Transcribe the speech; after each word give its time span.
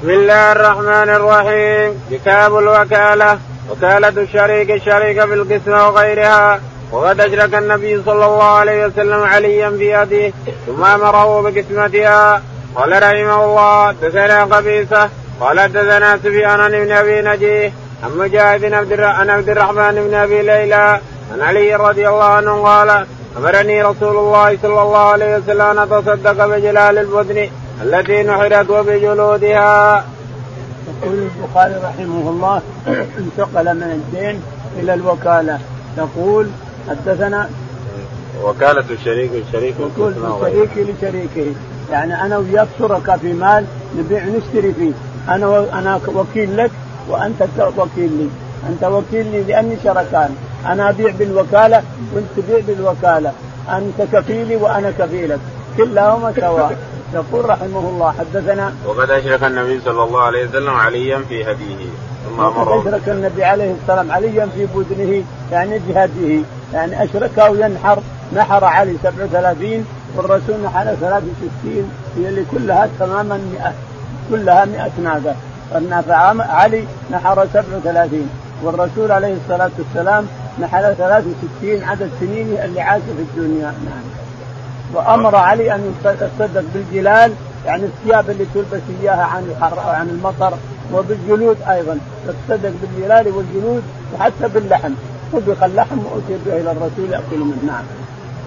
بسم 0.00 0.10
الله 0.10 0.52
الرحمن 0.52 1.08
الرحيم 1.18 2.02
كتاب 2.10 2.58
الوكالة 2.58 3.38
وكالة 3.70 4.08
الشريك 4.08 4.70
الشريك 4.70 5.24
في 5.24 5.34
القسمة 5.34 5.88
وغيرها 5.88 6.60
وقد 6.92 7.20
أشرك 7.20 7.54
النبي 7.54 8.02
صلى 8.02 8.26
الله 8.26 8.44
عليه 8.44 8.86
وسلم 8.86 9.22
عليا 9.22 9.70
في 9.70 9.92
يده 9.92 10.32
ثم 10.66 10.84
أمره 10.84 11.40
بقسمتها 11.42 12.42
قال 12.76 13.02
رحمه 13.02 13.44
الله 13.44 13.92
دثنا 13.92 14.44
قبيصة 14.44 15.10
قال 15.40 15.72
دثنا 15.72 16.18
سفيان 16.24 16.70
بن 16.70 16.92
أبي 16.92 17.20
نجيه 17.20 17.72
عن 18.04 18.18
مجاهد 18.18 18.64
عن 19.00 19.30
عبد 19.30 19.48
الرحمن 19.48 19.94
بن 20.08 20.14
أبي 20.14 20.42
ليلى 20.42 21.00
عن 21.32 21.40
علي 21.40 21.74
رضي 21.74 22.08
الله 22.08 22.24
عنه 22.24 22.62
قال 22.62 23.06
امرني 23.38 23.82
رسول 23.82 24.16
الله 24.16 24.58
صلى 24.62 24.82
الله 24.82 24.98
عليه 24.98 25.36
وسلم 25.36 25.60
ان 25.60 25.78
اتصدق 25.78 26.46
بجلال 26.46 26.98
البدن 26.98 27.48
التي 27.82 28.22
نحرت 28.22 28.70
وبجلودها. 28.70 30.04
يقول 31.02 31.18
البخاري 31.18 31.74
رحمه 31.74 32.30
الله 32.30 32.62
انتقل 33.18 33.74
من 33.74 33.82
الدين 33.82 34.42
إلى 34.78 34.94
الوكالة. 34.94 35.58
يقول 35.98 36.46
حدثنا 36.88 37.50
وكالة 38.44 38.84
الشريك 38.90 39.30
الشريك 39.46 39.74
يقول 39.80 40.12
الشريك 40.12 40.70
لشريكه. 40.76 41.52
يعني 41.92 42.22
أنا 42.22 42.38
وياك 42.38 42.68
شركاء 42.78 43.16
في 43.16 43.32
مال 43.32 43.64
نبيع 43.98 44.24
نشتري 44.24 44.72
فيه. 44.72 44.92
أنا 45.28 45.78
أنا 45.78 46.00
وكيل 46.14 46.56
لك 46.56 46.70
وأنت 47.08 47.42
وكيل 47.78 48.12
لي. 48.18 48.28
أنت 48.68 48.84
وكيل 48.84 49.26
لي 49.32 49.42
لأني 49.42 49.76
شركان. 49.84 50.36
أنا 50.66 50.90
أبيع 50.90 51.12
بالوكالة 51.18 51.82
وأنت 52.14 52.26
تبيع 52.36 52.60
بالوكالة. 52.66 53.32
أنت 53.68 54.16
كفيلي 54.16 54.56
وأنا 54.56 54.90
كفيلك. 54.98 55.38
كلاهما 55.76 56.32
سواء. 56.40 56.76
يقول 57.14 57.50
رحمه 57.50 57.88
الله 57.88 58.14
حدثنا 58.18 58.72
وقد 58.86 59.10
أشرك 59.10 59.44
النبي 59.44 59.80
صلى 59.80 60.02
الله 60.02 60.20
عليه 60.20 60.48
وسلم 60.48 60.74
عليا 60.74 61.18
في 61.28 61.44
هديه 61.44 61.86
ثم 62.24 62.40
أمره. 62.40 62.80
أشرك 62.80 63.08
النبي 63.08 63.44
عليه 63.44 63.74
السلام 63.82 64.12
عليا 64.12 64.46
في 64.46 64.66
بدنه 64.74 65.24
يعني 65.52 65.78
بهديه 65.78 66.42
يعني 66.74 67.04
أشركه 67.04 67.48
ينحر 67.48 67.98
نحر 68.36 68.64
علي 68.64 68.96
37 69.02 69.86
والرسول 70.16 70.56
نحر 70.64 70.84
63 71.00 71.90
هي 72.16 72.28
اللي 72.28 72.44
كلها 72.52 72.88
تماما 72.98 73.36
100 73.36 73.74
كلها 74.30 74.64
100 74.64 74.90
ناقة. 75.02 75.34
علي 76.42 76.84
نحر 77.10 77.46
37 77.52 78.30
والرسول 78.62 79.12
عليه 79.12 79.34
الصلاة 79.44 79.70
والسلام 79.78 80.26
نحل 80.60 80.96
63 80.96 81.84
عدد 81.84 82.10
سنينه 82.20 82.64
اللي 82.64 82.80
عاش 82.80 83.02
في 83.02 83.22
الدنيا. 83.22 83.62
نعم. 83.64 84.19
وأمر 84.94 85.36
علي 85.36 85.74
أن 85.74 85.94
يتصدق 86.04 86.64
بالجلال 86.74 87.32
يعني 87.66 87.84
الثياب 87.84 88.30
اللي 88.30 88.46
تلبس 88.54 88.82
إياها 89.02 89.24
عن 89.24 89.42
الحر 89.42 89.78
عن 89.80 90.08
المطر 90.08 90.52
وبالجلود 90.92 91.56
أيضا. 91.68 91.98
يتصدق 92.28 92.72
بالجلال 92.82 93.28
والجلود 93.28 93.82
وحتى 94.14 94.48
باللحم. 94.54 94.92
طبخ 95.32 95.62
اللحم 95.62 95.98
وأتي 95.98 96.38
به 96.46 96.60
إلى 96.60 96.72
الرسول 96.72 97.12
يأكل 97.12 97.38
منه. 97.38 97.62
نعم. 97.66 97.84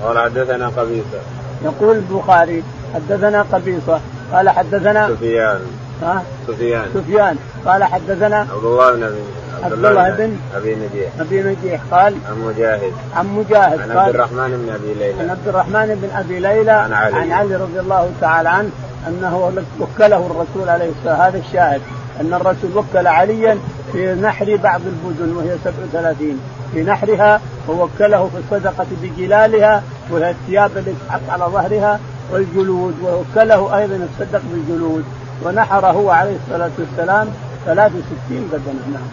قال 0.03 0.19
حدثنا 0.19 0.67
قبيصة. 0.67 1.19
يقول 1.63 1.95
البخاري 1.95 2.63
حدثنا 2.95 3.45
قبيصة. 3.53 3.99
قال 4.33 4.49
حدثنا 4.49 5.07
سفيان. 5.07 5.61
ها؟ 6.01 6.23
سفيان. 6.47 6.85
سفيان. 6.93 7.37
قال 7.65 7.83
حدثنا 7.83 8.37
عبد 8.37 8.63
الله 8.63 8.91
بن 8.91 9.03
أبي 9.03 9.21
عبد 9.63 9.73
الله 9.73 10.09
بن 10.09 10.37
أبي 10.55 10.75
نجيح. 10.75 11.09
أبي 11.19 11.43
نجيح. 11.43 11.81
قال 11.91 12.15
عن 12.29 12.45
مجاهد. 12.45 12.93
عن 13.15 13.27
مجاهد. 13.27 13.79
عن 13.79 13.97
عبد 13.97 14.15
الرحمن 14.15 14.65
بن 14.65 14.73
أبي 14.73 14.93
ليلى. 14.93 15.21
عن 15.21 15.29
عبد 15.29 15.47
الرحمن 15.47 15.99
بن 16.01 16.17
أبي 16.17 16.39
ليلى 16.39 16.71
عن 16.71 16.93
علي. 16.93 17.15
عن 17.15 17.31
علي 17.31 17.55
رضي 17.55 17.79
الله 17.79 18.11
تعالى 18.21 18.49
عنه 18.49 18.69
أنه 19.07 19.63
وكله 19.79 20.25
الرسول 20.25 20.69
عليه 20.69 20.89
الصلاة 20.89 21.27
هذا 21.27 21.37
الشاهد 21.37 21.81
أن 22.21 22.33
الرسول 22.33 22.77
وكل 22.77 23.07
عليا 23.07 23.57
في 23.91 24.15
نحر 24.15 24.55
بعض 24.63 24.81
البدن 24.85 25.35
وهي 25.35 25.57
37 25.63 26.39
في 26.73 26.83
نحرها 26.83 27.41
ووكله 27.67 28.29
في 28.29 28.37
الصدقة 28.37 28.85
بجلالها 29.01 29.83
وهي 30.11 30.29
الثياب 30.31 30.77
التي 30.77 30.93
تحط 31.07 31.21
على 31.29 31.45
ظهرها 31.45 31.99
والجلود. 32.31 32.95
ووكله 33.03 33.77
أيضا 33.77 33.95
الصدق 33.95 34.41
بالجلود. 34.51 35.03
ونحر 35.45 35.85
هو 35.85 36.09
عليه 36.09 36.35
الصلاة 36.45 36.71
والسلام 36.79 37.27
63 37.65 38.49
بدنه 38.51 38.93
نعم. 38.93 39.07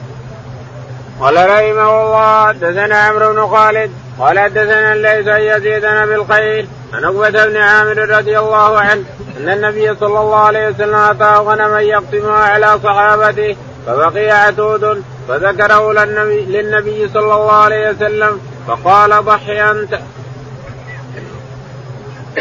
قال 1.21 1.37
رحمه 1.37 2.03
الله 2.03 2.49
حدثنا 2.49 2.99
عمرو 2.99 3.33
بن 3.33 3.47
خالد 3.47 3.91
قال 4.19 4.39
حدثنا 4.39 4.95
ليس 4.95 5.29
ان 5.29 5.41
يزيد 5.41 5.83
بالخير 5.83 6.67
عن 6.95 7.05
عقبة 7.05 7.45
بن 7.45 7.57
عامر 7.57 7.99
رضي 7.99 8.39
الله 8.39 8.79
عنه 8.79 9.05
أن 9.41 9.49
النبي 9.49 9.95
صلى 9.95 10.21
الله 10.21 10.37
عليه 10.37 10.69
وسلم 10.69 10.95
اتاه 10.95 11.39
غنما 11.39 11.81
يقسمها 11.81 12.39
على 12.39 12.79
صحابته 12.85 13.57
فبقي 13.87 14.31
عتود 14.31 15.05
فذكره 15.29 15.93
للنبي, 15.93 16.41
للنبي 16.41 17.09
صلى 17.09 17.35
الله 17.35 17.53
عليه 17.53 17.91
وسلم 17.91 18.41
فقال 18.67 19.25
ضحي 19.25 19.71
أنت. 19.71 19.99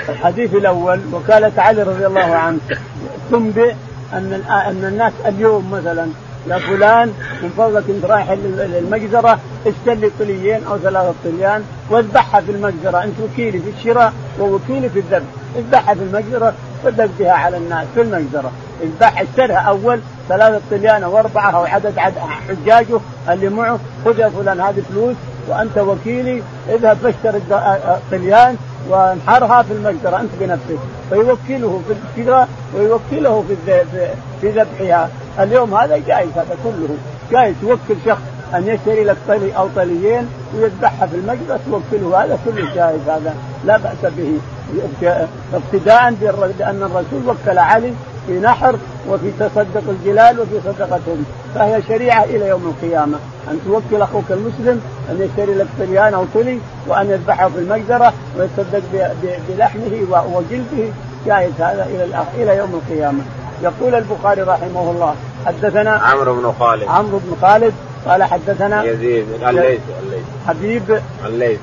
الحديث 0.10 0.54
الأول 0.54 1.02
وكالة 1.14 1.52
علي 1.58 1.84
رضي 1.84 2.06
الله 2.06 2.36
عنه 2.36 2.60
تنبئ 3.32 3.74
أن 4.14 4.44
أن 4.50 4.86
الناس 4.86 5.14
اليوم 5.26 5.72
مثلا 5.72 6.10
يا 6.50 6.58
فلان 6.58 7.14
من 7.44 7.50
فضلك 7.58 7.84
إنت 7.90 8.06
رايح 8.06 8.32
للمجزرة 8.32 9.40
اشتري 9.68 9.96
لي 9.96 10.12
طليين 10.20 10.64
أو 10.64 10.78
ثلاثة 10.78 11.14
طليان 11.24 11.64
واذبحها 11.90 12.42
في 12.42 12.52
المجزرة. 12.52 13.04
أنت 13.04 13.14
وكيلي 13.20 13.60
في 13.60 13.70
الشراء 13.78 14.14
ووكيلي 14.40 14.90
في 14.90 15.00
الذبح. 15.00 15.26
اذبحها 15.56 15.94
في 15.94 16.02
المجزرة 16.04 16.54
وذبح 16.86 17.10
بها 17.20 17.32
على 17.32 17.58
الناس 17.58 17.88
في 17.96 18.02
المجزرة. 18.02 18.52
اذبح 18.84 19.22
اشترها 19.22 19.58
أول 19.58 20.00
ثلاثة 20.30 20.62
طليان 20.72 21.04
أو 21.04 21.18
أربعة 21.18 21.52
أو 21.52 21.64
عدد, 21.64 22.00
حجاجه 22.50 23.00
اللي 23.30 23.50
معه. 23.50 23.80
خذ 24.06 24.20
يا 24.20 24.30
فلان 24.30 24.62
هذه 24.62 24.84
فلوس 24.90 25.16
وأنت 25.48 25.78
وكيلي 25.78 26.42
اذهب 26.70 26.98
فاشتر 26.98 27.40
طليان 28.12 28.56
وانحرها 28.90 29.64
في 29.64 29.74
المجزرة. 29.74 30.20
أنت 30.20 30.31
بنفسك. 30.40 30.80
فيوكله 31.10 31.81
في 31.88 32.22
الشراء 32.22 32.48
ويوكله 32.76 33.44
في 33.66 33.84
في 34.42 34.50
ذبحها. 34.50 35.10
اليوم 35.40 35.76
هذا 35.76 35.98
جائز 35.98 36.30
هذا 36.36 36.56
كله 36.64 36.98
جائز 37.32 37.56
توكل 37.62 37.96
شخص 38.06 38.22
أن 38.56 38.68
يشتري 38.68 39.04
لك 39.04 39.18
طلي 39.28 39.58
أو 39.58 39.68
طليين 39.76 40.28
ويذبحها 40.56 41.08
في 41.08 41.16
المجلس 41.16 41.60
توكله. 41.72 42.24
هذا 42.24 42.40
كله 42.46 42.76
جائز 42.76 43.02
هذا 43.10 43.36
لا 43.66 43.78
بأس 43.78 44.12
به. 44.18 44.38
اقتداء 45.54 46.14
بأن 46.60 46.84
الرسول 46.84 47.28
وكل 47.28 47.60
علي 47.60 47.94
في 48.28 48.40
نحر 48.40 48.76
وفي 49.10 49.32
تصدق 49.40 49.84
الجلال 49.90 50.40
وفي 50.40 50.60
صدقتهم. 50.66 51.26
فهي 51.56 51.82
شريعة 51.88 52.24
إلى 52.24 52.48
يوم 52.48 52.74
القيامة. 52.76 53.18
أن 53.52 53.60
توكل 53.66 54.02
أخوك 54.02 54.26
المسلم 54.30 54.82
أن 55.10 55.22
يشتري 55.22 55.54
لك 55.54 55.68
طليان 55.80 56.14
أو 56.14 56.26
طلي 56.34 56.60
وأن 56.88 57.10
يذبحه 57.10 57.50
في 57.50 57.60
المجزرة 57.60 58.14
ويتصدق 58.38 59.14
بلحمه 59.50 60.26
وجلده. 60.34 60.94
جائز 61.26 61.54
هذا 61.60 61.88
إلى 61.90 62.44
إلى 62.44 62.58
يوم 62.58 62.82
القيامة. 62.84 63.24
يقول 63.64 63.96
البخاري 63.96 64.42
رحمه 64.42 64.92
الله 64.92 65.16
حدثنا 65.46 65.92
عمرو 65.92 66.34
بن 66.36 66.54
خالد. 66.60 66.84
عمرو 66.84 67.20
بن 67.24 67.36
خالد 67.42 67.74
قال 68.08 68.24
حدثنا 68.24 68.84
يزيد. 68.84 69.26
الليث 69.48 69.80
حبيب. 70.48 71.02
الليث 71.26 71.60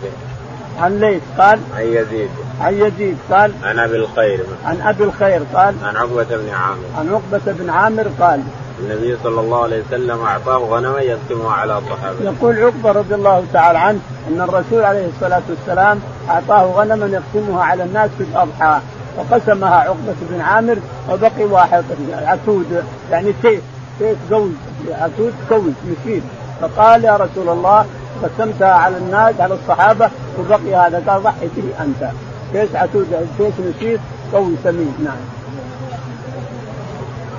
عن 0.81 1.01
ليث 1.01 1.23
قال 1.39 1.59
عن 1.77 1.83
يزيد. 1.83 2.31
عن 2.61 2.75
يزيد 2.75 3.17
قال 3.31 3.53
عن 3.65 3.79
أبي 3.79 3.97
الخير. 3.97 4.41
عن 4.65 4.81
أبي 4.81 5.05
الخير 5.05 5.43
قال 5.55 5.75
عن 5.85 5.97
عقبة 5.97 6.25
بن 6.25 6.49
عامر. 6.55 6.85
عن 6.99 7.09
عقبة 7.09 7.53
بن 7.53 7.71
عامر 7.71 8.07
قال 8.21 8.43
النبي 8.81 9.17
صلى 9.23 9.41
الله 9.41 9.63
عليه 9.63 9.83
وسلم 9.89 10.23
أعطاه 10.23 10.59
غنما 10.59 11.01
يقسمها 11.01 11.53
على 11.53 11.81
صحابه. 11.91 12.25
يقول 12.25 12.59
عقبة 12.59 12.93
رضي 12.93 13.15
الله 13.15 13.45
تعالى 13.53 13.79
عنه 13.79 13.99
أن 14.29 14.41
الرسول 14.41 14.85
عليه 14.85 15.07
الصلاة 15.07 15.43
والسلام 15.49 16.01
أعطاه 16.31 16.65
غنما 16.65 17.07
يقسمها 17.07 17.65
على 17.65 17.83
الناس 17.85 18.11
في 18.19 18.25
الأضحى 18.25 18.81
فقسمها 19.17 19.75
عقبة 19.75 20.15
بن 20.31 20.41
عامر 20.41 20.77
وبقي 21.11 21.45
واحد 21.45 21.85
عتود 22.13 22.85
يعني 23.11 23.33
سيف 23.43 23.61
سيف 23.99 24.19
قوي؟ 24.31 24.51
عتود 24.91 25.35
قوي 25.51 25.73
يشير 25.87 26.23
فقال 26.61 27.05
يا 27.05 27.17
رسول 27.17 27.49
الله 27.49 27.87
قسمتها 28.23 28.73
على 28.73 28.97
الناس 28.97 29.35
على 29.41 29.55
الصحابة 29.55 30.11
وبقي 30.39 30.75
هذا. 30.75 31.03
قال 31.09 31.23
ضحي 31.23 31.49
به 31.57 31.85
أنت. 31.85 32.11
تيس 32.53 32.77
عتود 32.77 33.29
تيس 33.39 33.55
نشيط 33.61 34.01
قوي 34.33 34.55
سمين. 34.65 34.95
نعم. 35.05 35.17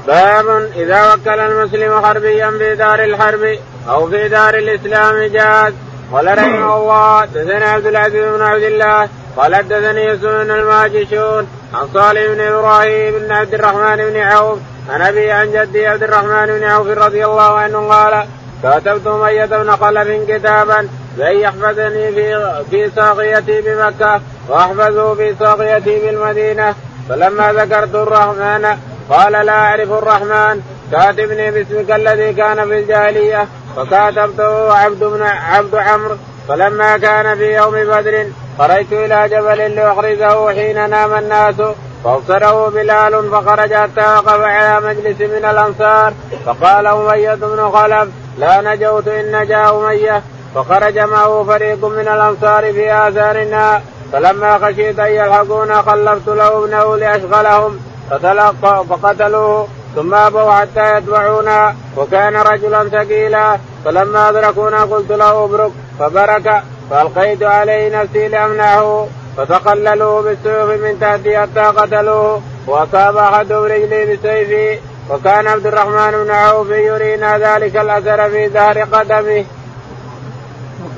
باب 0.08 0.70
إذا 0.76 1.14
وكل 1.14 1.40
المسلم 1.40 2.02
حربيا 2.02 2.52
في 2.52 2.76
دار 2.76 3.04
الحرب 3.04 3.58
أو 3.90 4.10
في 4.10 4.28
دار 4.28 4.54
الإسلام 4.54 5.24
جاز. 5.24 5.74
قال 6.14 6.38
رحمه 6.38 6.78
الله 6.78 7.22
حدثنا 7.22 7.66
عبد 7.66 7.86
العزيز 7.86 8.36
بن 8.36 8.42
عبد 8.42 8.64
الله 8.64 9.10
قال 9.38 9.56
حدثني 9.56 10.06
يوسف 10.06 10.24
بن 10.24 10.52
الماجشون 10.52 11.48
عن 11.74 11.88
صالح 11.94 12.22
بن 12.28 12.42
إبراهيم 12.42 13.20
بن 13.20 13.32
عبد 13.32 13.54
الرحمن 13.54 13.96
بن 13.96 14.18
عوف 14.18 14.60
عن 14.90 15.02
أبيه 15.02 15.32
عن 15.32 15.52
جده 15.52 15.88
عبد 15.88 16.04
الرحمن 16.04 16.46
بن 16.46 16.64
عوف 16.64 16.88
رضي 16.88 17.26
الله 17.26 17.54
عنه 17.58 17.88
قال 17.88 18.26
كاتبت 18.64 19.08
أمية 19.08 19.46
بن 19.46 19.72
خلف 19.72 20.32
كتابا 20.32 20.88
لن 21.18 21.40
يحفظني 21.40 22.12
في 22.12 22.54
في 22.70 22.90
ساقيتي 22.96 23.62
بمكة 23.62 24.22
وأحفظه 24.50 25.16
في 25.16 25.36
ساقيتي 25.40 26.00
بالمدينة. 26.00 26.76
فلما 27.10 27.54
ذكرت 27.54 27.96
الرحمن 27.96 28.78
قال 29.10 29.32
لا 29.32 29.52
أعرف 29.52 29.92
الرحمن 29.92 30.62
كاتبني 30.92 31.52
باسمك 31.52 31.92
الذي 31.92 32.34
كان 32.34 32.68
في 32.68 32.80
الجاهلية. 32.80 33.48
فكاتبته 33.76 34.74
عبد 34.74 35.04
بن 35.04 35.22
عبد 35.22 35.76
عمرو. 35.76 36.16
فلما 36.48 36.98
كان 36.98 37.38
في 37.38 37.56
يوم 37.56 37.72
بدر 37.72 38.26
خرجت 38.58 38.94
إلى 38.94 39.30
جبل 39.30 39.76
لأخرجه 39.76 40.50
حين 40.50 40.90
نام 40.90 41.14
الناس 41.14 41.56
فأبصره 42.04 42.70
بلال 42.70 43.32
فخرج 43.32 43.74
حتى 43.74 44.02
وقف 44.02 44.42
على 44.42 44.88
مجلس 44.88 45.22
من 45.22 45.46
الأنصار 45.46 46.14
فقال 46.46 46.88
أمية 46.88 47.36
بن 47.36 47.72
خلف 47.72 48.10
لا 48.38 48.62
نجوت 48.62 49.08
إن 49.08 49.42
نجا 49.42 49.70
أمية. 49.70 50.24
فخرج 50.56 51.00
معه 51.00 51.44
فريق 51.44 51.86
من 51.86 52.08
الأنصار 52.08 52.74
في 52.74 52.94
اثارنا 53.08 53.82
فلما 54.14 54.58
خشيت 54.58 55.00
أن 55.00 55.12
يلحقونا 55.12 55.82
خلفت 55.82 56.28
له 56.28 56.64
ابنه 56.64 56.96
لأشغلهم 56.96 57.80
فتلقى 58.12 58.86
فقتلوه 58.90 59.68
ثم 59.96 60.16
أبوا 60.16 60.52
حتى 60.52 60.98
يتبعونا 60.98 61.76
وكان 61.98 62.36
رجلا 62.36 62.90
ثقيلا 62.90 63.58
فلما 63.86 64.30
أدركونا 64.30 64.82
قلت 64.82 65.12
له 65.12 65.44
ابرك 65.44 65.72
فبرك 66.00 66.64
فالقيت 66.90 67.44
عليه 67.44 68.02
نفسي 68.02 68.28
لأمنعه 68.28 69.08
فتقللوا 69.38 70.22
بالسيوف 70.22 70.70
من 70.70 71.00
تحتي 71.02 71.38
حتى 71.38 71.60
قتلوه 71.60 72.42
وأصاب 72.68 73.18
احدهم 73.18 73.64
رجلي 73.64 74.06
بسيفي 74.06 74.80
وكان 75.10 75.48
عبد 75.48 75.68
الرحمن 75.68 76.24
بن 76.24 76.32
عوف 76.32 76.70
يرينا 76.70 77.38
ذلك 77.38 77.78
الأثر 77.78 78.30
في 78.30 78.48
دار 78.48 78.80
قدمه. 78.80 79.46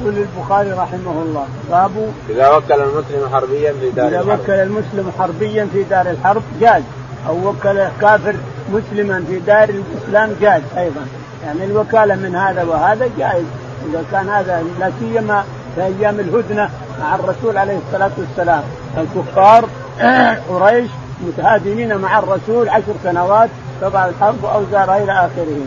يقول 0.02 0.18
البخاري 0.18 0.72
رحمه 0.72 1.22
الله 1.22 1.46
باب 1.70 2.12
إذا 2.30 2.50
وكل 2.50 2.74
المسلم 2.74 3.30
حربيا 3.34 3.74
في 3.82 3.90
دار 3.90 4.08
إذا 4.08 4.22
وكل 4.22 4.54
المسلم 4.54 5.12
حربيا 5.20 5.68
في 5.74 5.84
دار 5.84 6.10
الحرب 6.10 6.44
جاز. 6.62 6.84
أو 7.28 7.50
وكل 7.50 7.88
كافر 8.02 8.36
مسلما 8.74 9.24
في 9.28 9.40
دار 9.40 9.70
الإسلام 9.70 10.36
جاز 10.42 10.62
أيضا. 10.78 11.08
يعني 11.46 11.64
الوكالة 11.66 12.16
من 12.16 12.36
هذا 12.36 12.64
وهذا 12.64 13.10
جائز 13.18 13.46
إذا 13.90 14.04
كان 14.12 14.30
هذا 14.30 14.64
لا 14.80 14.92
سيما 15.00 15.44
في 15.80 15.86
أيام 15.86 16.20
الهدنة 16.20 16.70
مع 17.00 17.16
الرسول 17.16 17.58
عليه 17.58 17.78
الصلاة 17.88 18.12
والسلام. 18.18 18.64
الكفار 18.98 19.70
قريش 20.50 20.90
متهادنين 21.28 21.98
مع 21.98 22.20
الرسول 22.20 22.70
عشر 22.70 22.94
سنوات 23.04 23.50
تبع 23.82 24.06
الحرب 24.06 24.44
واوزارها 24.44 25.04
إلى 25.04 25.12
آخره. 25.12 25.58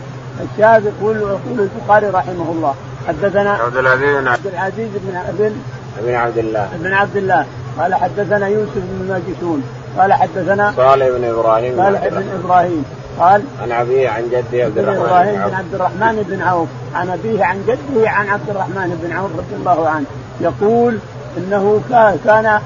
الشاهد 0.43 0.85
يقول 0.85 1.17
يقول 1.17 1.69
البخاري 1.69 2.07
رحمه 2.07 2.51
الله. 2.51 2.75
حدثنا 3.07 3.51
عبد 3.51 3.77
العزيز 3.77 4.17
بن 4.17 4.27
عبد 4.27 4.47
العزيز 4.47 4.89
بن 4.95 5.15
ابن 5.15 5.55
بن 6.01 6.13
عبد 6.13 6.37
الله. 6.37 6.69
بن 6.79 6.93
عبد 6.93 7.15
الله. 7.17 7.45
قال 7.79 7.95
حدثنا 7.95 8.47
يوسف 8.47 8.75
بن 8.75 9.09
ماجشون 9.09 9.63
قال 9.97 10.13
حدثنا 10.13 10.73
صالح 10.77 11.07
بن 11.07 11.23
إبراهيم 11.23 11.77
صالح 11.77 12.07
بن 12.07 12.23
إبراهيم. 12.43 12.85
قال 13.19 13.43
عن 13.61 13.71
أبيه 13.71 14.09
عن 14.09 14.23
جده 14.31 14.63
عبد 14.63 14.77
الرحمن 14.77 15.05
إبراهيم 15.05 15.47
بن 15.47 15.53
عبد 15.53 15.73
الرحمن 15.73 16.25
بن 16.29 16.41
عوف. 16.41 16.69
عن 16.95 17.09
أبيه 17.09 17.45
عن 17.45 17.57
جده 17.67 18.09
عن 18.09 18.27
عبد 18.27 18.49
الرحمن 18.49 18.99
بن 19.03 19.13
عوف 19.13 19.31
رضي 19.37 19.55
الله 19.55 19.89
عنه. 19.89 20.05
يقول 20.41 20.97
إنه 21.37 21.81
كان 21.89 22.59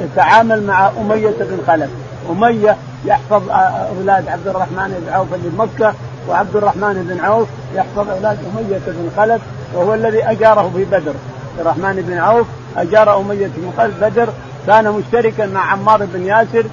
يتعامل 0.00 0.62
مع 0.62 0.90
أمية 1.00 1.34
بن 1.40 1.58
خلف. 1.66 1.90
أمية 2.30 2.76
يحفظ 3.04 3.42
أولاد 3.98 4.28
عبد 4.28 4.48
الرحمن 4.48 5.02
بن 5.06 5.12
عوف 5.12 5.34
اللي 5.34 5.48
بمكه 5.48 5.94
وعبد 6.28 6.56
الرحمن 6.56 7.06
بن 7.08 7.24
عوف 7.24 7.48
يحفظ 7.74 8.10
أولاد 8.10 8.38
أمية 8.54 8.80
بن 8.86 9.10
خلف 9.16 9.42
وهو 9.74 9.94
الذي 9.94 10.24
أجاره 10.24 10.70
في 10.74 10.84
بدر. 10.84 11.14
عبد 11.50 11.60
الرحمن 11.60 12.04
بن 12.08 12.18
عوف 12.18 12.46
أجار 12.76 13.20
أمية 13.20 13.50
بن 13.56 13.72
خلف 13.78 14.04
بدر 14.04 14.28
كان 14.66 14.90
مشتركا 14.90 15.46
مع 15.46 15.72
عمار 15.72 16.06
بن 16.14 16.26
ياسر 16.26 16.64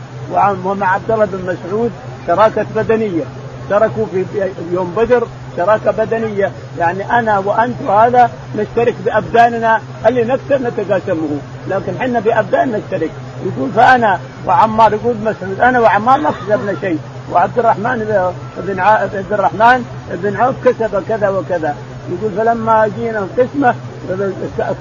ومع 0.65 0.93
عبد 0.93 1.11
الله 1.11 1.25
بن 1.25 1.55
مسعود 1.55 1.91
شراكه 2.27 2.65
بدنية. 2.75 3.23
اشتركوا 3.63 4.05
في 4.05 4.25
يوم 4.71 4.93
بدر 4.97 5.27
شراكه 5.57 5.91
بدنية. 5.91 6.51
يعني 6.79 7.19
أنا 7.19 7.39
وأنت 7.39 7.75
وهذا 7.87 8.29
نشترك 8.57 8.95
بأبداننا 9.05 9.81
اللي 10.07 10.23
نكسر 10.23 10.61
نتقاسمه. 10.61 11.37
لكن 11.67 11.93
إحنا 12.01 12.19
بأبدان 12.19 12.71
نشترك. 12.71 13.11
يقول 13.45 13.69
فأنا 13.75 14.19
وعمار 14.47 14.93
يقول 14.93 15.15
مسعود 15.21 15.59
أنا 15.61 15.79
وعمار 15.79 16.19
ما 16.19 16.31
كسبنا 16.31 16.75
شيء. 16.81 16.99
وعبد 17.31 17.59
الرحمن 17.59 18.29
بن 18.57 18.79
عبد 18.79 19.25
الرحمن 19.31 19.85
بن 20.11 20.35
عوف 20.37 20.55
كسب 20.65 21.03
كذا 21.09 21.29
وكذا. 21.29 21.75
يقول 22.11 22.31
فلما 22.37 22.91
جينا 22.97 23.19
القسمة 23.19 23.75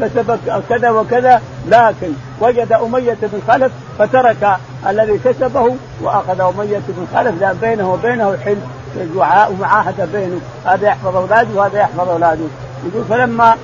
كسب 0.00 0.38
كذا 0.68 0.90
وكذا 0.90 1.42
لكن 1.68 2.12
وجد 2.40 2.72
أمية 2.72 3.16
بن 3.22 3.40
خلف 3.48 3.72
فترك 3.98 4.56
الذي 4.88 5.18
كسبه 5.24 5.76
وأخذ 6.02 6.40
أمية 6.40 6.80
بن 6.88 7.06
خلف 7.14 7.40
لأن 7.40 7.56
بينه 7.60 7.92
وبينه 7.92 8.36
حلف 8.44 8.58
ومعاهده 9.50 10.04
بينه 10.04 10.40
هذا 10.64 10.86
يحفظ 10.88 11.16
أولاده 11.16 11.48
وهذا 11.54 11.78
يحفظ 11.78 12.08
أولاده. 12.08 12.44
يقول 12.86 13.04
فلما 13.04 13.56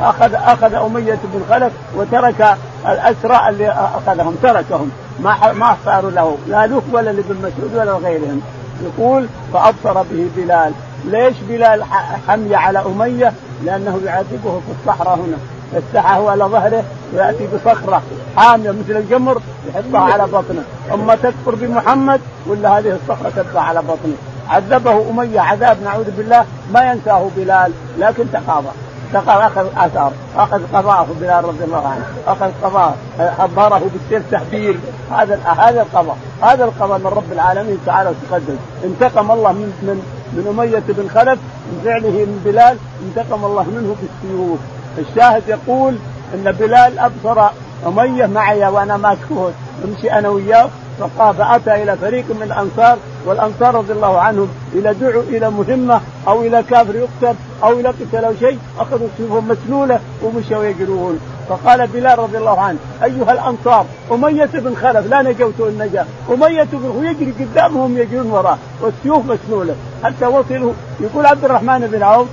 أخذ 0.00 0.34
أخذ 0.34 0.74
أمية 0.74 1.18
بن 1.24 1.42
خلف 1.50 1.72
وترك 1.96 2.56
الأسرى 2.86 3.48
اللي 3.48 3.68
أخذهم 3.68 4.36
تركهم. 4.42 4.90
ما 5.20 5.52
ما 5.52 5.76
صاروا 5.84 6.10
له 6.10 6.38
لا 6.48 6.66
له 6.66 6.82
ولا 6.92 7.10
لابن 7.10 7.36
مسعود 7.38 7.74
ولا 7.74 7.92
غيرهم 7.92 8.40
يقول 8.82 9.26
فأبصر 9.52 10.02
به 10.02 10.28
بلال. 10.36 10.72
ليش 11.04 11.36
بلال 11.48 11.84
حمي 12.28 12.54
على 12.54 12.78
أمية؟ 12.78 13.32
لأنه 13.64 14.00
يعذبه 14.04 14.60
في 14.66 14.72
الصحراء 14.80 15.14
هنا. 15.14 15.36
يفتحه 15.74 16.30
على 16.30 16.44
ظهره 16.44 16.84
ويأتي 17.14 17.46
بصخرة 17.46 18.02
حامية 18.36 18.70
مثل 18.70 18.96
الجمر 18.96 19.40
يحطها 19.68 20.12
على 20.12 20.26
بطنه. 20.26 20.64
أما 20.94 21.14
تكفر 21.14 21.54
بمحمد 21.54 22.20
ولا 22.46 22.78
هذه 22.78 22.98
الصخرة 23.02 23.30
تبقى 23.36 23.68
على 23.68 23.80
بطنه. 23.80 24.16
عذبه 24.48 25.10
أمية 25.10 25.40
عذاب 25.40 25.76
نعوذ 25.84 26.10
بالله 26.10 26.44
ما 26.72 26.90
ينساه 26.90 27.28
بلال 27.36 27.72
لكن 27.98 28.24
تقاضى 28.32 28.68
تقاضى 29.12 29.46
أخذ 29.46 29.66
آثار. 29.76 30.12
أخذ 30.36 30.62
قضاءه 30.74 31.06
بلال 31.20 31.44
رضي 31.44 31.64
الله 31.64 31.88
عنه. 31.88 32.04
أخذ 32.26 32.50
قضاء 32.62 32.96
حضره 33.38 33.82
بالسيف 33.92 34.30
تحبير. 34.30 34.78
هذا 35.12 35.38
هذا 35.58 35.82
القضاء. 35.82 36.16
هذا 36.42 36.64
القضاء 36.64 36.98
من 36.98 37.06
رب 37.06 37.32
العالمين 37.32 37.78
تعالى 37.86 38.10
وتقدم. 38.10 38.56
انتقم 38.84 39.30
الله 39.30 39.52
من 39.52 39.72
من 39.82 40.13
من 40.32 40.46
أمية 40.48 40.82
بن 40.88 41.08
خلف 41.08 41.38
من 41.72 41.80
فعله 41.84 42.10
من 42.10 42.42
بلال 42.44 42.76
انتقم 43.06 43.44
الله 43.44 43.62
منه 43.62 43.96
بالسيوف 44.00 44.58
الشاهد 44.98 45.42
يقول 45.48 45.94
إن 46.34 46.52
بلال 46.52 46.98
أبصر 46.98 47.48
أمية 47.86 48.26
معي 48.26 48.66
وأنا 48.68 48.96
ماسكه 48.96 49.52
أمشي 49.84 50.12
أنا 50.12 50.28
وياه. 50.28 50.68
فقال 51.00 51.34
فأتى 51.34 51.82
إلى 51.82 51.96
فريق 51.96 52.24
من 52.30 52.42
الأنصار 52.42 52.98
والأنصار 53.26 53.74
رضي 53.74 53.92
الله 53.92 54.20
عنهم 54.20 54.48
اذا 54.74 54.92
دعوا 54.92 55.22
إلى 55.22 55.50
مهمة 55.50 56.00
أو 56.28 56.42
إلى 56.42 56.62
كافر 56.70 56.94
يقتل 56.96 57.36
أو 57.64 57.72
إلى 57.72 57.88
قتل 57.88 58.24
أو 58.24 58.32
شيء 58.40 58.58
أخذوا 58.78 59.08
سيوفهم 59.16 59.48
مسلوله 59.48 60.00
ومشوا 60.22 60.64
يجرون. 60.64 61.20
فقال 61.48 61.86
بلال 61.86 62.18
رضي 62.18 62.38
الله 62.38 62.60
عنه 62.60 62.78
أيها 63.04 63.32
الأنصار 63.32 63.86
أمية 64.12 64.50
بن 64.54 64.74
خلف 64.74 65.06
لا 65.06 65.22
نجوت 65.22 65.60
ان 65.60 65.78
نجا. 65.78 66.06
أمية 66.30 66.68
بن 66.72 67.04
يجري 67.04 67.34
قدامهم 67.44 67.98
يجرون 67.98 68.30
وراه 68.30 68.58
والسيوف 68.80 69.26
مسلوله 69.26 69.74
حتى 70.04 70.26
وصلوا 70.26 70.72
يقول 71.00 71.26
عبد 71.26 71.44
الرحمن 71.44 71.88
بن 71.92 72.02
عوف 72.02 72.28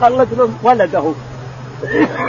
خلت 0.00 0.28
لهم 0.38 0.54
ولده. 0.62 1.04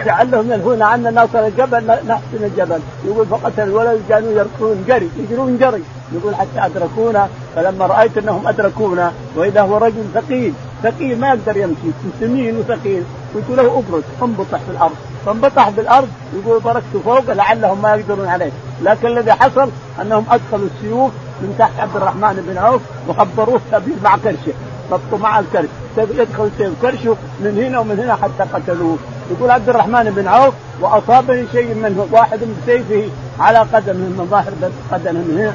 لعلهم 0.05 0.51
ينهون 0.51 0.81
عنا 0.81 1.11
ناصر 1.11 1.45
الجبل 1.45 1.87
نحسن 1.87 2.43
الجبل. 2.43 2.79
يقول 3.05 3.25
فقتل 3.25 3.63
الولد 3.63 4.01
كانوا 4.09 4.31
يركضون 4.31 4.85
جري 4.87 5.09
يجرون 5.17 5.57
جري. 5.57 5.83
يقول 6.13 6.35
حتى 6.35 6.65
أدركونا 6.65 7.27
فلما 7.55 7.85
رأيت 7.85 8.17
أنهم 8.17 8.47
أدركونا 8.47 9.11
وإذا 9.35 9.61
هو 9.61 9.77
رجل 9.77 10.03
ثقيل 10.13 10.53
ثقيل 10.83 11.19
ما 11.19 11.27
يقدر 11.27 11.57
يمشي 11.57 11.89
سمين 12.19 12.57
وثقيل. 12.57 13.03
قلت 13.35 13.49
له 13.49 13.79
ابرز 13.79 14.03
انبطح 14.21 14.59
في 14.59 14.71
الأرض. 14.71 14.95
فانبطح 15.25 15.69
بالأرض 15.69 16.07
يقول 16.35 16.59
بركت 16.61 16.97
فوق 17.05 17.31
لعلهم 17.31 17.81
ما 17.81 17.95
يقدرون 17.95 18.27
عليه. 18.27 18.51
لكن 18.83 19.07
الذي 19.07 19.31
حصل 19.31 19.69
أنهم 20.01 20.25
أدخلوا 20.31 20.67
السيوف 20.75 21.11
من 21.41 21.55
تحت 21.59 21.79
عبد 21.79 21.95
الرحمن 21.95 22.45
بن 22.47 22.57
عوف 22.57 22.81
وخبروه 23.07 23.61
مع 24.03 24.17
كرشه 24.17 24.53
ربطوا 24.91 25.17
مع 25.17 25.39
الكرش. 25.39 25.69
يدخل 25.97 26.49
سيف 26.57 26.73
كرشه 26.81 27.15
من 27.39 27.63
هنا 27.63 27.79
ومن 27.79 27.99
هنا 27.99 28.15
حتى 28.15 28.49
قتلوه. 28.53 28.97
يقول 29.31 29.51
عبد 29.51 29.69
الرحمن 29.69 30.03
بن 30.03 30.27
عوف 30.27 30.53
وأصابني 30.81 31.45
شيء 31.51 31.75
منه. 31.75 32.07
واحد 32.11 32.39
بسيفه 32.39 33.09
على 33.39 33.59
قدمه 33.59 33.93
من 33.93 34.27
ظاهر 34.31 34.53
قدمه 34.91 35.19
من 35.19 35.37
هنا 35.39 35.53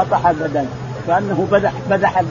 وطح 0.00 0.26
البدن. 0.26 0.66
كانه 1.06 1.48
بدح 1.52 1.72
بدح 1.90 2.22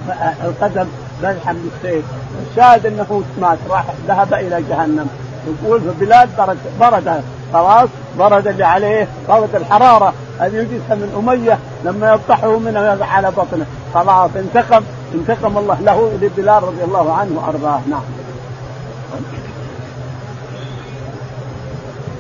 القدم 0.43 0.87
بدحا 1.23 1.53
بالسيف 1.53 2.05
الشاهد 2.51 2.85
أنه 2.85 3.23
مات 3.41 3.57
راح 3.69 3.85
ذهب 4.07 4.33
إلى 4.33 4.63
جهنم. 4.69 5.07
يقول 5.47 5.81
فبلال 5.81 6.29
برد 6.37 6.57
برد. 6.79 7.21
خلاص 7.53 7.89
برد 8.19 8.47
اللي 8.47 8.63
عليه 8.63 9.07
برد 9.29 9.55
الحرارة. 9.55 10.13
الذي 10.41 10.57
يجلسها 10.57 10.95
من 10.95 11.15
أمية 11.17 11.59
لما 11.85 12.13
يطحه 12.13 12.59
منه 12.59 13.05
على 13.05 13.31
بطنه. 13.31 13.65
خلاص 13.93 14.29
انتقم. 14.35 14.83
انتقم 15.13 15.57
الله 15.57 15.77
له 15.81 16.11
لبلال 16.21 16.63
رضي 16.63 16.83
الله 16.83 17.13
عنه 17.13 17.31
وارضاه 17.39 17.81
نعم. 17.89 18.01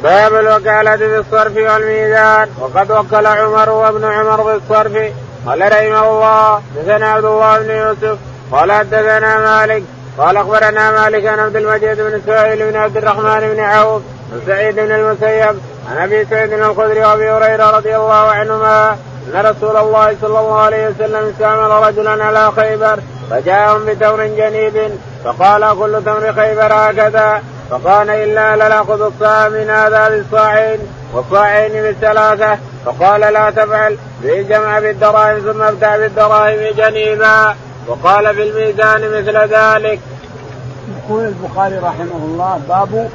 باب 0.03 0.35
الوكالة 0.35 0.95
بالصرف 0.95 1.55
والميزان. 1.57 2.49
وقد 2.59 2.91
وكل 2.91 3.27
عمر 3.27 3.69
وابن 3.69 4.03
عمر 4.05 4.41
بالصرف. 4.41 5.11
قال 5.45 5.61
رحمه 5.61 6.09
الله 6.09 6.61
حدثنا 6.75 7.07
عبد 7.07 7.25
الله 7.25 7.59
بن 7.59 7.69
يوسف. 7.69 8.17
قال 8.51 8.71
حدثنا 8.71 9.39
مالك. 9.39 9.83
قال 10.17 10.37
أخبرنا 10.37 10.91
مالك 10.91 11.25
عن 11.25 11.39
عبد 11.39 11.55
المجيد 11.55 12.01
بن 12.01 12.13
اسماعيل 12.13 12.71
بن 12.71 12.75
عبد 12.75 12.97
الرحمن 12.97 13.39
بن 13.39 13.59
عوف 13.59 14.01
عن 14.33 14.41
سعيد 14.47 14.75
بن 14.75 14.91
المسيب 14.91 15.59
عن 15.91 15.97
أبي 15.97 16.25
سعيد 16.25 16.53
الخدري 16.53 16.99
وأبي 16.99 17.31
هريرة 17.31 17.69
رضي 17.77 17.95
الله 17.95 18.13
عنهما 18.15 18.97
أن 19.35 19.45
رسول 19.45 19.77
الله 19.77 20.15
صلى 20.21 20.39
الله 20.39 20.59
عليه 20.59 20.87
وسلم 20.87 21.29
استعمل 21.29 21.87
رجلا 21.87 22.23
على 22.25 22.51
خيبر 22.51 22.99
فجاءهم 23.29 23.85
بتمر 23.85 24.25
جنيب 24.25 24.91
فقال 25.23 25.77
كل 25.79 26.01
تمر 26.05 26.33
خيبر 26.33 26.73
هكذا 26.73 27.41
فقال 27.69 28.09
إلا 28.09 28.55
لنأخذ 28.55 29.01
الصاع 29.01 29.49
من 29.49 29.69
هذا 29.69 30.09
بالصاعين 30.09 30.79
والصاعين 31.13 31.71
بالثلاثة 31.71 32.57
فقال 32.85 33.21
لا 33.21 33.49
تفعل 33.51 33.97
به 34.23 34.39
الجمع 34.39 34.79
بالدراهم 34.79 35.39
ثم 35.39 35.61
ابتع 35.61 35.97
بالدراهم 35.97 36.59
جنيبا 36.77 37.55
وقال 37.87 38.35
في 38.35 38.43
الميزان 38.43 39.01
مثل 39.01 39.37
ذلك. 39.37 39.99
يقول 40.97 41.23
البخاري 41.25 41.77
رحمه 41.77 42.25
الله 42.25 42.61
باب 42.69 43.09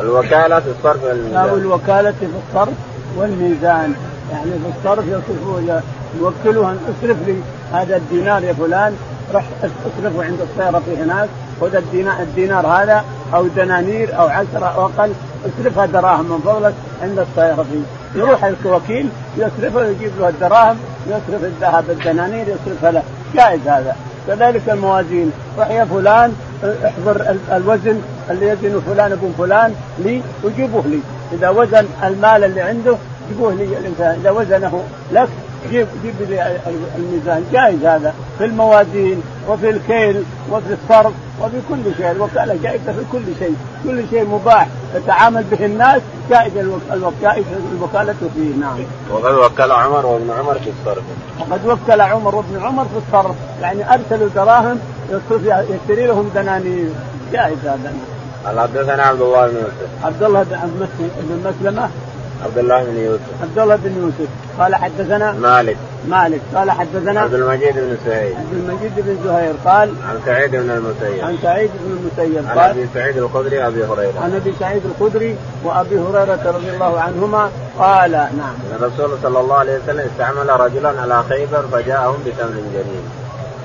الوكالة 0.00 0.60
في 0.60 0.66
الصرف 0.78 1.04
والميزان 1.04 1.46
باب 1.46 1.58
الوكالة 1.58 2.10
في 2.10 2.26
الصرف 2.26 2.74
والميزان 3.16 3.94
يعني 4.32 4.50
في 4.50 4.78
الصرف 4.78 5.04
يصرفه 5.06 5.82
يوكله 6.20 6.70
أن 6.70 6.78
اصرف 6.88 7.16
لي 7.26 7.36
هذا 7.72 7.96
الدينار 7.96 8.44
يا 8.44 8.52
فلان 8.52 8.96
رح 9.34 9.44
أصرفه 9.62 10.24
عند 10.24 10.38
الصيرفي 10.40 11.02
هناك 11.02 11.28
خذ 11.60 11.74
الدينار, 11.74 12.22
الدينار 12.22 12.66
هذا 12.66 13.04
أو 13.34 13.46
دنانير 13.46 14.18
أو 14.18 14.26
عشرة 14.26 14.66
أو 14.66 14.86
أقل 14.86 15.12
اصرفها 15.46 15.86
دراهم 15.86 16.24
من 16.24 16.38
فضلك 16.38 16.74
عند 17.02 17.18
الصيرفي 17.18 17.82
يروح 18.14 18.44
الوكيل 18.44 19.08
يصرفه 19.36 19.86
يجيب 19.86 20.10
له 20.20 20.28
الدراهم 20.28 20.76
يصرف 21.06 21.44
الذهب 21.44 21.90
الدنانير 21.90 22.46
يصرفها 22.48 22.90
له. 22.90 23.02
جائز 23.34 23.60
هذا. 23.68 23.96
كذلك 24.26 24.62
الموازين. 24.68 25.32
روح 25.58 25.70
يا 25.70 25.84
فلان 25.84 26.34
احضر 26.64 27.36
الوزن 27.52 28.00
اللي 28.30 28.48
يزن 28.48 28.80
فلان 28.80 29.12
ابن 29.12 29.32
فلان 29.38 29.74
لي 29.98 30.22
وجيبوه 30.44 30.82
لي. 30.86 31.00
إذا 31.32 31.48
وزن 31.48 31.86
المال 32.04 32.44
اللي 32.44 32.60
عنده 32.60 32.96
لي 33.40 33.78
الإنسان 33.78 34.20
إذا 34.20 34.30
وزنه 34.30 34.82
لك 35.12 35.28
جيب 35.70 35.86
جيب 36.02 36.14
لي 36.28 36.58
الميزان 36.96 37.44
جائز 37.52 37.84
هذا 37.84 38.14
في 38.38 38.44
الموازين 38.44 39.22
وفي 39.48 39.70
الكيل 39.70 40.24
وفي 40.50 40.76
الصرف 40.82 41.12
وفي 41.42 41.56
كل 41.68 41.94
شيء 41.96 42.10
الوكالة 42.10 42.58
جائزة 42.62 42.92
في 42.92 43.04
كل 43.12 43.22
شيء 43.38 43.56
كل 43.84 44.04
شيء 44.10 44.24
مباح 44.28 44.68
يتعامل 44.94 45.44
به 45.44 45.66
الناس 45.66 46.02
جائز 46.30 46.52
الوكالة 46.92 48.14
فيه 48.34 48.54
نعم. 48.60 48.78
وقد 49.10 49.34
وكل 49.34 49.72
عمر 49.72 50.06
وابن 50.06 50.30
عمر 50.30 50.54
في 50.54 50.70
الصرف. 50.70 51.04
وقد 51.40 51.66
وكل 51.66 52.00
عمر 52.00 52.34
وابن 52.34 52.60
عمر 52.62 52.84
في 52.84 52.98
الصرف 53.06 53.36
يعني 53.62 53.94
أرسلوا 53.94 54.28
دراهم 54.34 54.78
يشتري 55.40 56.06
لهم 56.06 56.30
دنانير 56.34 56.90
جائز 57.32 57.58
هذا. 57.62 57.92
قال 58.46 58.60
حدثنا 58.60 59.02
عبد 59.02 59.20
الله 59.20 59.46
بن 59.46 59.56
يوسف. 59.56 60.04
عبد 60.04 60.22
الله 60.22 60.42
بن 60.42 61.50
مسلمة 61.50 61.88
عبد 62.44 62.58
الله 62.58 62.84
بن 62.84 62.96
يوسف. 62.96 63.42
عبد 63.42 63.58
الله 63.58 63.76
بن 63.76 64.02
يوسف. 64.02 64.28
قال 64.58 64.74
حدثنا 64.74 65.32
مالك. 65.32 65.76
مالك. 66.08 66.40
قال 66.54 66.70
حدثنا 66.70 67.20
عبد 67.20 67.34
المجيد 67.34 67.74
بن 67.74 67.96
سهيل. 68.06 68.36
عبد 68.36 68.52
المجيد 68.52 68.92
بن 68.96 69.16
زهير 69.24 69.54
قال 69.64 69.88
عن 70.08 70.18
سعيد 70.26 70.50
بن 70.50 70.70
المسيب. 70.70 71.24
عن 71.24 71.36
سعيد 71.42 71.70
بن 71.84 71.98
المسيب 71.98 72.48
قال 72.48 72.58
عن 72.58 72.70
أبي 72.70 72.86
سعيد 72.94 73.16
الخدري 73.16 73.66
أبي 73.66 73.84
هريرة. 73.84 74.20
عن 74.20 74.34
أبي 74.34 74.54
سعيد 74.60 74.82
الخدري 74.84 75.36
وأبي 75.64 75.98
هريرة 75.98 76.42
رضي 76.46 76.70
الله 76.70 77.00
عنهما 77.00 77.50
قال 77.78 78.10
نعم. 78.10 78.54
إن 78.70 78.76
الرسول 78.80 79.18
صلى 79.22 79.40
الله 79.40 79.56
عليه 79.56 79.78
وسلم 79.78 80.06
استعمل 80.12 80.60
رجلا 80.60 81.00
على 81.00 81.22
خيبر 81.28 81.62
فجاءهم 81.72 82.18
بتمر 82.26 82.62
جليل 82.74 83.02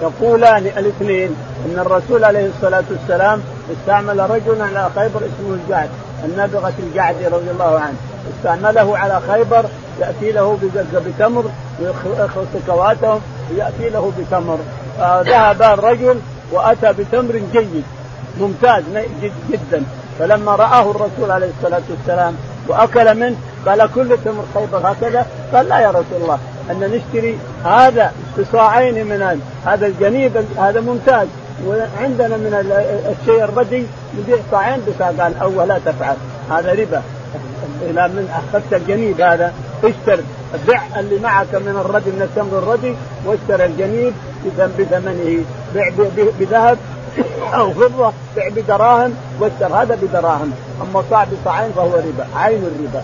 يقولان 0.01 0.65
الاثنين 0.65 1.35
إن 1.65 1.79
الرسول 1.79 2.23
عليه 2.23 2.49
الصلاة 2.55 2.83
والسلام 2.91 3.41
استعمل 3.71 4.29
رجلا 4.29 4.63
على 4.63 4.89
خيبر 4.95 5.19
اسمه 5.19 5.57
الجعد 5.63 5.89
النابغة 6.25 6.73
الجعدي 6.79 7.27
رضي 7.27 7.51
الله 7.51 7.79
عنه. 7.79 7.97
استعمله 8.31 8.97
على 8.97 9.21
خيبر 9.31 9.65
يأتي 10.01 10.31
له 10.31 10.57
بتمر 11.05 11.45
ويخلص 11.79 12.47
سكواتهم 12.53 13.21
وياتي 13.51 13.89
له 13.89 14.11
بتمر. 14.19 14.57
فذهب 14.97 15.61
الرجل 15.61 16.19
وأتى 16.51 16.93
بتمر 16.93 17.41
جيد 17.53 17.83
ممتاز 18.39 18.83
جدا. 19.49 19.83
فلما 20.19 20.55
رآه 20.55 20.91
الرسول 20.91 21.31
عليه 21.31 21.49
الصلاة 21.57 21.81
والسلام 21.89 22.35
وأكل 22.67 23.15
منه 23.15 23.35
قال 23.65 23.89
كل 23.95 24.17
تمر 24.25 24.43
خيبر 24.53 24.91
هكذا؟ 24.91 25.25
قال 25.53 25.69
لا 25.69 25.79
يا 25.79 25.89
رسول 25.89 26.21
الله 26.21 26.39
أن 26.71 26.79
نشتري 26.79 27.37
هذا 27.65 28.11
بصاعين 28.39 29.05
من 29.05 29.41
هذا 29.65 29.85
الجنيب 29.85 30.31
هذا 30.57 30.81
ممتاز. 30.81 31.27
وعندنا 31.67 32.37
من 32.37 32.53
الشيء 33.19 33.43
الردي 33.43 33.85
نبيع 34.17 34.37
صاعين 34.51 34.81
بصاع 34.87 35.07
قال 35.07 35.67
لا 35.67 35.79
تفعل 35.85 36.15
هذا 36.49 36.73
ربا. 36.73 37.01
إلى 37.89 38.07
من 38.07 38.41
أخذت 38.41 38.73
الجنيب 38.73 39.21
هذا. 39.21 39.53
اشتر 39.83 40.19
بع 40.67 40.81
اللي 40.99 41.19
معك 41.19 41.55
من 41.55 41.81
الردي 41.85 42.11
من 42.11 42.21
التمر 42.21 42.59
الردي 42.59 42.95
واشتر 43.25 43.65
الجنيب 43.65 44.13
بثمنه 44.79 45.43
بع 45.75 45.89
بذهب 46.39 46.77
أو 47.53 47.73
فضه 47.73 48.13
بع 48.35 48.49
بدراهم 48.55 49.13
واشتر 49.39 49.75
هذا 49.75 49.97
بدراهم. 50.01 50.51
أما 50.81 51.03
صاع 51.09 51.23
بصاعين 51.23 51.71
فهو 51.75 51.95
ربا. 51.95 52.27
عين 52.35 52.63
الربا. 52.63 53.03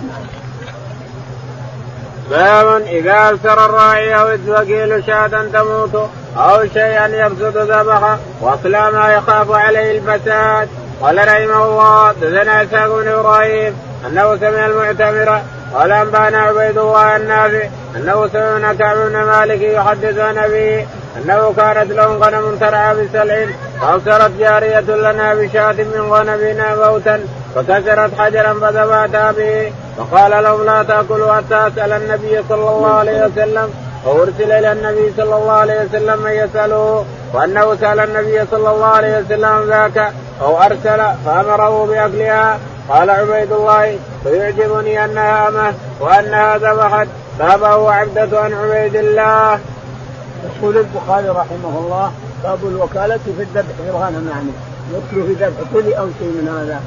باب 2.29 2.81
إذا 2.81 3.29
أبصر 3.29 3.65
الراعي 3.65 4.15
أو 4.15 4.29
الوكيل 4.29 5.03
شاة 5.05 5.27
تموت 5.53 6.09
أو 6.38 6.67
شيئا 6.74 7.07
يفسد 7.07 7.57
ذبحه 7.57 8.17
واصلا 8.41 8.91
ما 8.91 9.13
يخاف 9.13 9.51
عليه 9.51 10.00
الفساد. 10.00 10.69
قال 11.01 11.17
رحمه 11.17 11.65
الله 11.65 12.12
دثنا 12.12 12.63
إسحاق 12.63 12.95
بن 12.95 13.07
إبراهيم 13.07 13.74
أنه 14.07 14.37
سمع 14.37 14.65
المعتمر 14.65 15.41
قال 15.73 15.91
أنبأنا 15.91 16.37
عبيد 16.41 16.77
الله 16.77 17.15
النافع 17.15 17.67
أنه 17.95 18.27
سمع 18.27 18.73
كعب 18.73 18.97
بن 18.97 19.23
مالك 19.23 19.61
يحدث 19.61 20.17
عن 20.17 20.37
أبيه 20.37 20.87
أنه 21.17 21.53
كانت 21.57 21.91
لهم 21.91 22.23
غنم 22.23 22.57
ترعى 22.59 22.95
بسلع 22.95 23.45
فأبصرت 23.81 24.31
جارية 24.39 24.79
لنا 24.79 25.33
بشاة 25.33 25.71
من 25.71 26.07
غنمنا 26.11 26.75
موتا 26.75 27.19
فكسرت 27.55 28.11
حجرا 28.19 28.53
فذبحتها 28.53 29.31
به 29.31 29.71
فقال 29.97 30.43
لهم 30.43 30.65
لا 30.65 30.83
تأكلوا 30.83 31.33
حتى 31.33 31.67
أسأل 31.67 31.91
النبي 31.91 32.43
صلى 32.49 32.69
الله 32.69 32.93
عليه 32.93 33.25
وسلم 33.25 33.73
فأرسل 34.05 34.51
إلى 34.51 34.71
النبي 34.71 35.13
صلى 35.17 35.35
الله 35.35 35.51
عليه 35.51 35.81
وسلم 35.85 36.23
من 36.23 36.31
يساله 36.31 37.05
وأنه 37.33 37.75
سأل 37.75 37.99
النبي 37.99 38.45
صلى 38.51 38.69
الله 38.69 38.85
عليه 38.85 39.19
وسلم 39.19 39.69
ذاك 39.69 40.13
أو 40.41 40.61
أرسل 40.61 41.01
فأمره 41.25 41.85
بأكلها 41.85 42.59
قال 42.89 43.10
عبيد 43.10 43.51
الله 43.51 44.00
فيعجبني 44.24 45.05
انها 45.05 45.48
امه 45.48 45.74
وانها 46.00 46.58
ذبحت 46.58 47.08
بابه 47.39 47.91
عبدة 47.91 48.39
عن 48.39 48.53
عبيد 48.53 48.96
الله. 48.96 49.60
يقول 50.43 50.77
البخاري 50.77 51.29
رحمه 51.29 51.79
الله 51.79 52.12
باب 52.43 52.60
الوكالة 52.63 53.19
في 53.38 53.41
الذبح 53.41 53.75
في 53.84 53.89
الغنم 53.89 54.29
يعني 54.29 54.51
يدخل 54.93 55.27
في 55.27 55.43
ذبح 55.43 55.58
كل 55.74 55.93
أو 55.93 56.08
شيء 56.19 56.27
من 56.27 56.48
هذا. 56.48 56.81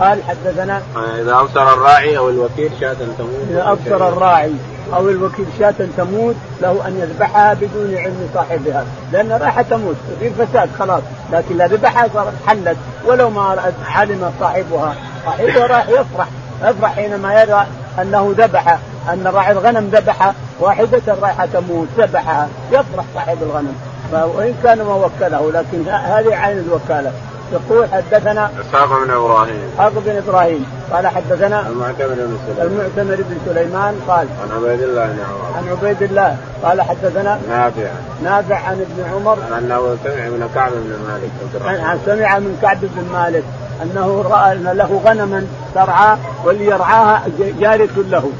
قال 0.00 0.22
حدثنا 0.22 0.82
إذا 1.20 1.40
أبصر 1.40 1.72
الراعي 1.72 2.18
أو 2.18 2.28
الوكيل 2.28 2.70
شاة 2.80 2.94
تموت. 3.18 3.30
إذا 3.50 3.72
أبصر 3.72 4.08
الراعي 4.08 4.52
أو 4.94 5.08
الوكيل 5.08 5.46
شاة 5.58 5.74
تموت 5.96 6.34
له 6.62 6.88
أن 6.88 6.98
يذبحها 7.00 7.54
بدون 7.54 7.96
علم 7.96 8.28
صاحبها. 8.34 8.84
لأن 9.12 9.32
راح 9.32 9.60
تموت 9.60 9.96
تصير 10.16 10.32
فساد 10.32 10.68
خلاص. 10.78 11.02
لكن 11.32 11.54
اذا 11.60 11.66
ذبحها 11.66 12.08
صارت 12.14 12.32
حلت 12.46 12.76
ولو 13.06 13.30
ما 13.30 13.72
علم 13.86 14.32
صاحبها. 14.40 14.94
صاحبها 15.24 15.66
راح 15.66 15.88
يفرح. 15.88 16.28
يفرح 16.62 16.94
حينما 16.94 17.42
يرى 17.42 17.66
أنه 18.02 18.34
ذبح 18.38 18.78
أن 19.12 19.26
راعي 19.26 19.52
الغنم 19.52 19.90
ذبح 19.92 20.32
واحدة 20.60 21.02
رايحة 21.22 21.46
تموت 21.46 21.88
ذبحها 21.98 22.48
يفرح 22.72 23.04
صاحب 23.14 23.38
الغنم. 23.42 23.74
وان 24.12 24.54
كان 24.62 24.78
ما 24.78 24.94
وكله 24.94 25.52
لكن 25.52 25.88
هذه 25.88 26.34
عين 26.34 26.58
الوكالة. 26.58 27.12
يقول 27.52 27.88
حدثنا 27.92 28.50
إسحاق 28.60 29.04
بن 29.04 29.10
إبراهيم. 29.10 29.70
إسحاق 29.74 29.92
بن 29.96 30.16
إبراهيم. 30.16 30.66
قال 30.92 31.06
حدثنا 31.06 31.60
المعتمر 31.68 32.14
بن 32.14 32.38
سليمان. 32.46 32.66
المعتمر 32.66 33.16
بن 33.16 33.36
سليمان 33.46 34.00
قال 34.08 34.26
عن 34.42 34.56
عبيد 34.56 34.82
الله 34.82 35.06
بن 35.06 35.18
عمر. 35.18 35.56
عن 35.56 35.68
عبيد 35.68 36.02
الله. 36.02 36.36
قال 36.62 36.82
حدثنا 36.82 37.38
نافع. 37.48 37.88
نافع 38.22 38.56
عن 38.56 38.86
ابن 38.86 39.14
عمر. 39.14 39.38
انه 39.58 39.96
سمع 40.04 40.24
من 40.24 40.50
كعب 40.54 40.72
بن 40.72 40.98
مالك. 41.08 41.84
عن 41.84 41.98
سمع 42.06 42.38
من 42.38 42.58
كعب 42.62 42.78
بن 42.80 43.12
مالك. 43.12 43.44
أنه 43.82 44.24
رأى 44.30 44.52
أن 44.52 44.64
له 44.64 45.00
غنما 45.04 45.46
ترعى 45.74 46.16
واللي 46.44 46.66
يرعاها 46.66 47.22
جارة 47.60 47.88
له. 47.96 48.30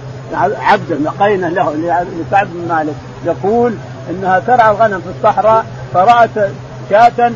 عبد 0.60 1.08
قينه 1.20 1.48
له 1.48 1.74
لكعب 2.30 2.46
بن 2.52 2.74
مالك. 2.74 2.94
يقول 3.24 3.74
إنها 4.10 4.38
ترعى 4.38 4.70
الغنم 4.70 5.00
في 5.00 5.08
الصحراء 5.18 5.64
فرأت 5.94 6.50
شاة 6.90 7.32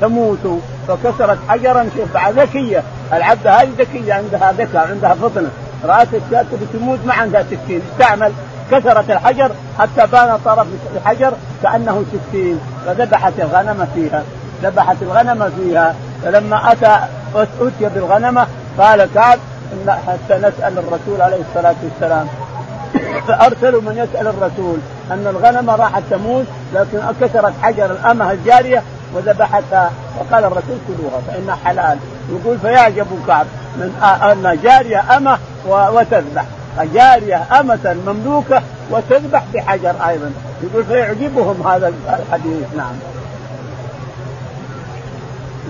تموت 0.00 0.60
فكسرت 0.88 1.38
حجرا 1.48 1.88
ذكية. 2.30 2.82
العبدة 3.12 3.46
هذه 3.46 3.68
ذكية 3.78 4.14
عندها 4.14 4.52
ذكاء 4.52 4.88
عندها 4.88 5.14
فطنة. 5.14 5.48
رأت 5.84 6.08
الشاة 6.14 6.46
بتموت 6.62 6.98
ما 7.06 7.14
عندها 7.14 7.42
سكين. 7.42 7.82
استعمل 7.92 8.32
كسرت 8.70 9.10
الحجر 9.10 9.50
حتى 9.78 10.06
بان 10.12 10.38
طرف 10.44 10.66
الحجر 10.96 11.32
كأنه 11.62 12.04
سكين. 12.12 12.60
فذبحت 12.86 13.32
الغنم 13.38 13.88
فيها. 13.94 14.22
ذبحت 14.62 14.96
الغنم 15.02 15.50
فيها. 15.56 15.94
فلما 16.24 16.72
أتى 16.72 16.98
أتي 17.34 17.88
بالغنمه 17.94 18.46
قال 18.78 19.08
كعب 19.14 19.38
حتى 19.88 20.34
نسأل 20.38 20.78
الرسول 20.78 21.20
عليه 21.20 21.40
الصلاة 21.48 21.74
والسلام. 21.82 22.26
فأرسلوا 23.28 23.82
من 23.82 23.92
يسأل 23.98 24.26
الرسول 24.26 24.78
أن 25.10 25.26
الغنم 25.26 25.70
راحت 25.70 26.02
تموت 26.10 26.46
لكن 26.74 26.98
كسرت 27.20 27.52
حجر 27.62 27.84
الأمة 27.84 28.32
الجارية 28.32 28.82
وذبحتها. 29.14 29.90
وقال 30.18 30.44
الرسول 30.44 30.78
كلوها 30.88 31.20
فإنها 31.28 31.56
حلال. 31.64 31.98
يقول 32.30 32.58
فيعجب 32.58 33.06
كعب 33.26 33.46
من 33.76 34.02
أن 34.22 34.58
جارية 34.62 35.16
أمة 35.16 35.38
وتذبح. 35.68 36.44
جاريه 36.94 37.42
أمة 37.60 37.96
مملوكة 38.06 38.62
وتذبح 38.90 39.42
بحجر 39.54 39.94
أيضا. 40.08 40.32
يقول 40.62 40.84
فيعجبهم 40.84 41.66
هذا 41.66 41.92
الحديث 42.08 42.66
نعم. 42.76 42.92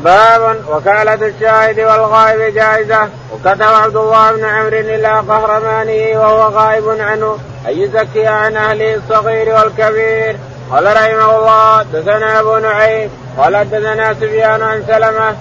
باب 0.04 0.56
وكالة 0.68 1.26
الشاهد 1.26 1.80
والغائب 1.80 2.54
جائزة. 2.54 3.08
وكتب 3.32 3.62
عبد 3.62 3.96
الله 3.96 4.32
بن 4.32 4.44
عمرو 4.44 4.78
إلى 4.78 5.08
قهرمانه 5.28 6.20
وهو 6.20 6.42
غائب 6.48 6.88
عنه. 6.88 7.38
أن 7.68 7.78
يزكي 7.78 8.26
عن 8.26 8.56
أهله 8.56 8.94
الصغير 8.94 9.54
والكبير. 9.54 10.36
قال 10.72 10.86
رحمه 10.86 11.38
الله 11.38 11.82
دثنا 11.82 12.40
أبو 12.40 12.56
نعيم. 12.58 13.10
قال 13.38 13.70
دثنا 13.70 14.14
سفيان 14.14 14.62
عن 14.62 14.84
سلمة. 14.86 15.36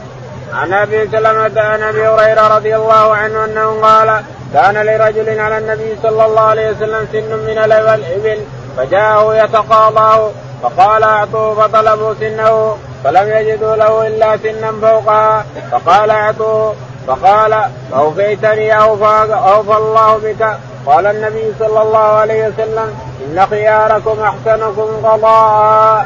عن 0.54 0.74
أبي 0.74 1.08
سلمة 1.12 1.62
عن 1.62 1.84
أبي 1.84 2.08
هريرة 2.08 2.56
رضي 2.56 2.76
الله 2.76 3.16
عنه 3.16 3.46
أنه 3.46 3.82
قال 3.82 4.22
كان 4.54 4.86
لرجل 4.86 5.40
على 5.40 5.58
النبي 5.58 5.96
صلى 6.04 6.26
الله 6.26 6.42
عليه 6.42 6.72
وسلم 6.72 7.08
سن 7.12 7.38
من 7.48 7.58
الإبل 7.58 8.38
فجاءه 8.78 9.36
يتقاضاه 9.36 10.32
فقال 10.64 11.04
أعطوه 11.04 11.68
فطلبوا 11.68 12.14
سنه. 12.20 12.78
فلم 13.06 13.30
يجدوا 13.30 13.76
له 13.76 14.08
إلا 14.08 14.38
سنا 14.38 14.72
فوقها. 14.82 15.46
فقال 15.72 16.10
اعطوه 16.10 16.74
فقال 17.08 17.54
أوفيتني 17.94 18.82
أوفى 18.82 19.34
أوفى 19.34 19.78
الله 19.78 20.18
بك. 20.18 20.58
قال 20.86 21.06
النبي 21.06 21.54
صلى 21.60 21.82
الله 21.82 21.98
عليه 21.98 22.48
وسلم 22.48 22.88
إن 23.26 23.46
خياركم 23.50 24.18
أحسنكم 24.22 24.88
قضاء. 25.04 26.06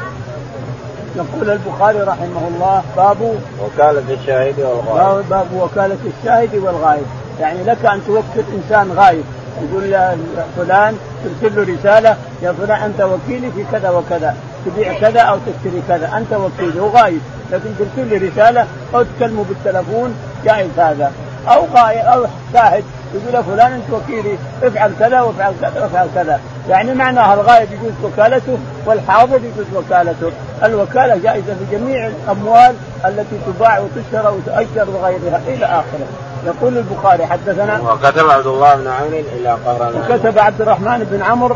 يقول 1.15 1.49
البخاري 1.49 1.99
رحمه 1.99 2.47
الله 2.47 2.83
باب 2.97 3.35
وكالة 3.63 4.03
الشاهد 4.21 4.59
والغائب. 4.59 5.29
باب 5.29 5.47
وكالة 5.53 5.97
الشاهد 6.05 6.55
والغائب. 6.55 7.05
يعني 7.39 7.63
لك 7.63 7.85
أن 7.85 8.01
توكل 8.07 8.47
إنسان 8.53 8.91
غايب 8.97 9.23
يقول 9.61 9.83
يا 9.93 10.17
فلان 10.57 10.97
ترسل 11.23 11.55
له 11.55 11.73
رسالة 11.73 12.17
يا 12.41 12.51
فلان 12.51 12.81
أنت 12.81 13.01
وكيلي 13.01 13.51
في 13.51 13.65
كذا 13.71 13.89
وكذا. 13.89 14.35
تبيع 14.65 14.99
كذا 14.99 15.21
أو 15.21 15.37
تشتري 15.37 15.81
كذا. 15.87 16.17
أنت 16.17 16.33
وكيلي 16.33 16.79
وغايب. 16.79 17.21
لكن 17.51 17.69
ترسل 17.79 18.07
لي 18.09 18.29
رسالة 18.29 18.67
أو 18.95 19.03
تكلمه 19.03 19.45
بالتلفون 19.49 20.15
جائز 20.45 20.69
هذا. 20.77 21.11
أو 21.47 21.65
غايب 21.75 22.05
أو 22.05 22.25
شاهد 22.53 22.83
يقول 23.13 23.43
فلان 23.43 23.71
أنت 23.71 23.93
وكيلي 23.93 24.37
افعل 24.63 24.91
كذا 24.99 25.21
وافعل 25.21 25.53
كذا 25.61 25.81
وافعل 25.81 26.07
كذا. 26.15 26.39
يعني 26.69 26.93
معناها 26.93 27.33
الغايب 27.33 27.69
يجوز 27.71 27.93
وكالته 28.03 28.57
والحاضر 28.85 29.35
يجوز 29.35 29.65
وكالته. 29.75 30.31
الوكالة 30.63 31.15
جائزة 31.15 31.55
في 31.55 31.77
جميع 31.77 32.07
الأموال 32.07 32.75
التي 33.05 33.35
تباع 33.47 33.79
وتشترى 33.79 34.33
وتؤجر 34.33 34.89
وغيرها 34.89 35.41
إلى 35.47 35.65
آخره. 35.65 36.07
يقول 36.45 36.77
البخاري 36.77 37.25
حدثنا 37.25 37.81
وكتب 37.81 38.29
عبد 38.29 38.47
الله 38.47 38.75
بن 38.75 38.87
عمرو 38.87 39.23
إلى 39.39 39.57
قهرمان. 39.65 40.03
وكتب 40.09 40.39
عبد 40.39 40.61
الرحمن 40.61 41.07
بن 41.11 41.21
عمرو 41.21 41.55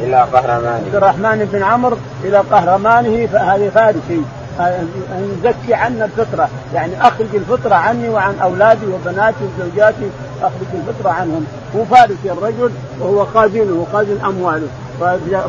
إلى 0.00 0.26
قهرمان. 0.32 0.82
عبد 0.86 0.94
الرحمن 0.94 1.48
بن 1.52 1.62
عمرو 1.62 1.96
إلى 2.24 2.38
قهرمانه 2.38 3.26
فهذه 3.26 3.70
فارسي. 3.74 4.22
أن 4.60 5.38
يزكي 5.38 5.74
عنا 5.74 6.04
الفطرة 6.04 6.48
يعني 6.74 6.92
أخرج 7.00 7.26
الفطرة 7.34 7.74
عني 7.74 8.08
وعن 8.08 8.34
أولادي 8.42 8.86
وبناتي 8.86 9.36
وزوجاتي 9.44 10.10
اخرج 10.42 10.66
الفطرة 10.74 11.10
عنهم. 11.10 11.46
هو 11.76 11.84
فارسي 11.84 12.30
الرجل 12.32 12.70
وهو 13.00 13.26
خازنه 13.26 13.86
خازن 13.92 14.24
أمواله. 14.24 14.68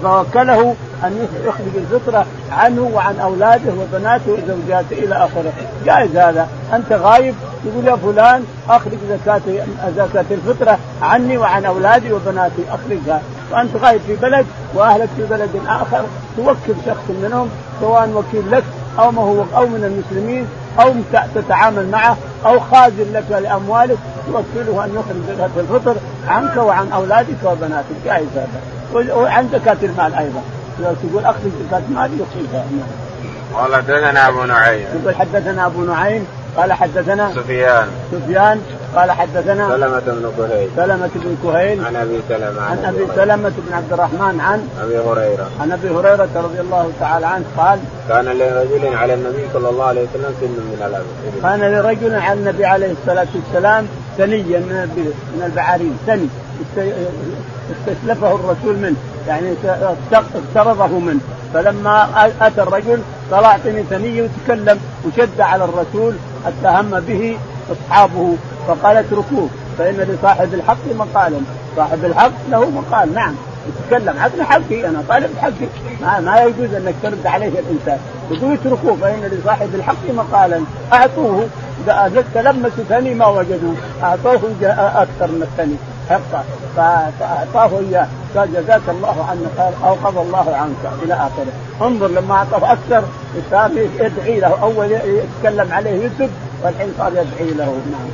فوكله 0.04 0.76
أن 1.04 1.28
يخرج 1.45 1.76
الفطرة 1.76 2.26
عنه 2.52 2.91
وعن 2.93 3.19
أولاده 3.19 3.71
وبناته 3.82 4.32
وزوجاته 4.32 4.91
إلى 4.91 5.15
آخره، 5.15 5.54
جائز 5.86 6.17
هذا، 6.17 6.47
أنت 6.73 6.91
غايب 6.91 7.36
يقول 7.65 7.88
يا 7.88 7.95
فلان 7.95 8.43
أخرج 8.69 8.97
زكاة 9.10 9.41
زكاة 9.97 10.26
الفطرة 10.32 10.80
عني 11.02 11.38
وعن 11.38 11.65
أولادي 11.65 12.13
وبناتي 12.13 12.62
أخرجها، 12.69 13.21
وأنت 13.52 13.76
غايب 13.76 14.02
في 14.08 14.15
بلد 14.15 14.45
وأهلك 14.76 15.10
في 15.17 15.23
بلد 15.30 15.50
آخر 15.67 16.06
توكل 16.38 16.80
شخص 16.86 17.10
منهم 17.23 17.50
سواء 17.82 18.10
وكيل 18.15 18.52
لك 18.52 18.63
أو 19.00 19.12
ما 19.12 19.21
هو 19.21 19.43
أو 19.58 19.67
من 19.67 19.84
المسلمين 19.84 20.47
أو 20.80 20.94
تتعامل 21.36 21.90
معه 21.90 22.18
أو 22.46 22.60
خازن 22.60 23.13
لك 23.13 23.32
لأموالك 23.32 23.98
توكله 24.28 24.86
أن 24.86 24.90
يخرج 24.96 25.36
زكاه 25.38 25.50
الفطر 25.58 25.96
عنك 26.28 26.58
وعن 26.58 26.92
أولادك 26.92 27.44
وبناتك، 27.44 27.96
جائز 28.06 28.28
هذا. 28.36 29.13
وعن 29.13 29.50
زكاة 29.54 29.78
المال 29.84 30.13
أيضا. 30.13 30.42
لو 30.80 30.94
تقول 30.94 31.26
أخرج 31.26 31.52
زكاة 31.68 31.82
مال 31.90 32.12
يخرجها. 32.20 32.66
قال 33.56 33.76
حدثنا 33.76 34.28
أبو 34.28 34.44
نعيم. 34.44 34.88
يقول 35.02 35.16
حدثنا 35.16 35.66
أبو 35.66 35.84
نعيم 35.84 36.28
قال 36.58 36.74
حدثنا 36.74 37.32
سفيان. 37.36 37.88
سفيان 38.12 38.62
قال 38.96 39.12
حدثنا 39.12 39.70
سلمة 39.70 40.00
بن 40.00 40.32
كهيل. 40.38 40.70
سلمة 40.76 41.10
بن 41.15 41.38
كهيل. 41.43 41.86
عن 41.86 41.96
أبي 41.96 42.20
سلمة 42.30 42.62
عن 42.62 42.86
أبي 42.86 43.08
سلمة 43.15 43.54
بن 43.67 43.74
عبد 43.74 43.93
الرحمن 43.93 44.39
عن 44.41 44.67
أبي 44.84 44.98
هريرة. 45.00 45.50
عن 45.62 45.72
أبي 45.72 45.89
هريرة 45.89 46.30
رضي 46.36 46.60
الله 46.60 46.91
تعالى 47.00 47.26
عنه 47.26 47.46
قال 47.58 47.80
كان 48.10 48.26
لرجل 48.26 48.96
على 48.96 49.13
النبي 49.13 49.48
صلى 49.54 49.70
الله 49.70 49.86
عليه 49.86 50.02
وسلم 50.02 50.36
سن 50.41 50.48
من 50.48 50.84
الابل 50.88 51.06
كان 51.43 51.72
لرجل 51.72 52.15
على 52.15 52.39
النبي 52.39 52.65
عليه 52.65 52.91
الصلاة 52.91 53.28
والسلام 53.36 53.88
ثنيا 54.17 54.60
من 54.60 54.89
من 55.36 55.43
البعارين 55.46 55.98
ثني 56.08 56.28
استسلفه 57.72 58.36
الرسول 58.36 58.76
منه. 58.76 58.96
يعني 59.28 59.54
اقترضه 60.12 61.00
منه. 61.00 61.20
فلما 61.54 62.08
أتى 62.41 62.62
الرجل 62.62 63.02
قال 63.32 63.43
اعطني 63.43 63.84
ثني 63.84 64.22
وتكلم 64.22 64.80
وشد 65.06 65.41
على 65.41 65.63
الرسول 65.63 66.13
اتهم 66.45 67.00
به 67.00 67.38
أصحابه 67.71 68.36
فقال 68.67 68.97
اتركوه 68.97 69.50
فإن 69.78 69.95
لصاحب 69.95 70.54
الحق 70.54 70.93
مقالا. 70.97 71.38
صاحب 71.76 72.06
الحق 72.06 72.32
له 72.52 72.69
مقال 72.69 73.13
نعم. 73.13 73.36
يتكلم. 73.67 74.19
عطني 74.19 74.43
حقي 74.43 74.88
أنا 74.89 75.04
طالب 75.10 75.30
حقي. 75.41 75.67
ما, 76.02 76.19
ما 76.19 76.41
يجوز 76.41 76.73
انك 76.73 76.95
ترد 77.04 77.28
عليه 77.28 77.47
الإنسان. 77.47 78.00
يقول 78.32 78.54
اتركوه 78.54 78.97
فإن 79.02 79.21
لصاحب 79.32 79.76
الحق 79.76 80.12
مقالا. 80.17 80.62
أعطوه. 80.93 81.47
تلمسوا 82.34 82.84
ثني 82.89 83.13
ما 83.13 83.28
وجدوا 83.28 83.73
أعطوه 84.04 84.41
أكثر 84.95 85.28
من 85.28 85.41
الثني. 85.41 85.76
حقه. 86.10 86.43
فأعطاه 86.76 87.80
إياه. 87.80 88.08
قال 88.36 88.54
جزاك 88.54 88.82
الله 88.88 89.26
عنا 89.30 89.50
خير 89.58 89.89
أو 89.89 89.93
قضى 89.93 90.22
الله 90.22 90.56
عنك 90.56 90.93
إلى 91.04 91.13
آخره. 91.13 91.54
انظر 91.88 92.08
لما 92.08 92.36
أعطاه 92.36 92.72
أكثر 92.72 93.04
صار 93.52 93.72
يدعي 94.00 94.39
له 94.39 94.62
أول 94.62 94.91
يتكلم 94.91 95.74
عليه 95.74 96.06
يسب 96.06 96.30
والحين 96.63 96.93
صار 96.98 97.12
يدعي 97.12 97.54
له. 97.54 97.65
نعم. 97.65 98.10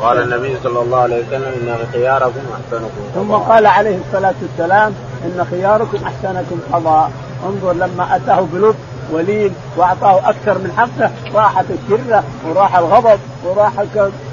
قال 0.00 0.22
النبي 0.22 0.56
صلى 0.64 0.80
الله 0.80 0.98
عليه 0.98 1.26
وسلم 1.26 1.42
إن 1.42 1.78
خياركم 1.92 2.40
أحسنكم. 2.52 2.90
ثم 3.14 3.32
قال 3.32 3.66
عليه 3.66 3.98
الصلاة 4.06 4.34
والسلام 4.42 4.94
إن 5.24 5.46
خياركم 5.50 5.98
أحسنكم 6.04 6.60
قضاء. 6.72 7.10
انظر 7.46 7.72
لما 7.72 8.16
أتاه 8.16 8.40
بلطف 8.52 8.76
ولين 9.12 9.54
وأعطاه 9.76 10.30
أكثر 10.30 10.58
من 10.58 10.72
حقه 10.76 11.10
راحت 11.34 11.64
الشره 11.70 12.24
وراح 12.46 12.76
الغضب 12.76 13.20
وراح 13.44 13.72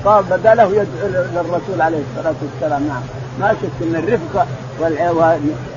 صار 0.03 0.21
بداله 0.21 0.63
يدعو 0.63 1.07
للرسول 1.33 1.81
عليه 1.81 1.97
الصلاة 1.97 2.35
والسلام. 2.41 2.87
نعم. 2.87 3.01
ما 3.39 3.55
شك 3.61 3.87
ان 3.87 3.95
الرفقه 3.95 4.45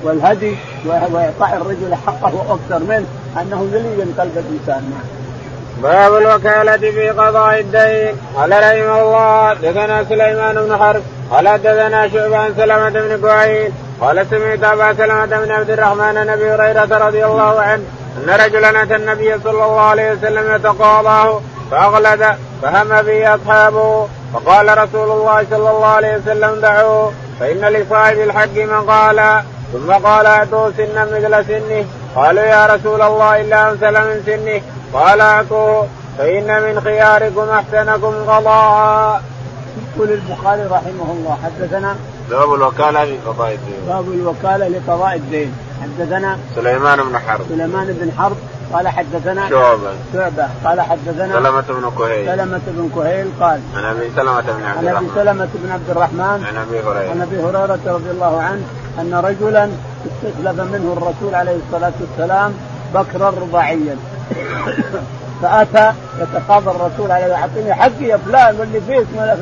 والهدي 0.03 0.55
وإعطاء 0.85 1.61
الرجل 1.61 1.95
حقه 2.07 2.35
وأكثر 2.35 2.85
منه 2.85 3.05
أنه 3.41 3.67
يلين 3.73 4.15
قلب 4.19 4.37
الإنسان. 4.37 4.91
نعم. 4.91 5.19
باب 5.83 6.15
الوكالة 6.21 6.77
في 6.77 7.09
قضاء 7.09 7.59
الدين. 7.59 8.15
قال 8.35 8.51
رحمه 8.51 9.01
الله 9.01 9.53
دثنا 9.53 10.03
سليمان 10.03 10.55
بن 10.55 10.77
حرب 10.77 11.01
قال 11.31 11.61
دثنا 11.61 12.07
شعبان 12.07 12.53
سلمة 12.57 12.89
بن 12.89 13.21
كوعين 13.21 13.71
قال 14.01 14.25
سمعت 14.29 14.63
أبا 14.63 14.93
سلمة 14.93 15.25
بن 15.25 15.51
عبد 15.51 15.69
الرحمن 15.69 16.17
عن 16.17 16.29
أبي 16.29 16.51
هريرة 16.51 17.07
رضي 17.07 17.25
الله 17.25 17.59
عنه 17.61 17.83
أن 18.19 18.29
رجلا 18.29 18.83
أتى 18.83 18.95
النبي 18.95 19.39
صلى 19.43 19.51
الله 19.51 19.81
عليه 19.81 20.11
وسلم 20.11 20.55
يتقاضاه 20.55 21.41
فاغلد 21.71 22.25
فهم 22.61 23.01
به 23.01 23.35
أصحابه 23.35 24.07
فقال 24.33 24.77
رسول 24.77 25.11
الله 25.11 25.45
صلى 25.49 25.69
الله 25.69 25.87
عليه 25.87 26.17
وسلم 26.17 26.61
دعوه 26.61 27.13
فإن 27.39 27.57
لصاحب 27.57 28.19
الحق 28.19 28.55
من 28.55 28.81
قال 28.89 29.43
ثم 29.73 29.91
قال 29.91 30.25
أتوا 30.25 30.71
سنا 30.77 31.05
مثل 31.05 31.45
سنه. 31.45 31.85
قالوا 32.15 32.43
يا 32.43 32.65
رسول 32.65 33.01
الله 33.01 33.41
إلا 33.41 33.71
أمثل 33.71 33.91
من 33.91 34.23
سنه. 34.25 34.61
قال 34.93 35.21
اعطوه 35.21 35.87
فإن 36.17 36.63
من 36.63 36.81
خياركم 36.81 37.49
أحسنكم 37.49 38.13
قضاء. 38.27 39.21
يقول 39.95 40.11
البخاري 40.11 40.61
رحمه 40.61 41.11
الله 41.11 41.37
حدثنا 41.43 41.95
باب 42.29 42.53
الوكالة 42.53 43.03
لقضاء 43.03 43.51
الدين. 43.51 43.81
باب 43.87 44.05
الوكالة 44.11 44.67
لقضاء 44.67 45.15
الدين. 45.15 45.53
حدثنا 45.81 46.37
سليمان 46.55 47.03
بن 47.03 47.19
حرب. 47.19 47.45
سليمان 47.49 47.87
بن 47.87 48.11
حرب. 48.17 48.37
قال 48.73 48.87
حدثنا 48.87 49.49
شعبة. 49.49 49.91
شعبة. 50.13 50.47
قال 50.65 50.81
حدثنا 50.81 51.33
سلمة 51.33 51.63
بن 51.69 51.91
كهيل. 51.97 52.25
سلمة 52.25 52.61
بن 52.67 52.89
كهيل 52.95 53.27
قال 53.39 53.59
عن 53.75 53.83
أبي 53.85 54.09
سلمة 54.15 54.41
بن 54.41 54.65
عبد 54.65 54.77
عن 54.77 54.87
أبي 54.87 54.89
الرحمن. 54.89 55.11
سلمة 55.15 55.49
بن 55.53 55.71
عبد 55.71 55.89
الرحمن. 55.89 56.43
عن 56.47 56.57
أبي 56.67 56.79
هريرة. 56.79 57.09
عن 57.11 57.21
أبي 57.21 57.39
هريرة 57.43 57.79
رضي 57.85 58.11
الله 58.11 58.41
عنه 58.41 58.63
أن 58.99 59.13
رجلا 59.13 59.69
استسلف 60.05 60.59
منه 60.59 60.93
الرسول 60.97 61.35
عليه 61.35 61.57
الصلاة 61.67 61.93
والسلام 62.01 62.53
بكرا 62.93 63.29
رباعيا. 63.29 63.97
فأتى 65.41 65.93
يتقاضى 66.21 66.71
الرسول 66.71 67.11
عليه 67.11 67.33
أعطني 67.33 67.73
حقي 67.73 68.05
يا 68.05 68.17
فلان 68.17 68.59
واللي 68.59 68.81
فيك 68.81 69.07
ما 69.15 69.37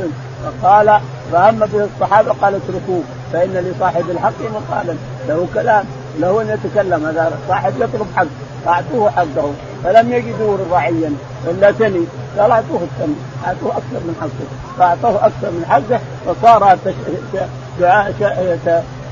فقال 0.62 1.00
فهم 1.32 1.60
به 1.60 1.88
الصحابة 1.96 2.32
قال 2.42 2.56
اتركوه. 2.56 3.04
فإن 3.34 3.54
لصاحب 3.54 4.10
الحق 4.10 4.42
مقالا. 4.54 4.96
له 5.28 5.48
كلام. 5.54 5.86
له 6.20 6.42
ان 6.42 6.50
يتكلم 6.50 7.06
هذا 7.06 7.38
صاحب 7.48 7.74
يطلب 7.78 8.08
حق 8.16 8.28
فاعطوه 8.66 9.10
حقه 9.10 9.54
فلم 9.84 10.14
يجدوا 10.14 10.58
رباعيا 10.58 11.14
إلا 11.48 11.72
ثني 11.72 12.06
قال 12.38 12.52
أعطوه 12.52 12.82
الثني 12.82 13.16
أعطوه 13.48 13.72
أكثر 13.72 14.00
من 14.08 14.16
حقه 14.22 14.48
فأعطوه 14.80 15.26
أكثر 15.26 15.52
من 15.52 15.66
حقه 15.70 16.00
فصار 16.26 16.64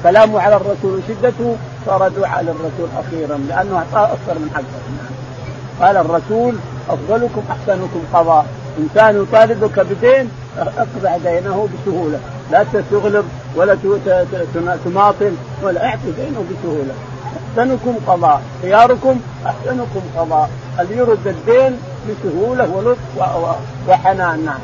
كلامه 0.03 0.41
على 0.41 0.55
الرسول 0.55 0.99
وشدته 0.99 1.55
صار 1.85 2.07
دعاء 2.07 2.43
للرسول 2.43 2.89
أخيرا 2.97 3.37
لأنه 3.37 3.77
أعطاه 3.77 4.13
أكثر 4.13 4.39
من 4.39 4.49
حقه. 4.55 5.85
قال 5.85 5.97
الرسول 5.97 6.55
أفضلكم 6.89 7.41
أحسنكم 7.49 8.01
قضاء. 8.13 8.45
إنسان 8.79 9.23
يطالبك 9.23 9.79
بدين 9.79 10.31
اقضع 10.57 11.17
دينه 11.17 11.67
بسهولة. 11.73 12.19
لا 12.51 12.65
تستغلب 12.73 13.25
ولا 13.55 13.77
تماطل 14.85 15.33
ولا 15.63 15.85
أعطي 15.85 16.11
دينه 16.17 16.43
بسهولة. 16.51 16.93
أحسنكم 17.51 17.95
قضاء. 18.07 18.41
خياركم 18.61 19.19
أحسنكم 19.45 20.01
قضاء. 20.17 20.49
اللي 20.79 20.97
يرد 20.97 21.27
الدين 21.27 21.79
بسهولة 22.09 22.69
ولطف 22.75 22.99
وحنان؟ 23.87 24.45
نعم. 24.45 24.59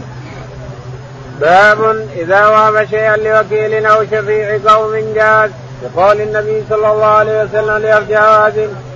باب 1.41 2.08
إذا 2.15 2.47
وهب 2.47 2.86
شيئا 2.86 3.17
لوكيل 3.17 3.86
أو 3.86 4.04
شفيع 4.04 4.74
قوم 4.74 5.13
جاز. 5.15 5.50
بقول 5.95 6.21
النبي 6.21 6.63
صلى 6.69 6.91
الله 6.91 7.06
عليه 7.06 7.43
وسلم 7.43 7.78
لارجع 7.78 8.50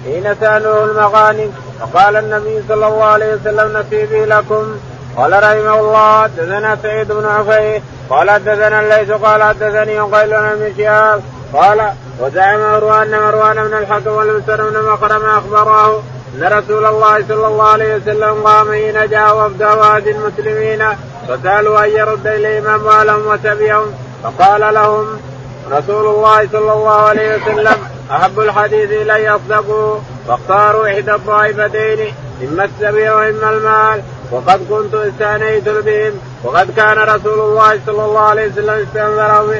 حين 0.06 0.36
سألوه 0.42 0.86
المغانم 0.86 1.52
فقال 1.80 2.16
النبي 2.16 2.62
صلى 2.70 2.88
الله 2.88 3.04
عليه 3.04 3.34
وسلم 3.34 3.78
نصيبي 3.78 4.26
لكم. 4.26 4.76
قال 5.18 5.34
رحمه 5.34 5.80
الله 5.80 6.24
حدثنا 6.24 6.78
سعيد 6.84 7.12
بن 7.12 7.26
عفيف 7.26 7.84
قال 8.10 8.32
حدثنا 8.32 8.82
الليث 8.82 9.12
قال 9.12 9.44
حدثني 9.44 10.00
وقيل 10.00 10.30
بن 10.30 10.74
شهاب 10.78 11.22
قال 11.54 11.92
وزعم 12.20 12.60
مروان 12.60 13.14
ان 13.14 13.20
مروان 13.20 13.56
بن 13.56 13.78
الحكم 13.78 14.12
والمسر 14.12 14.70
بن 14.70 14.90
مخرم 14.92 15.26
اخبراه 15.26 16.02
أن 16.36 16.44
رسول 16.44 16.86
الله 16.86 17.24
صلى 17.28 17.48
الله 17.48 17.68
عليه 17.68 17.96
وسلم 17.96 18.44
قام 18.44 18.72
حين 18.72 19.10
جاء 19.10 19.38
وفد 19.38 19.64
واد 19.64 20.08
المسلمين 20.08 20.84
فسألوا 21.28 21.86
أن 21.86 21.90
يرد 21.90 22.28
إليهم 22.28 22.68
أموالهم 22.68 23.28
وسبيهم 23.28 23.94
فقال 24.24 24.74
لهم 24.74 25.06
رسول 25.72 26.06
الله 26.16 26.48
صلى 26.52 26.74
الله 26.74 27.02
عليه 27.02 27.36
وسلم 27.36 27.76
أحب 28.12 28.40
الحديث 28.40 28.92
إلي 28.92 29.30
أصدقوا 29.30 30.00
فاختاروا 30.28 30.88
إحدى 30.88 31.12
الطائفتين 31.14 32.14
إما 32.44 32.64
السبي 32.66 33.10
وإما 33.10 33.50
المال 33.50 34.02
وقد 34.32 34.60
كنت 34.70 34.94
استانيت 34.94 35.70
بهم. 35.70 36.12
وقد 36.44 36.72
كان 36.76 36.98
رسول 36.98 37.40
الله 37.40 37.80
صلى 37.86 38.06
الله 38.06 38.22
عليه 38.22 38.48
وسلم 38.48 38.88
استنظرهم 38.88 39.54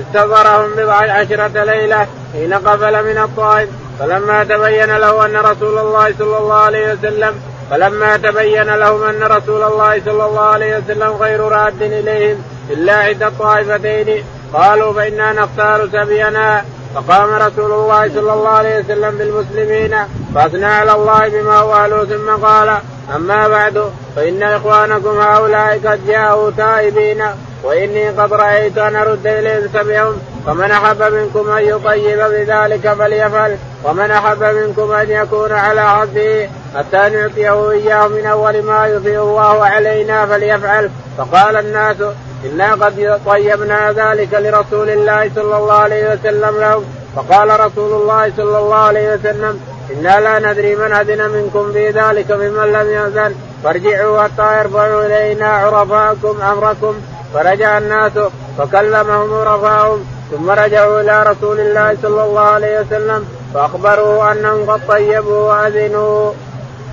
استنظرهم 0.00 0.70
بضع 0.76 0.94
عشرة 0.94 1.64
ليلة 1.64 2.06
حين 2.32 2.54
قفل 2.54 3.04
من 3.04 3.18
الطائف. 3.18 3.68
فلما 3.98 4.44
تبين 4.44 4.96
له 4.96 5.26
أن 5.26 5.36
رسول 5.36 5.78
الله 5.78 6.14
صلى 6.18 6.38
الله 6.38 6.54
عليه 6.54 6.92
وسلم 6.92 7.34
فلما 7.70 8.16
تبين 8.16 8.74
لهم 8.74 9.02
أن 9.02 9.22
رسول 9.22 9.62
الله 9.62 10.00
صلى 10.04 10.24
الله 10.24 10.40
عليه 10.40 10.78
وسلم 10.78 11.12
غير 11.20 11.40
راد 11.40 11.82
إليهم 11.82 12.42
إلا 12.70 12.94
عدة 12.94 13.26
الطائفتين 13.26 14.24
قالوا 14.52 14.92
فإنا 14.92 15.32
نختار 15.32 15.88
سبينا. 15.92 16.64
فقام 16.94 17.30
رسول 17.34 17.72
الله 17.72 18.08
صلى 18.08 18.32
الله 18.32 18.48
عليه 18.48 18.78
وسلم 18.78 19.18
بالمسلمين 19.18 19.96
فأثنى 20.34 20.64
على 20.64 20.92
الله 20.92 21.28
بما 21.28 21.56
هو 21.56 22.04
ثم 22.04 22.46
قال 22.46 22.78
أما 23.16 23.48
بعد 23.48 23.90
فإن 24.16 24.42
إخوانكم 24.42 25.20
هؤلاء 25.20 25.80
قد 25.84 26.06
جاءوا 26.06 26.50
تائبين 26.56 27.24
وإني 27.62 28.08
قد 28.08 28.32
رأيت 28.32 28.78
أن 28.78 28.96
أرد 28.96 29.26
إليهم 29.26 29.68
سبيهم 29.74 30.16
فمن 30.46 30.70
أحب 30.70 31.02
منكم 31.02 31.50
أن 31.50 31.64
يطيب 31.64 32.18
بذلك 32.18 32.92
فليفعل 32.92 33.56
ومن 33.84 34.10
أحب 34.10 34.42
منكم 34.42 34.92
أن 34.92 35.10
يكون 35.10 35.52
على 35.52 35.82
حظه 35.82 36.48
حتى 36.76 37.16
نعطيه 37.16 37.70
إياه 37.70 38.08
من 38.08 38.26
أول 38.26 38.62
ما 38.62 38.86
يفيء 38.86 39.20
الله 39.20 39.64
علينا 39.64 40.26
فليفعل. 40.26 40.90
فقال 41.18 41.56
الناس 41.56 41.96
إنا 42.44 42.72
قد 42.72 43.20
طيبنا 43.26 43.92
ذلك 43.92 44.34
لرسول 44.34 44.90
الله 44.90 45.30
صلى 45.34 45.56
الله 45.56 45.74
عليه 45.74 46.12
وسلم 46.12 46.60
له 46.60 46.84
فقال 47.16 47.60
رسول 47.60 48.02
الله 48.02 48.32
صلى 48.36 48.58
الله 48.58 48.76
عليه 48.76 49.14
وسلم 49.14 49.60
إنا 49.92 50.20
لا 50.20 50.52
ندري 50.52 50.76
من 50.76 50.92
أذن 50.92 51.30
منكم 51.30 51.72
في 51.72 51.90
ذلك 51.90 52.30
ممن 52.30 52.72
لم 52.72 52.90
يأذن. 52.90 53.34
فارجعوا 53.64 54.22
حتى 54.22 54.58
يرفعوا 54.58 55.06
إلينا 55.06 55.46
عرفاءكم 55.46 56.42
أمركم. 56.42 56.94
فرجع 57.34 57.78
الناس 57.78 58.12
فكلمهم 58.58 59.34
عرفاءهم. 59.34 60.04
ثم 60.30 60.50
رجعوا 60.50 61.00
إلى 61.00 61.22
رسول 61.22 61.60
الله 61.60 61.96
صلى 62.02 62.24
الله 62.24 62.40
عليه 62.40 62.80
وسلم. 62.80 63.26
فاخبروه 63.54 64.32
أنهم 64.32 64.70
قد 64.70 64.80
طيبوا 64.88 65.52
وأذنوا. 65.52 66.32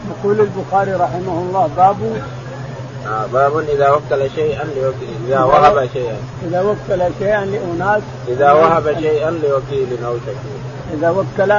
يقول 0.10 0.40
البخاري 0.40 0.94
رحمه 0.94 1.42
الله 1.42 1.70
باب 1.78 2.22
آه 3.08 3.26
باب 3.34 3.60
إذا 3.60 3.90
وكل 3.90 4.30
شيئا 4.36 4.64
لوكيل 4.64 5.18
إذا 5.28 5.44
وهب 5.44 5.90
شيئا. 5.94 6.18
إذا 6.48 6.62
وكل 6.62 7.02
شيئا 7.20 7.46
لأناس. 7.46 8.02
إذا 8.28 8.52
وهب 8.52 8.96
شيئا 9.00 9.32
لوكيل 9.32 9.98
أو 10.06 10.14
شفيع 10.26 10.60
إذا 10.94 11.10
وكل 11.10 11.54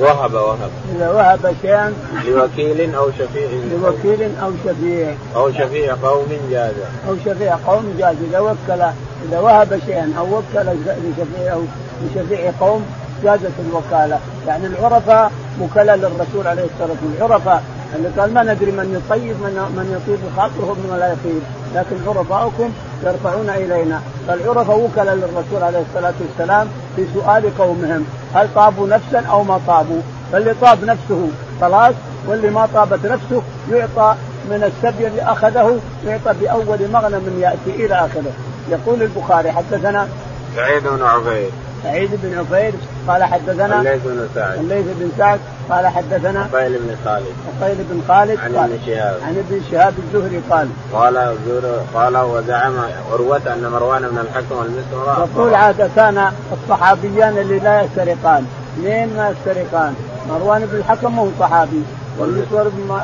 وهب 0.00 0.34
وهب. 0.34 0.70
إذا 0.96 1.10
وهب 1.10 1.54
شيئا 1.62 1.94
لوكيل 2.26 2.94
أو 2.94 3.10
شفيع. 3.10 3.48
لوكيل 3.82 4.30
أو 4.42 4.50
شفيع. 4.64 5.14
أو 5.36 5.52
شفيع 5.52 5.94
قوم 6.02 6.26
جاز. 6.50 6.74
أو 7.08 7.16
شفيع 7.24 7.56
قوم 7.66 7.94
جاز. 7.98 8.16
إذا 8.28 8.40
وكل 8.40 8.82
إذا 9.28 9.38
وهب 9.40 9.80
شيئا 9.86 10.12
أو 10.18 10.24
وكل 10.24 10.70
لشفيع 10.86 11.52
أو 11.52 11.62
لشفيع 12.02 12.50
قوم 12.60 12.86
جازت 13.24 13.52
الوكالة. 13.68 14.18
يعني 14.46 14.66
العرفاء 14.66 15.32
وكلاء 15.60 15.96
للرسول 15.96 16.46
عليه 16.46 16.64
الصلاة 16.64 16.96
والسلام 17.02 17.16
العرفاء 17.18 17.62
اللي 17.94 18.08
قال 18.18 18.34
ما 18.34 18.42
ندري 18.42 18.72
من 18.72 19.02
يطيب 19.02 19.36
من 19.44 19.54
من 19.76 19.86
يطيب 19.96 20.18
خاطره 20.36 20.76
من 20.84 20.96
لا 20.98 21.12
يطيب. 21.12 21.42
لكن 21.74 21.96
عرفاؤكم 22.08 22.70
يرفعون 23.04 23.50
إلينا. 23.50 24.00
فالعرفاء 24.28 24.78
وكلاء 24.78 25.14
للرسول 25.14 25.62
عليه 25.62 25.82
الصلاة 25.88 26.14
والسلام 26.20 26.68
في 26.96 27.06
سؤال 27.14 27.58
قومهم. 27.58 28.04
هل 28.34 28.48
طابوا 28.54 28.88
نفسا 28.88 29.20
أو 29.30 29.42
ما 29.42 29.60
طابوا؟ 29.66 30.00
فاللي 30.32 30.54
طاب 30.60 30.84
نفسه 30.84 31.28
خلاص 31.60 31.94
واللي 32.28 32.50
ما 32.50 32.68
طابت 32.74 33.06
نفسه 33.06 33.42
يعطى 33.70 34.14
من 34.50 34.72
السبي 34.72 35.06
اللي 35.06 35.22
أخذه 35.22 35.80
يعطى 36.06 36.34
بأول 36.40 36.78
مغنم 36.92 37.38
يأتي 37.40 37.86
إلى 37.86 37.94
آخره. 37.94 38.32
يقول 38.70 39.02
البخاري 39.02 39.52
حدثنا 39.52 40.08
سعيد 40.56 40.82
بن 40.82 41.02
عبيد. 41.02 41.50
سعيد 41.82 42.10
بن 42.22 42.38
عبيد 42.38 42.74
قال 43.08 43.24
حدثنا 43.24 43.80
الليث 43.80 44.02
بن 44.04 44.28
سعد. 44.34 44.58
الليث 44.58 44.86
بن 44.98 45.10
سعد 45.18 45.40
قال 45.70 45.86
حدثنا 45.86 46.48
عقيل 46.54 46.78
بن 46.78 46.96
خالد. 47.04 47.26
عقيل 47.60 47.76
بن 47.90 48.00
خالد 48.08 48.38
عن 48.40 48.54
ابن 48.54 48.78
شهاب. 48.86 49.20
عن 49.22 49.36
ابن 49.36 49.60
شهاب 49.70 49.94
الزهري 49.98 50.42
قال 50.50 50.68
قال 50.92 51.16
قال 51.94 52.16
وزعم 52.16 52.74
عروة 53.12 53.40
أن 53.46 53.70
مروان 53.72 54.02
بن 54.02 54.18
الحكم 54.18 54.56
والمسور 54.56 55.28
يقول 55.34 55.54
عادة 55.54 55.88
كان 55.96 56.32
الصحابيان 56.52 57.38
اللي 57.38 57.58
لا 57.58 57.82
يسترقان. 57.82 58.46
اثنين 58.78 59.16
ما 59.16 59.30
يسترقان؟ 59.30 59.94
مروان 60.28 60.66
بن 60.66 60.78
الحكم 60.78 61.18
هو 61.18 61.28
صحابي 61.40 61.82
والمسور 62.18 62.68
بن 62.68 62.98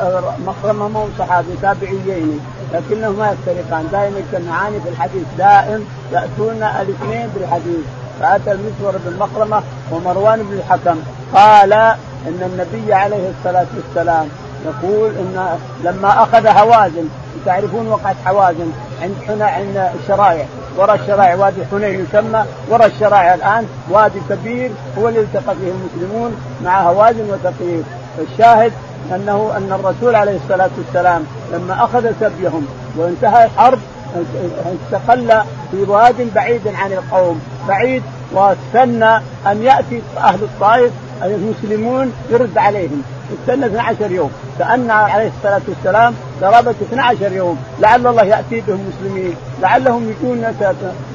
مخرمة 0.47 1.01
هو 1.01 1.07
صحابي 1.19 1.49
تابعيين. 1.63 2.41
لكنهم 2.73 3.19
ما 3.19 3.33
يفترقان 3.33 3.89
دائما 3.93 4.19
يجتمعان 4.19 4.81
في 4.85 4.89
الحديث. 4.89 5.23
دائم 5.39 5.85
يأتون 6.13 6.63
الإثنين 6.63 7.29
بالحديث. 7.35 7.85
فأتى 8.21 8.53
المسور 8.53 8.95
بن 9.07 9.19
مخرمة 9.19 9.63
ومروان 9.93 10.43
بن 10.43 10.53
الحكم. 10.59 10.97
قال 11.35 11.73
إن 11.73 12.41
النبي 12.53 12.95
عليه 12.95 13.31
الصلاة 13.31 13.67
والسلام 13.77 14.29
يقول 14.67 15.11
إن 15.11 15.59
لما 15.85 16.23
أخذ 16.23 16.47
هوازن 16.47 17.09
تعرفون 17.47 17.89
وقعت 17.89 18.17
حوازن؟ 18.25 18.73
عند 19.03 19.15
حنا 19.29 19.47
عند 19.47 19.91
الشرائع. 20.03 20.47
وراء 20.79 20.95
الشرائع 20.95 21.35
وادي 21.35 21.67
حنين 21.71 22.01
يسمى 22.01 22.45
وراء 22.71 22.87
الشرائع 22.87 23.35
الآن 23.35 23.67
وادي 23.91 24.21
كبير 24.31 24.71
هو 24.99 25.09
اللي 25.09 25.21
التقى 25.21 25.55
فيه 25.55 25.73
المسلمون 25.73 26.37
مع 26.65 26.81
هوازن 26.81 27.31
وثقيف 27.31 27.87
فالشاهد 28.19 28.73
انه 29.15 29.53
أن 29.57 29.73
الرسول 29.73 30.15
عليه 30.15 30.37
الصلاة 30.37 30.71
والسلام 30.79 31.25
لما 31.53 31.85
أخذ 31.85 32.13
سبيهم 32.21 32.67
وانتهى 32.97 33.45
الحرب 33.45 33.79
استقل 34.17 35.43
في 35.71 35.83
واد 35.83 36.35
بعيد 36.35 36.61
عن 36.67 36.93
القوم. 36.93 37.41
بعيد 37.69 38.03
واستنى 38.33 39.17
أن 39.47 39.63
يأتي 39.63 40.03
أهل 40.17 40.43
الطائف 40.43 40.93
المسلمون 41.23 42.13
يرد 42.31 42.59
عليهم. 42.59 43.03
استنى 43.41 43.67
12 43.67 44.11
يوم. 44.11 44.31
كان 44.59 44.91
عليه 44.91 45.31
الصلاة 45.37 45.61
والسلام 45.69 46.15
قرابه 46.43 46.71
12 46.71 47.33
يوم. 47.33 47.59
لعل 47.81 48.07
الله 48.07 48.23
يأتي 48.23 48.61
بهم 48.61 48.81
مسلمين. 48.89 49.35
لعلهم 49.63 50.11
يجون 50.11 50.55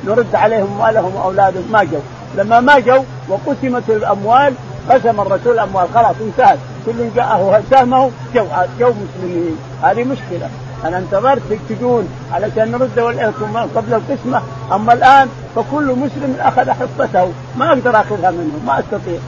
نرد 0.05 0.35
عليهم 0.35 0.67
اموالهم 0.73 1.15
وأولادهم. 1.15 1.71
ما 1.71 1.83
جو. 1.83 1.99
لما 2.37 2.59
ما 2.59 2.79
جو 2.79 3.03
وقسمت 3.29 3.89
الأموال 3.89 4.53
قسم 4.89 5.21
الرسول 5.21 5.53
الأموال. 5.53 5.87
خلاص 5.93 6.15
انتهت. 6.21 6.57
كل 6.85 7.09
جاءه 7.15 7.63
سهمه 7.71 8.11
جو 8.35 8.45
جو 8.79 8.87
مسلمين. 8.89 9.57
هذه 9.83 10.03
مشكلة. 10.03 10.49
أنا 10.85 10.97
انتظرت 10.97 11.41
تجون 11.69 12.09
علشان 12.33 12.71
نرد 12.71 12.99
قبل 13.75 13.93
القسمة. 13.93 14.41
أما 14.71 14.93
الآن 14.93 15.27
فكل 15.55 15.85
مسلم 15.85 16.35
أخذ 16.39 16.71
حصته 16.71 17.31
ما 17.57 17.69
أقدر 17.69 17.99
أخذها 17.99 18.31
منه 18.31 18.59
ما 18.67 18.79
أستطيع. 18.79 19.19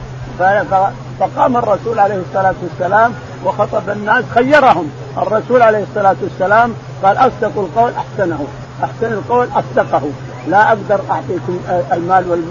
فقام 1.20 1.58
الرسول 1.58 2.00
عليه 2.00 2.22
الصلاة 2.30 2.54
والسلام 2.64 3.14
وخطب 3.46 3.90
الناس 3.90 4.24
خيرهم. 4.36 4.90
الرسول 5.18 5.62
عليه 5.62 5.84
الصلاة 5.84 6.16
والسلام 6.22 6.74
قال 7.04 7.18
أصدق 7.18 7.52
القول 7.58 7.92
أحسنه 7.94 8.48
أحسن 8.84 9.14
القول 9.14 9.48
أصدقه. 9.56 10.02
لا 10.48 10.68
أقدر 10.68 11.02
أعطيكم 11.12 11.60
المال 11.94 12.48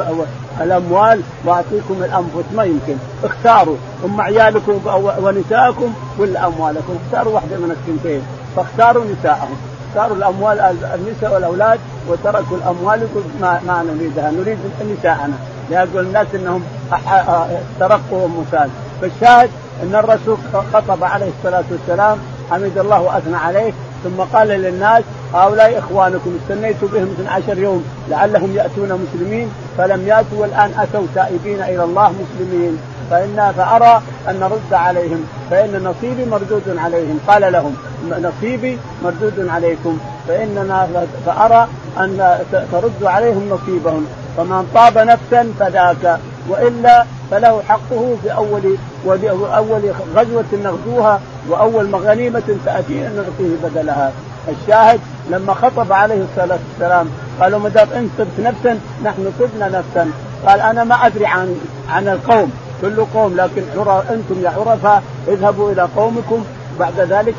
والأموال 0.61 1.21
وأعطيكم 1.45 1.95
الأنفس 2.01 2.53
ما 2.57 2.65
يمكن. 2.65 2.97
اختاروا 3.25 3.77
ام 4.05 4.21
عيالكم 4.21 4.81
ونساءكم 5.23 5.95
ولا 6.19 6.47
أموالكم. 6.47 6.97
اختاروا 7.07 7.35
واحدة 7.35 7.57
من 7.57 7.71
الثنتين. 7.71 8.23
فاختاروا 8.57 9.05
نساءهم. 9.05 9.57
اختاروا 9.89 10.17
الاموال 10.17 10.61
النساء 10.95 11.35
والأولاد 11.35 11.81
وتركوا 12.09 12.57
الأموال 12.57 13.09
ما, 13.41 13.61
ما 13.67 13.83
نريدها 13.83 14.31
نريد 14.31 14.59
نساءنا. 14.99 15.35
يقول 15.71 16.07
الناس 16.07 16.27
إنهم 16.35 16.63
ترقوا 17.81 18.23
ومسال 18.25 18.69
فالشاهد 19.01 19.51
أن 19.83 19.95
الرسول 19.95 20.37
خطب 20.73 21.05
عليه 21.05 21.31
الصلاة 21.39 21.65
والسلام 21.71 22.19
حمد 22.51 22.79
الله 22.79 23.01
وأثنى 23.01 23.37
عليه 23.37 23.73
ثم 24.05 24.23
قال 24.33 24.49
للناس 24.49 25.05
هؤلاء 25.35 25.79
إخوانكم 25.79 26.39
استنيت 26.43 26.85
بهم 26.85 27.15
12 27.21 27.59
يوم 27.59 27.85
لعلهم 28.09 28.57
يأتون 28.57 29.07
مسلمين 29.07 29.51
فلم 29.79 30.07
يأتوا 30.07 30.39
والآن 30.39 30.71
أتوا 30.79 31.07
تائبين 31.15 31.63
إلى 31.63 31.85
الله 31.85 32.13
مسلمين. 32.13 32.79
فإن 33.11 33.53
فأرى 33.57 34.03
أن 34.29 34.41
نرد 34.41 34.73
عليهم 34.73 35.25
فإن 35.51 35.85
نصيبي 35.85 36.25
مردود 36.25 36.77
عليهم. 36.79 37.19
قال 37.29 37.53
لهم 37.53 37.77
نصيبي 38.07 38.79
مردود 39.05 39.49
عليكم 39.49 39.99
فإننا 40.29 41.07
فأرى 41.27 41.69
أن 41.99 42.39
تردوا 42.73 43.11
عليهم 43.11 43.49
نصيبهم 43.51 44.07
فمن 44.37 44.71
طاب 44.75 44.99
نفسا 44.99 45.53
فذاك 45.61 46.19
وإلا 46.49 47.05
فله 47.31 47.63
حقه 47.69 48.17
في 48.23 48.33
اول 48.33 48.77
اول 49.33 49.93
غزوة 50.17 50.45
نغزوها 50.65 51.21
وأول 51.49 51.95
غنيمه 51.95 52.43
تاتينا 52.65 53.09
نعطيه 53.09 53.57
بدلها. 53.65 54.13
الشاهد 54.49 55.01
لما 55.31 55.55
خطب 55.55 55.93
عليه 55.93 56.23
الصلاة 56.31 56.59
والسلام 56.71 57.09
قالوا 57.41 57.59
ما 57.59 57.69
دام 57.69 57.89
أنت 57.97 58.11
طبت 58.19 58.29
نفسا 58.39 58.79
نحن 59.05 59.33
طبنا 59.41 59.69
نفسا. 59.69 60.11
قال 60.47 60.61
أنا 60.61 60.85
ما 60.85 60.95
أدري 61.07 61.27
عن 61.27 61.57
عن 61.91 62.09
القوم 62.09 62.53
كل 62.83 63.05
قوم 63.15 63.37
لكن 63.37 63.63
أنتم 64.11 64.43
يا 64.43 64.51
عرفاء 64.51 65.03
اذهبوا 65.29 65.73
إلى 65.73 65.89
قومكم 65.97 66.45
بعد 66.81 67.01
ذلك 67.01 67.35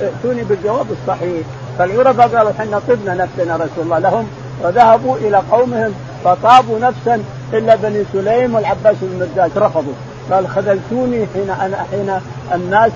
ائتوني 0.00 0.44
بالجواب 0.44 0.86
الصحيح. 0.90 1.46
فالعرفاء 1.78 2.28
قالوا 2.28 2.50
إحنا 2.50 2.80
طبنا 2.88 3.14
نفسنا 3.14 3.56
رسول 3.56 3.84
الله. 3.84 3.98
لهم 3.98 4.26
وذهبوا 4.62 5.16
إلى 5.16 5.42
قومهم 5.52 5.94
فطابوا 6.24 6.78
نفسا 6.78 7.22
إلا 7.52 7.74
بني 7.74 8.04
سليم 8.12 8.54
والعباس 8.54 8.96
بن 9.02 9.18
مرداس 9.18 9.50
رفضوا. 9.56 9.92
قال 10.30 10.48
خذلتوني 10.48 11.26
حين 11.34 11.50
أنا 11.50 11.76
حين 11.90 12.20
الناس 12.54 12.92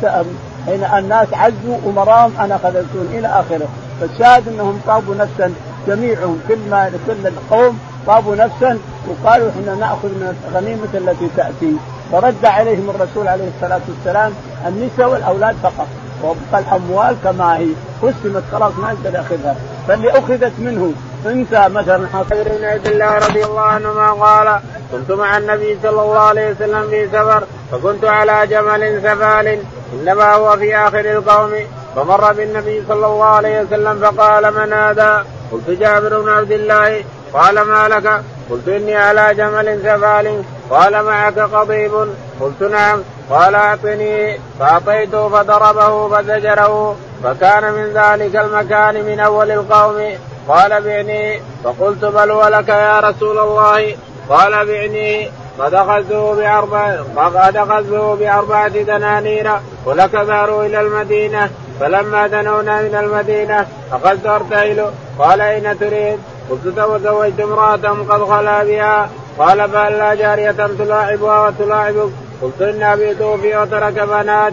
حين 0.66 0.84
الناس 0.84 1.28
عزوا 1.32 1.78
امراهم 1.86 2.32
أنا 2.40 2.58
خذلتوني 2.62 3.18
إلى 3.18 3.28
آخره. 3.28 3.68
فالشاهد 4.00 4.48
أنهم 4.48 4.80
طابوا 4.86 5.14
نفسا 5.14 5.52
جميعهم. 5.86 6.40
كل 6.48 6.58
ما 6.70 6.90
كل 7.06 7.26
القوم 7.26 7.78
طابوا 8.06 8.36
نفسا 8.36 8.78
وقالوا 9.08 9.50
إحنا 9.50 9.74
نأخذ 9.74 10.08
من 10.08 10.36
الغنيمة 10.48 10.88
التي 10.94 11.28
تأتي. 11.36 11.76
فرد 12.12 12.44
عليهم 12.44 12.90
الرسول 12.90 13.28
عليه 13.28 13.48
الصلاة 13.56 13.80
والسلام 13.88 14.32
النساء 14.66 15.08
والأولاد 15.08 15.56
فقط. 15.62 15.86
وابقى 16.22 16.58
الأموال 16.68 17.16
كما 17.24 17.58
هي. 17.58 17.68
قسمت 18.02 18.42
خلاص 18.52 18.72
ما 18.78 18.92
يقدر 18.92 19.18
ياخذها 19.18 19.56
فاللي 19.88 20.10
أخذت 20.10 20.52
منه 20.58 20.92
انت 21.26 21.68
مثلا 21.70 22.08
حصير 22.08 22.48
بن 22.48 22.64
عبد 22.64 22.86
الله 22.86 23.18
رضي 23.18 23.44
الله 23.44 23.60
عنهما 23.60 24.10
قال 24.10 24.60
كنت 24.92 25.12
مع 25.12 25.38
النبي 25.38 25.78
صلى 25.82 26.02
الله 26.02 26.18
عليه 26.18 26.50
وسلم 26.50 26.88
في 26.90 27.08
سفر 27.08 27.42
فكنت 27.72 28.04
على 28.04 28.46
جمل 28.46 29.02
سفال 29.02 29.58
إنما 29.92 30.34
هو 30.34 30.56
في 30.56 30.76
آخر 30.76 31.00
القوم. 31.00 31.50
فمر 31.96 32.32
بالنبي 32.32 32.82
صلى 32.88 33.06
الله 33.06 33.24
عليه 33.24 33.62
وسلم 33.62 33.98
فقال 33.98 34.54
من 34.54 34.72
هذا؟ 34.72 35.26
قلت 35.52 35.70
جابر 35.70 36.20
بن 36.20 36.28
عبد 36.28 36.52
الله. 36.52 37.04
قال 37.32 37.60
ما 37.60 37.88
لك؟ 37.88 38.22
قلت 38.50 38.68
إني 38.68 38.96
على 38.96 39.34
جمل 39.34 39.80
سفال. 39.82 40.42
قال 40.70 41.02
معك 41.02 41.38
قضيب. 41.38 41.92
قلت 42.40 42.62
نعم. 42.62 43.02
قال 43.30 43.54
أعطني. 43.54 44.38
فأعطيته 44.59 45.28
فضربه 45.28 46.09
فزجره. 46.09 46.96
فكان 47.24 47.72
من 47.72 47.85
ذلك 47.94 48.37
المكان 48.37 49.04
من 49.04 49.20
أول 49.20 49.50
القوم. 49.50 50.14
قال 50.48 50.83
بعني 50.83 51.40
فقلت 51.64 52.04
بل 52.04 52.33
ولك 52.33 52.68
يا 52.68 53.00
رسول 53.00 53.38
الله. 53.38 53.96
قال 54.28 54.66
بعني 54.66 55.30
قد 55.59 55.74
أخذته 55.74 56.35
بأربع 56.35 56.96
قد 57.16 57.56
أخذته 57.56 58.14
بأربعة 58.14 58.68
دنانير 58.68 59.50
ولك 59.85 60.11
ظهروا 60.11 60.64
إلى 60.64 60.80
المدينة. 60.80 61.50
فلما 61.80 62.26
دنونا 62.26 62.83
من 62.83 62.94
المدينة 62.94 63.66
أخذت 63.92 64.26
أرتيل. 64.26 64.85
قال 65.18 65.40
أين 65.40 65.78
تريد؟ 65.78 66.18
قلت 66.50 66.68
تزوجت 66.76 67.40
امرأة 67.40 67.76
قد 68.09 68.24
خلا 68.24 68.64
بها. 68.64 69.09
قال 69.40 69.70
فهل 69.70 70.18
جارية 70.18 70.50
تلاعبها 70.79 71.48
وتلاعبك؟ 71.48 72.11
قلت 72.42 72.62
إن 72.62 72.83
أبي 72.83 73.14
توفي 73.14 73.57
وترك 73.57 73.92
بنات. 73.92 74.53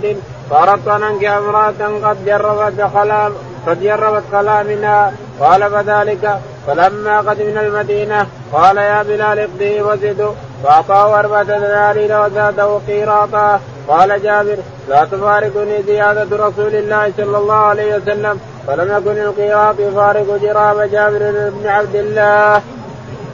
فأردت 0.49 0.87
أن 0.87 1.03
أنكح 1.03 1.31
امرأة 1.31 2.09
قد 2.09 2.25
جربت 2.25 2.81
خلا 2.93 3.31
قد 3.67 3.83
جربت 3.83 4.23
خلا 4.31 4.63
منها 4.63 5.13
قال 5.39 5.71
فذلك 5.71 6.39
فلما 6.67 7.19
قدمنا 7.19 7.61
المدينة 7.61 8.27
قال 8.53 8.77
يا 8.77 9.03
بلال 9.03 9.39
اقضي 9.39 9.81
وزده 9.81 10.29
فأعطاه 10.63 11.19
أربعة 11.19 11.43
دنانير 11.43 12.21
وزاده 12.21 12.79
قيراطا. 12.87 13.59
قال 13.87 14.23
جابر 14.23 14.57
لا 14.89 15.05
تفارقني 15.05 15.83
زيادة 15.83 16.47
رسول 16.47 16.75
الله 16.75 17.11
صلى 17.17 17.37
الله 17.37 17.55
عليه 17.55 17.95
وسلم. 17.95 18.39
فلم 18.67 18.97
يكن 18.97 19.21
القيراط 19.21 19.75
يفارق 19.79 20.39
جراب 20.41 20.91
جابر 20.91 21.49
بن 21.49 21.67
عبد 21.67 21.95
الله. 21.95 22.61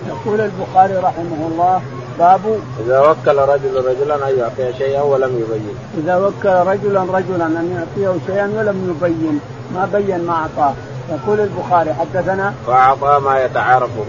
يقول 0.07 0.41
البخاري 0.41 0.93
رحمه 0.93 1.47
الله 1.51 1.81
باب 2.19 2.41
إذا 2.85 2.99
وكل 2.99 3.37
رجل 3.37 3.85
رجلا 3.85 4.29
أن 4.29 4.37
يعطيه 4.37 4.71
شيئا 4.77 5.01
ولم 5.01 5.29
يبين. 5.29 5.75
إذا 5.97 6.17
وكل 6.17 6.49
رجلا 6.49 7.01
رجلا 7.01 7.45
أن 7.45 7.77
يعطيه 7.77 8.19
شيئا 8.27 8.51
ولم 8.57 8.95
يبين 8.95 9.39
ما 9.75 9.89
بين 9.93 10.25
ما 10.25 10.33
أعطاه. 10.33 10.73
يقول 11.09 11.39
البخاري 11.39 11.93
حدثنا 11.93 12.53
فأعطى 12.67 13.19
ما 13.25 13.39
يتعارف 13.43 13.89
به 13.97 14.03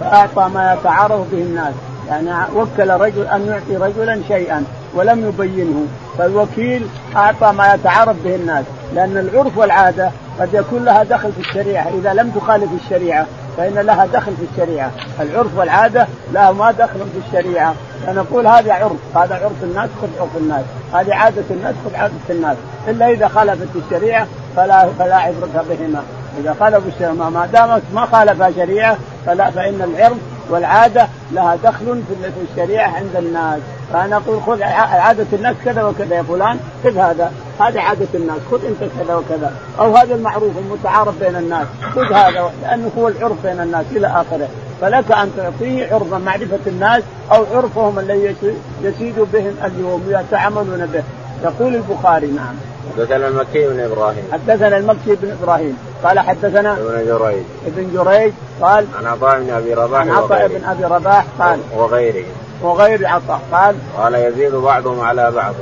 فأعطى 0.00 0.50
ما 0.54 0.72
يتعارف 0.72 1.20
به 1.32 1.38
الناس. 1.38 1.74
يعني 2.08 2.30
وكل 2.56 2.90
رجل 2.90 3.26
أن 3.26 3.46
يعطي 3.46 3.76
رجلا 3.76 4.20
شيئا 4.28 4.64
ولم 4.94 5.28
يبينه. 5.28 5.86
فالوكيل 6.18 6.86
أعطى 7.16 7.52
ما 7.52 7.74
يتعارف 7.74 8.16
به 8.24 8.34
الناس. 8.34 8.64
لأن 8.94 9.16
العرف 9.16 9.58
والعادة 9.58 10.10
قد 10.40 10.54
يكون 10.54 10.84
لها 10.84 11.02
دخل 11.02 11.32
في 11.32 11.40
الشريعة. 11.40 11.88
إذا 11.88 12.14
لم 12.14 12.30
تخالف 12.30 12.68
الشريعة 12.84 13.26
فإن 13.56 13.74
لها 13.74 14.06
دخل 14.06 14.32
في 14.36 14.46
الشريعة. 14.52 14.90
العرف 15.20 15.56
والعادة 15.56 16.06
لها 16.32 16.52
ما 16.52 16.70
دخل 16.70 16.98
في 16.98 17.38
الشريعة. 17.38 17.74
فنقول 18.06 18.46
هذا 18.46 18.72
عرف 18.72 19.16
هذا 19.16 19.34
عرف 19.34 19.62
الناس 19.62 19.90
خذ 20.02 20.08
عرف 20.20 20.36
الناس. 20.36 20.64
هذه 20.94 21.14
عادة 21.14 21.44
الناس 21.50 21.74
خذ 21.84 21.94
عادة 21.94 22.14
الناس. 22.30 22.56
إلا 22.88 23.10
إذا 23.10 23.28
خالفت 23.28 23.68
الشريعة 23.76 24.26
فلا 24.56 24.88
فلا 24.98 25.16
عبرة 25.16 25.64
بهما. 25.70 26.02
إذا 26.38 26.56
خالفوا 26.60 26.88
الشريعة 26.88 27.12
ما 27.12 27.46
دامت 27.46 27.82
ما 27.94 28.06
خالفها 28.06 28.50
شريعة 28.50 28.96
فلا 29.26 29.50
فإن 29.50 29.82
العرف 29.82 30.18
والعادة 30.50 31.08
لها 31.32 31.56
دخل 31.64 32.02
في 32.08 32.52
الشريعة 32.52 32.90
عند 32.96 33.16
الناس. 33.16 33.60
فأنا 33.92 34.16
أقول 34.16 34.42
خذ 34.42 34.62
عادة 34.62 35.26
الناس 35.32 35.56
كذا 35.64 35.82
وكذا. 35.84 36.16
يا 36.16 36.22
فلان 36.22 36.58
خذ 36.84 36.98
هذا. 36.98 37.32
هذه 37.60 37.80
عادة 37.80 38.08
الناس. 38.14 38.38
خذ 38.50 38.64
أنت 38.64 38.90
كذا 39.00 39.14
وكذا. 39.14 39.52
أو 39.78 39.96
هذا 39.96 40.14
المعروف 40.14 40.52
المتعارف 40.58 41.18
بين 41.20 41.36
الناس. 41.36 41.66
خذ 41.94 42.12
هذا. 42.12 42.52
لأنه 42.62 42.90
هو 42.98 43.08
العرف 43.08 43.42
بين 43.42 43.60
الناس 43.60 43.86
إلى 43.90 44.06
آخره. 44.06 44.48
فلك 44.80 45.12
أن 45.12 45.30
تعطيه 45.36 45.94
عرف 45.94 46.14
معرفة 46.14 46.58
الناس 46.66 47.02
أو 47.32 47.46
عرفهم 47.54 47.98
الذي 47.98 48.36
يسيد 48.82 49.26
بهم 49.32 49.54
اليوم 49.64 50.02
يتعاملون 50.08 50.86
به. 50.86 51.02
يقول 51.44 51.74
البخاري 51.74 52.26
نعم. 52.26 52.54
حدثنا 52.96 53.28
المكي 53.28 53.68
بن 53.68 53.80
إبراهيم. 53.80 54.24
حدثنا 54.32 54.76
المكي 54.76 55.16
بن 55.22 55.36
إبراهيم. 55.42 55.78
قال 56.04 56.18
حدثنا 56.18 56.72
ابن 56.72 57.06
جريج. 57.06 57.42
ابن 57.66 57.90
جريج 57.94 58.32
قال 58.60 58.86
عن 58.98 59.06
عطاء 59.06 59.40
بن 59.40 59.50
أبي 59.50 59.74
رباح 59.74 60.00
عن 60.00 60.10
عطاء 60.10 60.48
بن 60.48 60.64
أبي 60.64 60.84
رباح 60.84 61.24
قال 61.38 61.60
وغيره. 61.76 62.24
وغير 62.62 63.06
عطاء 63.06 63.40
قال 63.52 63.74
قال 63.96 64.14
يزيد 64.14 64.54
بعضهم 64.54 65.00
على 65.00 65.30
بعض. 65.30 65.54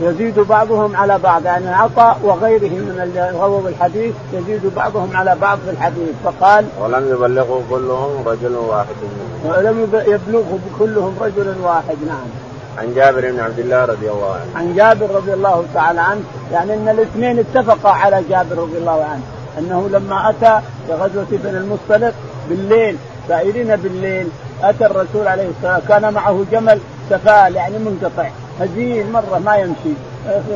يزيد 0.00 0.40
بعضهم 0.40 0.96
على 0.96 1.18
بعض. 1.18 1.44
يعني 1.44 1.74
عطاء 1.74 2.18
وغيره 2.22 2.68
من 2.68 3.00
اللي 3.02 3.30
رووا 3.40 3.68
الحديث 3.68 4.14
يزيد 4.32 4.74
بعضهم 4.76 5.10
على 5.14 5.36
بعض 5.40 5.58
في 5.64 5.70
الحديث. 5.70 6.14
فقال 6.24 6.66
ولم 6.80 7.08
يبلغه 7.10 7.62
كلهم 7.70 8.24
رجل 8.26 8.56
واحد 8.56 8.96
منهم. 9.02 9.56
ولم 9.56 9.80
يبلغه 10.06 10.58
كلهم 10.78 11.16
رجل 11.20 11.54
واحد. 11.62 11.96
نعم. 12.06 12.45
عن 12.78 12.94
جابر 12.94 13.30
بن 13.30 13.40
عبد 13.40 13.58
الله 13.58 13.84
رضي 13.84 14.10
الله 14.10 14.34
عنه. 14.34 14.56
عن 14.56 14.74
جابر 14.74 15.14
رضي 15.14 15.34
الله 15.34 15.64
تعالى 15.74 16.00
عنه 16.00 16.20
يعني 16.52 16.74
إن 16.74 16.88
الاثنين 16.88 17.38
اتفقا 17.38 17.90
على 17.90 18.22
جابر 18.30 18.58
رضي 18.58 18.78
الله 18.78 19.04
عنه. 19.04 19.22
أنه 19.58 19.88
لما 19.88 20.30
أتى 20.30 20.60
لغزوه 20.88 21.26
بن 21.30 21.56
المصطلق 21.56 22.14
بالليل 22.48 22.96
سائرين 23.28 23.76
بالليل 23.76 24.28
أتى 24.62 24.86
الرسول 24.86 25.28
عليه 25.28 25.48
الصلاة 25.48 25.80
كان 25.88 26.12
معه 26.12 26.44
جمل 26.52 26.80
سفال 27.10 27.56
يعني 27.56 27.78
منقطع 27.78 28.28
هزيل 28.60 29.12
مرة 29.12 29.38
ما 29.44 29.56
يمشي. 29.56 29.94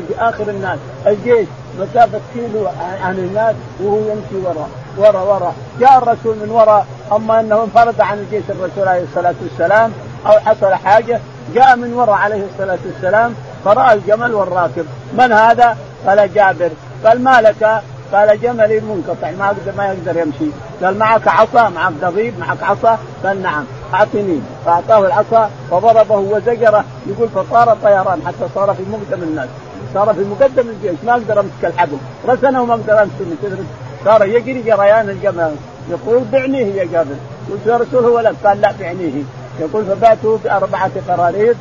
في 0.09 0.15
آخر 0.19 0.51
الناس 0.51 0.79
الجيش 1.07 1.49
مسافة 1.79 2.21
كيلو 2.35 2.67
عن 3.03 3.19
الناس 3.19 3.55
وهو 3.83 3.99
يمشي 3.99 4.47
وراء 4.47 4.69
وراء 4.97 5.27
وراء. 5.27 5.55
جاء 5.81 5.99
الرسول 5.99 6.37
من 6.37 6.51
وراء 6.51 6.87
أما 7.13 7.41
أنه 7.41 7.63
انفرد 7.63 8.01
عن 8.01 8.19
الجيش 8.19 8.45
الرسول 8.49 8.89
عليه 8.89 9.03
الصلاة 9.03 9.35
والسلام 9.43 9.93
أو 10.27 10.33
حصل 10.33 10.75
حاجة 10.75 11.21
جاء 11.55 11.77
من 11.77 11.93
وراء 11.93 12.15
عليه 12.15 12.45
الصلاة 12.53 12.79
والسلام 12.87 13.35
فرأى 13.65 13.95
الجمل 13.95 14.35
والراكب. 14.35 14.87
من 15.13 15.33
هذا؟ 15.33 15.77
قال 16.07 16.35
جابر. 16.35 16.71
قال 17.05 17.25
ما 17.25 17.41
لك؟ 17.41 17.83
قال 18.13 18.41
جملي 18.41 18.81
منقطع 18.81 19.31
ما 19.31 19.47
يقدر 19.47 19.73
ما 19.79 19.87
يقدر 19.87 20.21
يمشي. 20.21 20.51
قال 20.83 20.99
معك 20.99 21.29
عصا؟ 21.29 21.69
معك 21.69 21.93
ضريب 22.01 22.39
معك 22.39 22.63
عصا؟ 22.63 22.99
قال 23.25 23.43
نعم. 23.43 23.65
أعطني. 23.95 24.41
فأعطاه 24.67 25.07
العصا 25.07 25.51
وضربه 25.71 26.17
وزجره 26.17 26.85
يقول 27.07 27.29
فصار 27.29 27.77
طيران 27.83 28.23
حتى 28.27 28.49
صار 28.55 28.75
في 28.75 28.83
مقدم 28.83 29.23
الناس. 29.23 29.49
صار 29.95 30.15
في 30.15 30.21
مقدم 30.21 30.69
الجيش. 30.69 30.99
ما 31.07 31.13
أقدر 31.13 31.41
أمسك 31.41 31.65
الحبل. 31.65 31.99
رسنه 32.29 32.63
وما 32.63 32.75
أقدر 32.75 33.03
أمسك. 33.03 33.59
صار 34.05 34.25
يجري 34.25 34.63
جريان 34.63 35.09
الجمل. 35.09 35.55
يقول 35.91 36.25
بعنيه 36.33 36.67
يا 36.67 36.85
جابر. 36.85 37.15
قلت 37.51 37.67
يا 37.67 37.77
رسول 37.77 38.05
هو 38.05 38.21
لك؟ 38.21 38.35
قال 38.45 38.61
لا 38.61 38.73
بعنيه. 38.81 39.23
يقول 39.59 39.85
فبعته 39.85 40.39
بأربعة 40.45 40.91
قراريط 41.09 41.57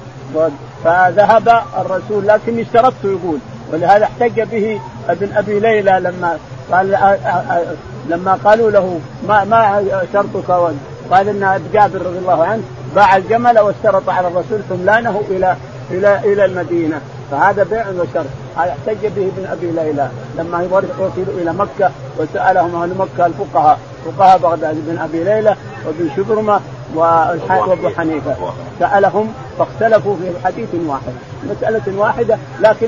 فذهب 0.83 1.61
الرسول 1.77 2.27
لكني 2.27 2.61
اشترطت 2.61 3.03
يقول 3.03 3.39
ولهذا 3.73 4.03
احتج 4.03 4.41
به 4.41 4.79
ابن 5.09 5.37
أبي 5.37 5.59
ليلى 5.59 5.99
لما 5.99 6.37
قال 6.71 6.97
لما 8.09 8.39
قالوا 8.43 8.71
له 8.71 8.99
ما 9.27 9.43
ما 9.43 9.83
شرطك؟ 10.13 10.51
قال 11.11 11.29
إن 11.29 11.61
جابر 11.73 12.01
رضي 12.01 12.17
الله 12.17 12.43
عنه 12.43 12.61
باع 12.95 13.17
الجمل 13.17 13.59
واشترط 13.59 14.09
على 14.09 14.27
الرسول 14.27 14.59
حملانه 14.69 15.21
إلى 15.29 15.55
إلى 15.91 16.19
إلى 16.19 16.45
المدينة. 16.45 17.01
فهذا 17.31 17.63
بيع 17.63 17.89
وشرط. 17.89 18.25
هذا 18.57 18.69
احتج 18.69 19.07
به 19.07 19.31
ابن 19.37 19.45
أبي 19.51 19.71
ليلى 19.71 20.09
لما 20.37 20.81
وصلوا 20.99 21.41
إلى 21.41 21.53
مكة 21.53 21.91
وسألهم 22.17 22.81
أهل 22.81 22.89
مكة 22.97 23.25
الفقهاء 23.25 23.79
فقهاء 24.05 24.37
بغداد 24.37 24.75
بن 24.87 24.97
أبي 24.97 25.23
ليلى 25.23 25.55
وابن 25.85 26.09
شبرمة 26.17 26.59
وابو 26.95 27.89
حنيفة. 27.97 28.35
سألهم 28.79 29.33
فاختلفوا 29.59 30.15
في 30.15 30.45
حديث 30.45 30.69
واحد. 30.87 31.13
مسألة 31.43 31.99
واحدة 31.99 32.37
لكن 32.59 32.87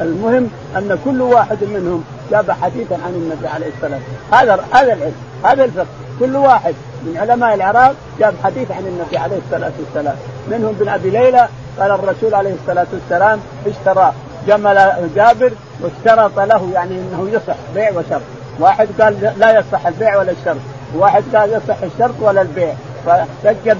المهم 0.00 0.48
أن 0.76 0.98
كل 1.04 1.22
واحد 1.22 1.58
منهم 1.64 2.04
جاب 2.30 2.50
حديثا 2.50 2.94
عن 2.94 3.14
النبي 3.14 3.48
عليه 3.48 3.66
الصلاة 3.66 4.00
والسلام. 4.00 4.02
هذا 4.32 4.64
هذا 4.72 4.92
العلم 4.92 5.14
هذا 5.44 5.64
الفقه. 5.64 5.86
كل 6.20 6.36
واحد 6.36 6.74
من 7.02 7.16
علماء 7.16 7.54
العراق 7.54 7.94
جاب 8.18 8.34
حديث 8.44 8.70
عن 8.70 8.86
النبي 8.86 9.16
عليه 9.16 9.38
الصلاة 9.46 9.72
والسلام. 9.78 10.16
منهم 10.50 10.72
بن 10.80 10.88
أبي 10.88 11.10
ليلى 11.10 11.48
قال 11.80 11.90
الرسول 11.90 12.34
عليه 12.34 12.54
الصلاة 12.62 12.86
والسلام 12.92 13.40
اشترى 13.66 14.12
جمل 14.48 15.08
جابر 15.16 15.52
واشترط 15.80 16.38
له 16.38 16.70
يعني 16.74 16.94
إنه 16.94 17.28
يصح 17.32 17.56
بيع 17.74 17.90
وشرط. 17.90 18.22
واحد 18.60 18.88
قال 19.00 19.32
لا 19.38 19.58
يصح 19.58 19.86
البيع 19.86 20.18
ولا 20.18 20.32
الشرط. 20.32 20.60
واحد 20.96 21.24
قال 21.34 21.50
يصح 21.50 21.76
الشرط 21.82 22.14
ولا 22.20 22.42
البيع. 22.42 22.74
فاحتج 23.06 23.70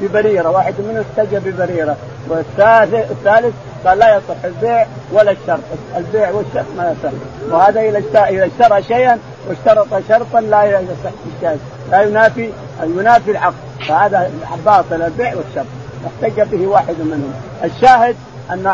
ببريرة. 0.00 0.50
واحد 0.50 0.74
منهم 0.78 1.04
احتج 1.10 1.36
ببريرة. 1.36 1.96
والثالث 2.28 3.10
الثالث 3.10 3.54
قال 3.86 3.98
لا 3.98 4.16
يصح 4.16 4.44
البيع 4.44 4.86
ولا 5.12 5.30
الشرط. 5.30 5.60
البيع 5.96 6.30
والشرط 6.30 6.66
ما 6.76 6.92
يصح. 6.92 7.12
وهذا 7.50 7.80
إذا 7.80 8.46
اشترى 8.46 8.82
شيئا 8.82 9.18
واشترط 9.48 9.86
شرطا 10.08 10.40
لا 10.40 10.64
يصح 10.64 11.12
الشيء 11.36 11.58
لا 11.90 12.02
ينافي 12.02 12.50
ينافي 12.82 13.30
العقد. 13.30 13.54
فهذا 13.88 14.30
باطل 14.66 15.02
البيع 15.02 15.34
والشرط. 15.34 15.66
احتج 16.06 16.40
به 16.40 16.66
واحد 16.66 16.94
منهم. 17.00 17.34
الشاهد 17.64 18.16
أن 18.52 18.72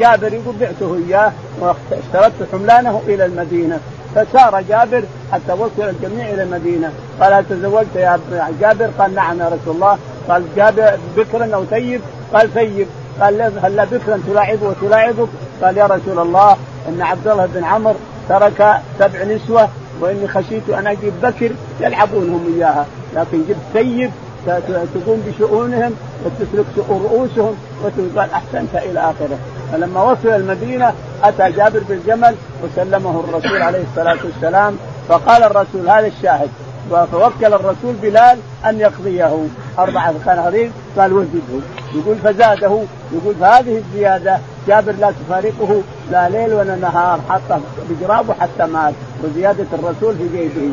جابر 0.00 0.32
يقول 0.32 0.54
بعته 0.60 0.98
إياه 1.08 1.32
واشترطت 1.60 2.52
حملانه 2.52 3.02
إلى 3.06 3.24
المدينة. 3.24 3.78
فسار 4.14 4.60
جابر 4.68 5.02
حتى 5.32 5.52
وصل 5.52 5.88
الجميع 5.88 6.30
إلى 6.30 6.42
المدينة 6.42 6.92
قال 7.20 7.32
هل 7.32 7.44
تزوجت 7.50 7.96
يا 7.96 8.20
جابر؟ 8.60 8.90
قال 8.98 9.14
نعم 9.14 9.40
يا 9.40 9.46
رسول 9.46 9.74
الله 9.74 9.98
قال 10.28 10.44
جابر 10.56 10.98
بكرا 11.16 11.54
أو 11.54 11.64
ثيب؟ 11.64 12.00
قال 12.34 12.54
ثيب 12.54 12.86
قال 13.20 13.42
هل 13.42 13.86
بكرا 13.86 14.20
تلاعبه 14.26 14.66
وتلاعبك؟ 14.66 15.28
قال 15.62 15.76
يا 15.76 15.86
رسول 15.86 16.18
الله 16.18 16.56
إن 16.88 17.02
عبد 17.02 17.28
الله 17.28 17.46
بن 17.46 17.64
عمرو 17.64 17.96
ترك 18.28 18.80
سبع 18.98 19.24
نسوة 19.24 19.68
وإني 20.00 20.28
خشيت 20.28 20.70
أن 20.70 20.86
أجيب 20.86 21.12
بكر 21.22 21.52
يلعبونهم 21.80 22.54
إياها 22.56 22.86
لكن 23.16 23.42
جبت 23.48 23.56
ثيب 23.72 24.10
تقوم 24.46 25.22
بشؤونهم 25.26 25.92
وتسلك 26.24 26.88
رؤوسهم 26.88 27.54
وتقال 27.84 28.30
أحسنت 28.30 28.74
إلى 28.74 29.00
آخره. 29.00 29.38
فلما 29.72 30.02
وصل 30.02 30.28
المدينة 30.28 30.92
أتى 31.24 31.50
جابر 31.50 31.82
بالجمل 31.88 32.34
وسلمه 32.64 33.24
الرسول 33.28 33.62
عليه 33.62 33.84
الصلاة 33.90 34.18
والسلام 34.24 34.76
فقال 35.08 35.42
الرسول 35.42 35.90
هذا 35.90 36.06
الشاهد. 36.06 36.48
فوكل 36.90 37.54
الرسول 37.54 37.94
بلال 38.02 38.38
أن 38.66 38.80
يقضيه. 38.80 39.46
أربعة 39.78 40.14
قناطير 40.26 40.70
قال 40.98 41.12
وزده 41.12 41.60
يقول 41.94 42.16
فزاده. 42.16 42.82
يقول 43.12 43.34
فهذه 43.40 43.76
الزيادة 43.76 44.38
جابر 44.68 44.92
لا 44.92 45.10
تفارقه. 45.10 45.82
لا 46.10 46.28
ليل 46.28 46.54
ولا 46.54 46.76
نهار 46.76 47.20
حتى 47.30 47.60
بجرابه 47.90 48.34
حتى 48.40 48.66
مات. 48.72 48.94
وزيادة 49.24 49.66
الرسول 49.72 50.14
في 50.16 50.28
جيبه. 50.28 50.72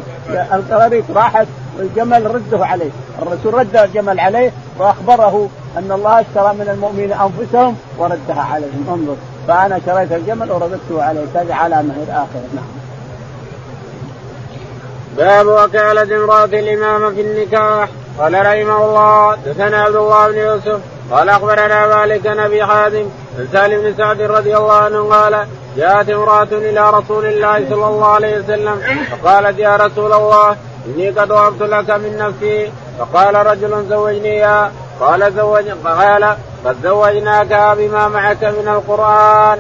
القراريط 0.54 1.06
راحت. 1.16 1.48
والجمل 1.80 2.36
رده 2.36 2.65
عليه. 2.65 2.89
الرسول 3.22 3.54
رد 3.54 3.78
الجمل 3.78 4.20
عليه 4.20 4.52
وأخبره 4.80 5.50
أن 5.78 5.92
الله 5.92 6.20
اشترى 6.20 6.54
من 6.54 6.70
المؤمنين 6.74 7.12
أنفسهم 7.12 7.76
وردها 7.98 8.42
عليهم. 8.42 8.86
انظر. 8.89 9.15
فأنا 9.48 9.80
شريت 9.86 10.12
الجمل 10.12 10.52
ورددته 10.52 11.04
عليه. 11.04 11.26
هذه 11.36 11.54
علامه 11.54 11.94
الاخره 12.08 12.50
نعم. 12.56 12.65
باب 15.18 15.48
وكالة 15.48 16.15
امرأة 16.24 16.46
الإمام 16.46 17.15
في 17.15 17.22
النكاح. 17.22 17.89
قال 18.20 18.34
رحمه 18.34 18.86
الله 18.86 19.36
دثنا 19.46 19.84
عبد 19.84 19.96
الله 19.96 20.32
بن 20.32 20.38
يوسف. 20.38 20.80
قال 21.12 21.30
أخبرنا 21.30 21.88
مالك 21.88 22.22
بن 22.22 22.39
أبي 22.39 22.65
حازم 22.65 23.06
عن 23.39 23.48
سالم 23.54 23.82
بن 23.82 23.94
سعد 23.98 24.22
رضي 24.22 24.58
الله 24.58 24.74
عنه 24.74 25.10
قال 25.10 25.48
جاءت 25.78 26.10
امرأة 26.10 26.48
إلى 26.52 26.89
رسول 26.89 27.26
الله 27.26 27.65
صلى 27.70 27.88
الله 27.88 28.08
عليه 28.08 28.39
وسلم 28.39 28.82
فقالت 29.12 29.60
يا 29.60 29.76
رسول 29.76 30.13
الله 30.13 30.56
إني 30.89 31.10
قد 31.10 31.32
وهبت 31.32 31.62
لك 31.62 31.89
من 31.89 32.17
نفسي. 32.17 32.71
فقال 32.99 33.36
رجل 33.36 33.86
زوجني 33.89 34.43
قال 34.99 35.34
زوج 35.36 35.69
قال 35.86 36.36
قد 36.65 36.75
زوجناك 36.84 37.78
بما 37.78 38.08
معك 38.08 38.43
من 38.43 38.67
القرآن. 38.67 39.60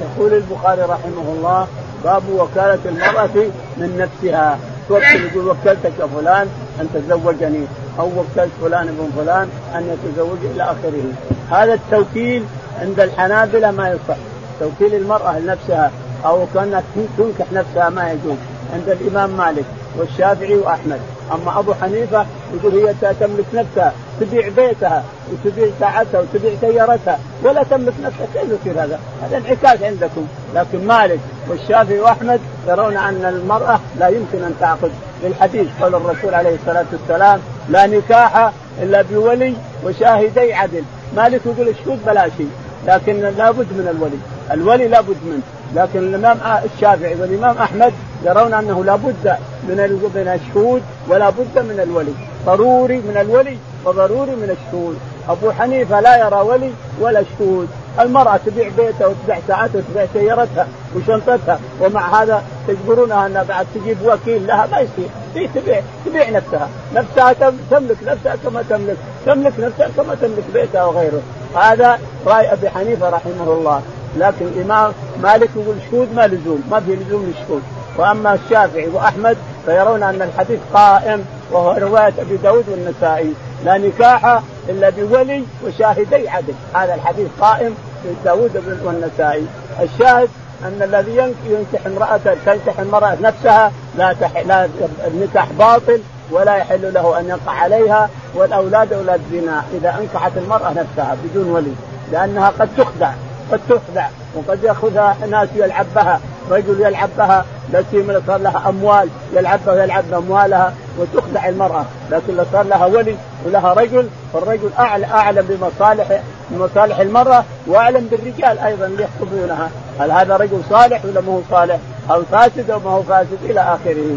يقول 0.00 0.34
البخاري 0.34 0.82
رحمه 0.82 1.26
الله 1.36 1.66
باب 2.04 2.22
وكالة 2.38 2.78
المرأة 2.84 3.36
من 3.76 3.98
نفسها. 3.98 4.58
توكل 4.88 5.24
يقول 5.24 5.48
وكلتك 5.48 5.98
فلان 6.16 6.48
أن 6.80 6.88
تزوجني. 6.94 7.66
أو 7.98 8.06
وكلت 8.06 8.50
فلان 8.62 8.88
ابن 8.88 9.10
فلان 9.16 9.48
أن 9.74 9.82
يتزوج 9.92 10.38
إلى 10.54 10.62
آخره. 10.62 11.04
هذا 11.50 11.74
التوكيل 11.74 12.44
عند 12.80 13.00
الحنابلة 13.00 13.70
ما 13.70 13.88
يصح. 13.88 14.16
توكيل 14.60 14.94
المرأة 14.94 15.38
لنفسها 15.38 15.90
أو 16.24 16.46
كانت 16.54 16.82
تنكح 17.18 17.52
نفسها 17.52 17.88
ما 17.88 18.12
يجوز. 18.12 18.36
عند 18.74 18.88
الإمام 18.88 19.30
مالك 19.30 19.64
والشافعي 19.98 20.54
وأحمد. 20.54 21.00
أما 21.32 21.58
أبو 21.58 21.74
حنيفة 21.74 22.26
يقول 22.54 22.74
هي 22.74 22.94
تملك 23.20 23.46
نفسها 23.54 23.92
تبيع 24.20 24.48
بيتها 24.48 25.04
وتبيع 25.32 25.68
ساعتها 25.80 26.20
وتبيع 26.20 26.52
سيارتها 26.60 27.18
ولا 27.42 27.62
تملك 27.62 27.94
نفسها. 28.02 28.26
كيف 28.34 28.60
يصير 28.60 28.84
هذا؟ 28.84 29.00
هذا 29.22 29.36
انعكاس 29.36 29.82
عندكم. 29.82 30.26
لكن 30.54 30.86
مالك 30.86 31.20
والشافعي 31.48 32.00
وأحمد 32.00 32.40
يرون 32.68 32.96
أن 32.96 33.24
المرأة 33.24 33.80
لا 33.98 34.08
يمكن 34.08 34.42
أن 34.44 34.54
تعقد. 34.60 34.90
للحديث 35.24 35.66
قول 35.80 35.94
الرسول 35.94 36.34
عليه 36.34 36.54
الصلاة 36.54 36.86
والسلام 36.92 37.40
لا 37.68 37.86
نكاح 37.86 38.52
إلا 38.82 39.02
بولي 39.02 39.54
وشاهدي 39.84 40.52
عدل. 40.52 40.82
مالك 41.16 41.40
يقول 41.46 41.68
الشهود 41.68 41.98
بلا 42.06 42.28
شيء. 42.38 42.50
لكن 42.86 43.20
لابد 43.20 43.66
من 43.72 43.88
الولي. 43.96 44.18
الولي 44.50 44.88
لابد 44.88 45.16
منه. 45.26 45.42
لكن 45.74 45.98
الإمام 45.98 46.38
الشافعي 46.64 47.14
والإمام 47.20 47.58
أحمد 47.58 47.92
يرون 48.24 48.54
أنه 48.54 48.84
لابد 48.84 49.36
من 49.68 49.76
من 50.14 50.40
الشهود 50.40 50.82
ولا 51.08 51.30
بد 51.30 51.58
من 51.58 51.80
الولي. 51.82 52.12
ضروري 52.46 52.96
من 52.96 53.16
الولي 53.20 53.58
وضروري 53.84 54.30
من 54.30 54.56
الشهود. 54.56 54.98
أبو 55.28 55.50
حنيفة 55.50 56.00
لا 56.00 56.26
يرى 56.26 56.40
ولي 56.40 56.72
ولا 57.00 57.22
شهود. 57.38 57.68
المرأة 58.00 58.36
تبيع 58.46 58.68
بيتها 58.68 59.06
وتبيع 59.06 59.38
ساعتها 59.48 59.78
وتبيع 59.78 60.06
سيارتها 60.12 60.68
وشنطتها 60.96 61.60
ومع 61.80 62.22
هذا 62.22 62.42
تجبرونها 62.68 63.26
انها 63.26 63.42
بعد 63.42 63.66
تجيب 63.74 63.96
وكيل 64.04 64.46
لها 64.46 64.66
ما 64.66 64.78
يصير. 64.78 65.08
هي 65.34 65.48
تبيع 65.54 65.80
تبيع 66.06 66.30
نفسها. 66.30 66.68
نفسها 66.94 67.32
تملك 67.70 67.96
نفسها 68.06 68.36
كما 68.36 68.62
تملك. 68.70 68.96
تملك 69.26 69.52
نفسها 69.58 69.88
كما 69.96 70.14
تملك 70.14 70.44
بيتها 70.54 70.84
وغيره. 70.84 71.22
هذا 71.56 71.98
رأي 72.26 72.52
أبي 72.52 72.70
حنيفة 72.70 73.10
رحمه 73.10 73.52
الله. 73.52 73.82
لكن 74.16 74.46
الإمام 74.46 74.92
مالك 75.22 75.50
يقول 75.56 75.76
شهود 75.90 76.08
ما 76.14 76.26
لزوم 76.26 76.62
ما 76.70 76.80
في 76.80 76.94
لزوم 76.94 77.26
للشهود. 77.26 77.62
وأما 77.96 78.34
الشافعي 78.34 78.88
وأحمد 78.88 79.36
فيرون 79.66 80.02
أن 80.02 80.22
الحديث 80.22 80.58
قائم 80.74 81.24
وهو 81.52 81.72
رواية 81.72 82.12
أبي 82.18 82.36
داود 82.36 82.64
والنسائي. 82.68 83.34
لا 83.64 83.78
نكاح 83.78 84.40
إلا 84.68 84.90
بولي 84.90 85.44
وشاهدي 85.66 86.28
عدل. 86.28 86.54
هذا 86.74 86.94
الحديث 86.94 87.28
قائم 87.40 87.74
في 88.02 88.08
داود 88.24 88.80
والنسائي. 88.84 89.46
الشاهد 89.82 90.28
أن 90.64 90.82
الذي 90.82 91.32
ينكح 91.46 91.86
امراه 91.86 92.20
تنكح 92.46 92.80
المرأة 92.80 93.16
نفسها 93.22 93.72
لا 93.98 94.12
تح... 94.12 94.36
لا 94.36 94.68
النكاح 95.06 95.52
باطل 95.58 96.00
ولا 96.30 96.56
يحل 96.56 96.94
له 96.94 97.20
أن 97.20 97.28
يقع 97.28 97.52
عليها 97.52 98.10
والأولاد 98.34 98.92
أولاد 98.92 99.20
زنا. 99.32 99.64
إذا 99.74 99.94
انكحت 100.00 100.32
المرأة 100.36 100.70
نفسها 100.70 101.16
بدون 101.24 101.50
ولي 101.50 101.72
لأنها 102.12 102.52
قد 102.60 102.68
تخدع. 102.78 103.12
قد 103.52 103.60
تخدع 103.68 104.06
وقد 104.34 104.64
يأخذها 104.64 105.16
ناس 105.30 105.48
يلعب 105.54 105.86
بها 105.96 106.20
رجل 106.50 106.80
يلعب 106.80 107.08
بها 107.18 107.44
لا 107.72 107.84
سيما 107.90 108.22
صار 108.26 108.38
لها 108.38 108.68
أموال 108.68 109.08
يلعب 109.32 109.60
بها 109.66 109.74
ويلعب 109.74 110.04
باموالها 110.10 110.74
وتخدع 110.98 111.48
المرأة. 111.48 111.84
لكن 112.10 112.36
لو 112.36 112.44
صار 112.52 112.62
لها 112.62 112.86
ولي 112.86 113.16
ولها 113.46 113.72
رجل 113.72 114.08
فالرجل 114.32 114.70
اعلم 114.78 115.04
اعلم 115.04 115.46
بمصالح 115.48 116.22
بمصالح 116.50 116.98
المرأة 116.98 117.44
وأعلم 117.66 118.06
بالرجال 118.10 118.58
أيضا 118.58 118.86
اللي 118.86 119.04
يخطبونها 119.04 119.70
هل 120.00 120.10
هذا 120.10 120.36
رجل 120.36 120.60
صالح 120.70 121.04
ولا 121.04 121.20
ما 121.20 121.32
هو 121.32 121.40
صالح؟ 121.50 121.78
أو 122.10 122.22
فاسد 122.32 122.70
أو 122.70 122.78
ما 122.78 122.90
هو 122.90 123.02
فاسد؟ 123.02 123.38
إلى 123.44 123.60
آخره. 123.60 124.16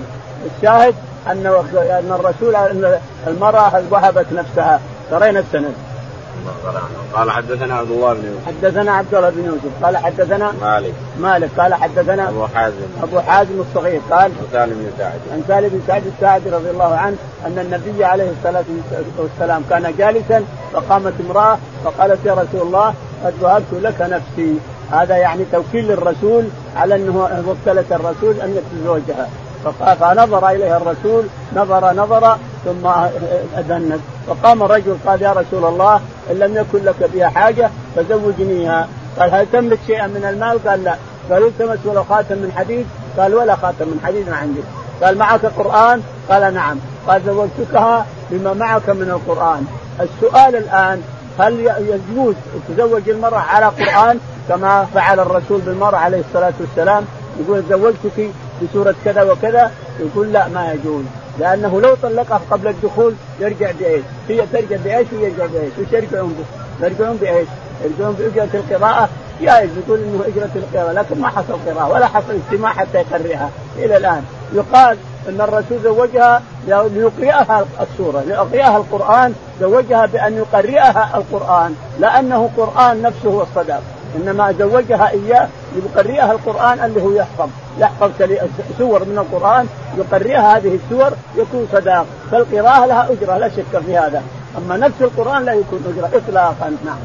الشاهد 0.57 0.95
ان 1.27 1.45
أن 1.75 2.11
الرسول 2.11 2.55
أن 2.55 2.99
المرأة 3.27 3.83
وهبت 3.91 4.25
نفسها. 4.33 4.79
قرينا 5.11 5.39
السند. 5.39 5.73
قال 7.13 7.31
حدثنا 7.31 7.75
عبد 7.75 7.91
الله 7.91 8.13
بن 8.13 8.25
يوسف. 8.25 8.47
حدثنا 8.47 8.91
عبد 8.91 9.15
الله 9.15 9.29
بن 9.29 9.45
يوسف. 9.45 9.83
قال 9.83 9.97
حدثنا 9.97 10.53
مالك. 10.61 10.93
مالك. 11.19 11.49
قال 11.57 11.73
حدثنا 11.73 12.29
أبو 12.29 12.47
حازم. 12.47 12.87
أبو 13.03 13.19
حازم 13.19 13.61
الصغير. 13.61 14.01
قال 14.11 14.31
سالم 14.51 14.73
بن 14.73 14.91
سعد. 14.97 15.19
عن 15.31 15.43
سالم 15.47 15.69
بن 15.69 15.81
سعد 15.87 16.03
الساعدي 16.15 16.49
رضي 16.49 16.69
الله 16.69 16.95
عنه 16.95 17.15
أن 17.45 17.59
النبي 17.59 18.05
عليه 18.05 18.31
الصلاة 18.37 18.63
والسلام 19.17 19.63
كان 19.69 19.93
جالسا 19.97 20.43
فقامت 20.73 21.13
امرأة 21.29 21.57
فقالت 21.85 22.25
يا 22.25 22.33
رسول 22.33 22.61
الله 22.61 22.93
قد 23.25 23.33
وهبت 23.41 23.73
لك 23.73 24.01
نفسي. 24.01 24.55
هذا 24.91 25.17
يعني 25.17 25.45
توكيل 25.51 25.87
للرسول 25.87 26.43
على 26.75 26.95
أنه 26.95 27.43
وكلت 27.47 27.91
الرسول 27.91 28.41
أن 28.41 28.57
يتزوجها 28.57 29.29
فنظر 29.99 30.49
إليها 30.49 30.77
الرسول 30.77 31.23
نظر 31.55 31.93
نظر 31.93 32.37
ثم 32.65 32.87
اذنت 33.57 33.99
فقام 34.27 34.63
الرجل 34.63 34.97
قال 35.05 35.21
يا 35.21 35.33
رسول 35.33 35.65
الله 35.65 36.01
إن 36.31 36.39
لم 36.39 36.57
يكن 36.57 36.85
لك 36.85 37.09
بها 37.13 37.27
حاجة 37.27 37.69
فزوجنيها 37.95 38.87
قال 39.19 39.33
هل 39.33 39.47
تملك 39.53 39.79
شيئا 39.87 40.07
من 40.07 40.25
المال؟ 40.25 40.67
قال 40.67 40.83
لا. 40.83 40.95
قال 41.31 41.47
التمس 41.47 41.79
ولو 41.85 42.03
خاتم 42.03 42.37
من 42.37 42.51
حديد؟ 42.55 42.85
قال 43.17 43.35
ولا 43.35 43.55
خاتم 43.55 43.87
من 43.87 43.99
حديد 44.05 44.29
ما 44.29 44.35
عندي. 44.35 44.61
قال 45.03 45.17
معك 45.17 45.45
قرآن؟ 45.45 46.01
قال 46.29 46.53
نعم. 46.53 46.77
قال 47.07 47.21
زوجتكها 47.25 48.05
بما 48.31 48.53
معك 48.53 48.89
من 48.89 49.09
القرآن. 49.09 49.65
السؤال 50.01 50.55
الآن 50.55 51.01
هل 51.39 51.59
يجوز 51.59 52.35
تزوج 52.69 53.09
المرأة 53.09 53.39
على 53.39 53.65
قرآن؟ 53.65 54.19
كما 54.49 54.87
فعل 54.93 55.19
الرسول 55.19 55.61
بالمرأة 55.61 55.97
عليه 55.97 56.19
الصلاة 56.19 56.53
والسلام. 56.59 57.05
يقول 57.39 57.63
زوجتك 57.69 58.29
بسورة 58.61 58.95
كذا 59.05 59.31
وكذا؟ 59.31 59.71
يقول 59.99 60.33
لا 60.33 60.47
ما 60.47 60.73
يجوز. 60.73 61.03
لأنه 61.39 61.81
لو 61.81 61.95
طلقها 61.95 62.41
قبل 62.51 62.67
الدخول 62.67 63.13
يرجع 63.39 63.71
بإيش؟ 63.79 64.03
هي 64.29 64.41
ترجع 64.53 64.77
بإيش 64.83 65.07
ويرجع 65.13 65.45
بإيش؟ 65.45 65.71
وش 65.79 65.93
يرجعون 65.93 66.33
به؟ 66.33 66.85
يرجعون 66.85 67.17
بإيش؟ 67.17 67.47
يرجعون 67.83 68.13
بأجرة 68.13 68.49
القراءة 68.53 69.09
جائز 69.41 69.69
يقول 69.77 69.99
إنه 69.99 70.23
إجرة 70.27 70.49
القراءة 70.55 70.91
لكن 70.91 71.21
ما 71.21 71.27
حصل 71.27 71.57
قراءة 71.67 71.89
ولا 71.89 72.07
حصل 72.07 72.39
اجتماع 72.47 72.73
حتى 72.73 72.97
يقرئها 72.97 73.49
إلى 73.77 73.97
الآن 73.97 74.23
يقال 74.53 74.97
إن 75.29 75.41
الرسول 75.41 75.79
زوجها 75.83 76.41
ليقرئها 76.67 77.65
السورة 77.81 78.23
ليقرئها 78.27 78.77
القرآن 78.77 79.33
زوجها 79.61 80.05
بأن 80.05 80.37
يقرئها 80.37 81.17
القرآن 81.17 81.75
لأنه 81.99 82.49
قرآن 82.57 83.01
نفسه 83.01 83.29
هو 83.29 83.41
الصداق 83.41 83.81
إنما 84.15 84.51
زوجها 84.59 85.09
إياه 85.09 85.47
يقرئها 85.75 86.31
القرآن 86.31 86.79
اللي 86.85 87.01
هو 87.01 87.11
يحفظ. 87.11 87.49
يحفظ 87.79 88.11
سور 88.77 88.99
من 88.99 89.17
القرآن 89.17 89.67
يقرئها 89.97 90.57
هذه 90.57 90.79
السور 90.83 91.11
يكون 91.35 91.67
صداق. 91.73 92.05
فالقراءة 92.31 92.85
لها 92.85 93.07
أجرة 93.11 93.37
لا 93.37 93.49
شك 93.49 93.79
في 93.85 93.97
هذا. 93.97 94.23
أما 94.57 94.77
نفس 94.77 95.01
القرآن 95.01 95.45
لا 95.45 95.53
يكون 95.53 95.95
أجرة 95.95 96.17
اطلاقا. 96.17 96.77
نعم. 96.85 96.97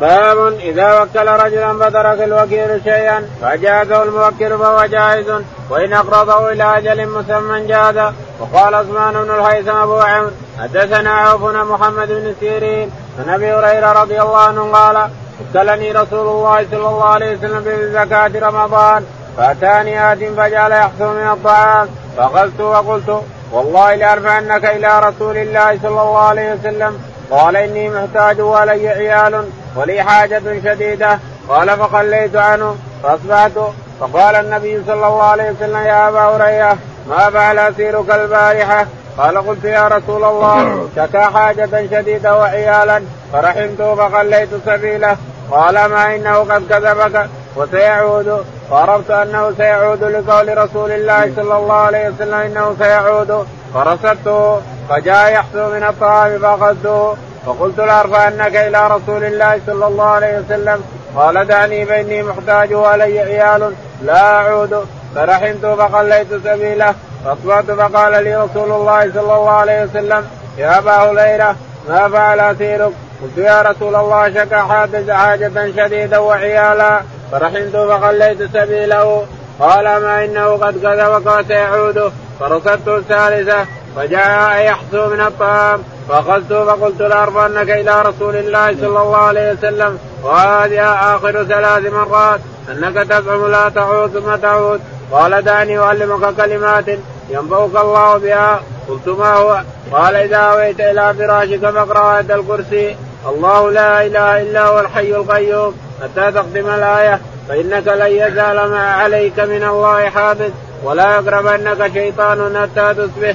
باب 0.00 0.46
إذا 0.46 1.00
وكل 1.00 1.28
رجلا 1.28 1.72
فترك 1.72 2.22
الوكيل 2.22 2.80
شيئا 2.84 3.28
فجازه 3.42 4.02
الموكل 4.02 4.58
فهو 4.58 4.86
جائز 4.86 5.26
وإن 5.70 5.92
أقرضه 5.92 6.52
إلى 6.52 6.78
أجل 6.78 7.08
مسمى 7.08 7.66
جاز. 7.66 8.12
وقال 8.40 8.74
عثمان 8.74 9.12
بن 9.12 9.30
الهيثم 9.30 9.76
أبو 9.76 9.98
عمرو 9.98 10.30
حدثنا 10.58 11.10
عوف 11.10 11.42
محمد 11.42 12.08
بن 12.08 12.34
سيرين 12.40 12.90
عن 13.18 13.34
أبي 13.34 13.52
هريرة 13.52 13.92
رضي 13.92 14.22
الله 14.22 14.38
عنه 14.38 14.72
قال 14.72 15.10
وكلني 15.40 15.92
رسول 15.92 16.28
الله 16.28 16.66
صلى 16.70 16.88
الله 16.88 17.04
عليه 17.04 17.36
وسلم 17.36 17.64
بزكاة 17.64 18.48
رمضان 18.48 19.04
فأتاني 19.36 20.12
آت 20.12 20.18
فجعل 20.18 20.72
يحصل 20.72 21.16
من 21.16 21.30
الطعام 21.32 21.88
فاخذت 22.16 22.60
وقلت 22.60 23.22
والله 23.52 23.94
لأرفعنك 23.94 24.64
إلى 24.64 25.00
رسول 25.00 25.36
الله 25.36 25.78
صلى 25.82 25.88
الله 25.88 26.18
عليه 26.18 26.54
وسلم 26.54 27.00
قال 27.30 27.56
إني 27.56 27.88
محتاج 27.88 28.40
ولي 28.40 28.88
عيال 28.88 29.44
ولي 29.76 30.02
حاجة 30.02 30.42
شديدة 30.64 31.18
قال 31.48 31.68
فخليت 31.78 32.36
عنه 32.36 32.76
فأصبحت 33.02 33.52
فقال 34.00 34.34
النبي 34.34 34.82
صلى 34.86 34.94
الله 35.06 35.22
عليه 35.22 35.50
وسلم 35.50 35.76
يا 35.76 36.08
أبا 36.08 36.20
هريرة 36.20 36.78
ما 37.08 37.30
فعل 37.30 37.58
أسيرك 37.58 38.10
البارحة؟ 38.10 38.86
قال 39.20 39.38
قلت 39.46 39.64
يا 39.64 39.88
رسول 39.88 40.24
الله 40.24 40.88
شكا 40.96 41.24
حاجة 41.24 41.86
شديدة 41.90 42.38
وعيالا 42.38 43.02
فرحمته 43.32 43.94
فخليت 43.94 44.48
سبيله. 44.66 45.16
قال 45.50 45.74
ما 45.84 46.16
إنه 46.16 46.38
قد 46.38 46.62
كذبك 46.70 47.26
وسيعود 47.56 48.44
وعرفت 48.70 49.10
أنه 49.10 49.52
سيعود 49.56 50.04
لقول 50.04 50.58
رسول 50.58 50.90
الله 50.90 51.32
صلى 51.36 51.56
الله 51.56 51.74
عليه 51.74 52.08
وسلم 52.08 52.34
إنه 52.34 52.76
سيعود. 52.78 53.46
فرصدته 53.74 54.60
فجاء 54.88 55.32
يحصو 55.32 55.70
من 55.70 55.82
الطعام 55.82 56.38
فاخذته 56.38 57.16
فقلت 57.46 57.78
لارفعنك 57.78 58.56
إلى 58.56 58.88
رسول 58.88 59.24
الله 59.24 59.60
صلى 59.66 59.86
الله 59.86 60.04
عليه 60.04 60.38
وسلم. 60.38 60.84
قال 61.16 61.46
دعني 61.46 61.86
فاني 61.86 62.22
محتاج 62.22 62.74
والي 62.74 63.20
عيال 63.20 63.74
لا 64.02 64.22
أعود. 64.22 64.86
فرحمت 65.14 65.66
فخليت 65.66 66.28
سبيله. 66.44 66.94
فاصبحت 67.24 67.64
فقال 67.64 68.24
لي 68.24 68.36
رسول 68.36 68.72
الله 68.72 69.00
صلى 69.00 69.20
الله 69.20 69.50
عليه 69.50 69.84
وسلم 69.84 70.26
يا 70.58 70.78
أبا 70.78 70.92
هريره 70.92 71.56
ما 71.88 72.08
فعل 72.08 72.40
أسيرك؟ 72.40 72.92
قلت 73.22 73.38
يا 73.38 73.62
رسول 73.62 73.94
الله 73.94 74.30
شكا 74.34 74.62
حاجة 74.62 75.72
شديدة 75.76 76.20
وعيالا 76.20 77.00
فرحمت 77.32 77.76
فخليت 77.76 78.42
سبيله. 78.42 79.26
قال 79.60 79.84
ما 79.84 80.24
إنه 80.24 80.56
قد 80.56 80.82
كذبك 80.82 81.26
وسيعود 81.26 82.12
فرصدت 82.40 82.88
الثالثة 82.88 83.66
فجاء 83.96 84.64
يحثو 84.64 85.06
من 85.06 85.20
الطعام. 85.20 85.82
فاخذته 86.08 86.64
فقلت 86.64 87.00
لارفعنك 87.02 87.70
إلى 87.70 88.02
رسول 88.02 88.36
الله 88.36 88.76
صلى 88.76 89.02
الله 89.02 89.16
عليه 89.16 89.52
وسلم 89.52 89.98
وهذه 90.22 90.82
آخر 91.16 91.44
ثلاث 91.44 91.92
مرات. 91.92 92.40
إنك 92.70 93.06
تزعم 93.06 93.46
لا 93.46 93.68
تعود 93.68 94.10
ثم 94.10 94.34
تعود 94.34 94.80
قال 95.12 95.42
دعني 95.42 95.78
أعلمك 95.78 96.34
كلمات 96.36 96.84
ينبغك 97.30 97.76
الله 97.82 98.16
بها. 98.16 98.62
قلت 98.88 99.08
ما 99.08 99.34
هو؟ 99.34 99.62
قال 99.92 100.16
إذا 100.16 100.36
أويت 100.36 100.80
إلى 100.80 101.14
فراشك 101.18 101.70
فاقرا 101.70 102.16
إيه 102.16 102.34
الكرسي. 102.34 102.96
الله 103.28 103.70
لا 103.70 104.06
إله 104.06 104.42
إلا 104.42 104.66
هو 104.66 104.80
الحي 104.80 105.10
القيوم. 105.10 105.74
حتى 106.02 106.32
تختم 106.32 106.74
الآية. 106.74 107.20
فإنك 107.48 107.88
لن 107.88 108.10
يزال 108.10 108.70
ما 108.70 108.92
عليك 108.92 109.40
من 109.40 109.64
الله 109.64 110.10
حافظ. 110.10 110.50
ولا 110.84 111.14
يقربنك 111.14 111.92
شيطان 111.92 112.58
حتى 112.62 112.94
تصبح. 112.94 113.34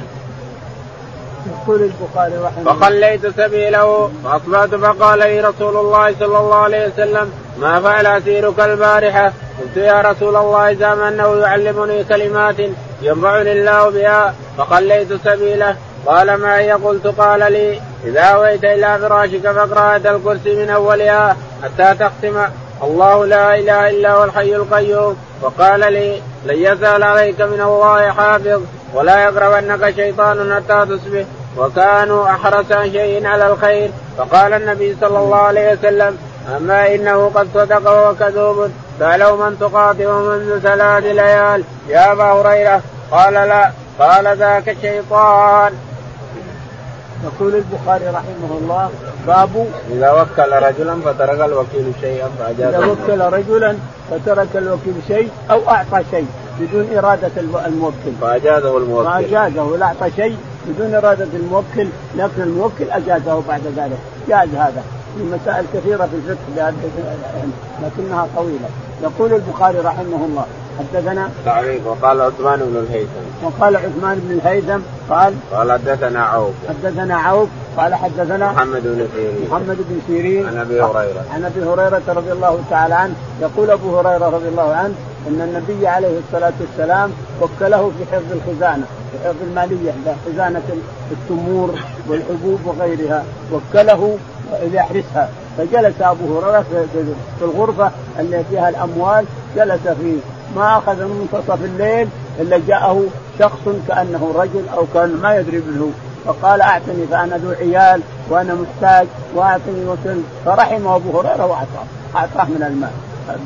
يقول 1.51 1.81
البخاري 1.81 2.37
رحمه 2.37 2.61
الله. 2.61 2.73
فخليت 2.73 3.27
سبيله 3.27 4.11
فأصبحت 4.23 4.75
فقال 4.75 5.19
لي 5.19 5.41
رسول 5.41 5.77
الله 5.77 6.15
صلى 6.19 6.37
الله 6.37 6.55
عليه 6.55 6.87
وسلم 6.87 7.31
ما 7.59 7.81
فعل 7.81 8.05
أسيرك 8.05 8.59
البارحة؟ 8.59 9.33
قلت 9.61 9.77
يا 9.77 10.01
رسول 10.01 10.35
الله 10.35 10.73
زعم 10.73 10.99
أنه 11.01 11.35
يعلمني 11.35 12.03
كلمات 12.03 12.55
ينفعني 13.01 13.51
الله 13.51 13.89
بها 13.89 14.33
فخليت 14.57 15.13
سبيله. 15.25 15.75
قال 16.05 16.33
ما 16.35 16.59
هي؟ 16.59 16.71
قلت 16.71 17.07
قال 17.07 17.39
لي 17.39 17.81
إذا 18.05 18.21
أويت 18.21 18.63
إلى 18.63 18.99
فراشك 19.01 19.51
فاقرأ 19.51 19.95
الكرسي 19.97 20.55
من 20.55 20.69
أولها 20.69 21.37
حتى 21.63 21.95
تختم. 21.99 22.41
الله 22.83 23.25
لا 23.25 23.55
إله 23.55 23.89
إلا 23.89 24.11
هو 24.11 24.23
الحي 24.23 24.55
القيوم. 24.55 25.17
وقال 25.41 25.79
لي 25.79 26.21
لن 26.45 26.57
يزال 26.57 27.03
عليك 27.03 27.41
من 27.41 27.61
الله 27.61 28.11
حافظ. 28.11 28.61
ولا 28.95 29.23
يقربنك 29.23 29.95
شيطان 29.95 30.55
حتى 30.55 30.85
تصبح. 30.85 31.23
وكانوا 31.57 32.29
أحرص 32.29 32.65
شيء 32.83 33.27
على 33.27 33.47
الخير. 33.47 33.91
فقال 34.17 34.53
النبي 34.53 34.97
صلى 35.01 35.19
الله 35.19 35.37
عليه 35.37 35.73
وسلم 35.73 36.17
أما 36.57 36.95
إنه 36.95 37.31
قد 37.35 37.47
صدق 37.53 37.91
وهو 37.91 38.15
كذوب 38.15 38.71
سالوا 38.99 39.49
من 39.49 39.59
تقاطع 39.59 40.19
منذ 40.19 40.59
ثلاث 40.59 41.03
ليال. 41.03 41.63
يا 41.87 42.11
أبا 42.11 42.23
هريرة. 42.23 42.81
قال 43.11 43.33
لا. 43.33 43.71
قال 43.99 44.37
ذاك 44.37 44.69
الشيطان. 44.69 45.73
يقول 47.23 47.55
البخاري 47.55 48.07
رحمه 48.07 48.57
الله 48.61 48.89
باب 49.27 49.67
إذا 49.91 50.11
وكل 50.11 50.51
رجلا 50.51 50.95
فترك 51.01 51.41
الوكيل 51.41 51.91
شيئا 52.01 52.29
فاجازه 52.39 52.69
إذا 52.69 52.85
وكل 52.85 53.21
رجلا 53.21 53.75
فترك 54.11 54.47
الوكيل 54.55 54.93
شيء 55.07 55.29
أو 55.51 55.69
أعطى 55.69 56.03
شيء 56.11 56.27
بدون 56.59 56.97
إرادة 56.97 57.31
الموكل. 57.67 58.11
فأجازه 58.21 58.77
الموكل. 58.77 59.05
فأجازه 59.05 59.77
لا 59.77 59.85
أعطى 59.85 60.11
شيء 60.15 60.37
بدون 60.67 60.95
إرادة 60.95 61.27
الموكل 61.33 61.87
لكن 62.15 62.41
الموكل 62.41 62.89
أجازه 62.91 63.41
بعد 63.47 63.61
ذلك. 63.77 63.97
جاز 64.29 64.49
هذا. 64.55 64.83
في 65.17 65.23
مسائل 65.23 65.65
كثيرة 65.73 66.05
في 66.05 66.15
الفقه 66.15 66.73
لكنها 67.83 68.27
طويلة. 68.35 68.69
يقول 69.03 69.33
البخاري 69.33 69.79
رحمه 69.79 70.25
الله 70.25 70.45
حدثنا 70.79 71.29
تعليق 71.45 71.87
وقال 71.87 72.21
عثمان 72.21 72.59
بن 72.59 72.77
الهيثم. 72.77 73.45
وقال 73.45 73.75
عثمان 73.75 74.19
بن 74.19 74.31
الهيثم 74.39 74.79
قال 75.09 75.33
قال 75.51 75.71
حدثنا 75.71 76.23
عوف. 76.23 76.53
حدثنا 76.69 77.15
عوف 77.15 77.49
قال 77.77 77.95
حدثنا 77.95 78.51
محمد 78.51 78.83
بن 78.83 79.07
سيرين. 79.15 79.47
محمد 79.51 79.77
بن 79.89 80.01
سيرين. 80.07 80.47
عن 80.47 80.57
أبي 80.57 80.81
هريرة. 80.81 81.23
عن 81.33 81.45
أبي 81.45 81.63
هريرة 81.63 82.01
رضي 82.07 82.31
الله 82.31 82.59
تعالى 82.69 82.95
عنه 82.95 83.13
يقول 83.41 83.69
أبو 83.69 83.99
هريرة 83.99 84.29
رضي 84.29 84.47
الله 84.47 84.73
عنه 84.73 84.93
إن 85.27 85.41
النبي 85.41 85.87
عليه 85.87 86.19
الصلاة 86.27 86.53
والسلام 86.61 87.11
وكله 87.41 87.91
في 87.97 88.15
حفظ 88.15 88.31
الخزانة 88.31 88.85
في 89.11 89.27
حفظ 89.27 89.35
المالية 89.43 89.91
خزانة 90.25 90.61
التمور 91.11 91.75
والحبوب 92.07 92.59
وغيرها 92.65 93.23
وكله 93.51 94.17
ليحرسها 94.71 95.29
فجلس 95.57 96.01
أبو 96.01 96.39
هريرة 96.39 96.65
في 97.39 97.45
الغرفة 97.45 97.91
التي 98.19 98.43
فيها 98.49 98.69
الأموال 98.69 99.25
جلس 99.55 99.87
فيه 100.01 100.17
ما 100.55 100.77
أخذ 100.77 100.95
من 100.95 101.27
منتصف 101.33 101.65
الليل 101.65 102.07
إلا 102.39 102.61
جاءه 102.67 103.05
شخص 103.39 103.69
كأنه 103.87 104.33
رجل 104.35 104.63
أو 104.77 104.85
كأن 104.93 105.17
ما 105.21 105.35
يدري 105.35 105.57
منه 105.57 105.91
فقال 106.25 106.61
أعطني 106.61 107.07
فأنا 107.11 107.37
ذو 107.37 107.51
عيال 107.51 108.01
وأنا 108.29 108.55
محتاج 108.55 109.07
وأعطني 109.35 109.85
وكل 109.85 110.19
فرحم 110.45 110.87
أبو 110.87 111.19
هريرة 111.19 111.45
وأعطاه 111.45 111.85
أعطاه 112.15 112.45
من 112.45 112.63
المال. 112.67 112.91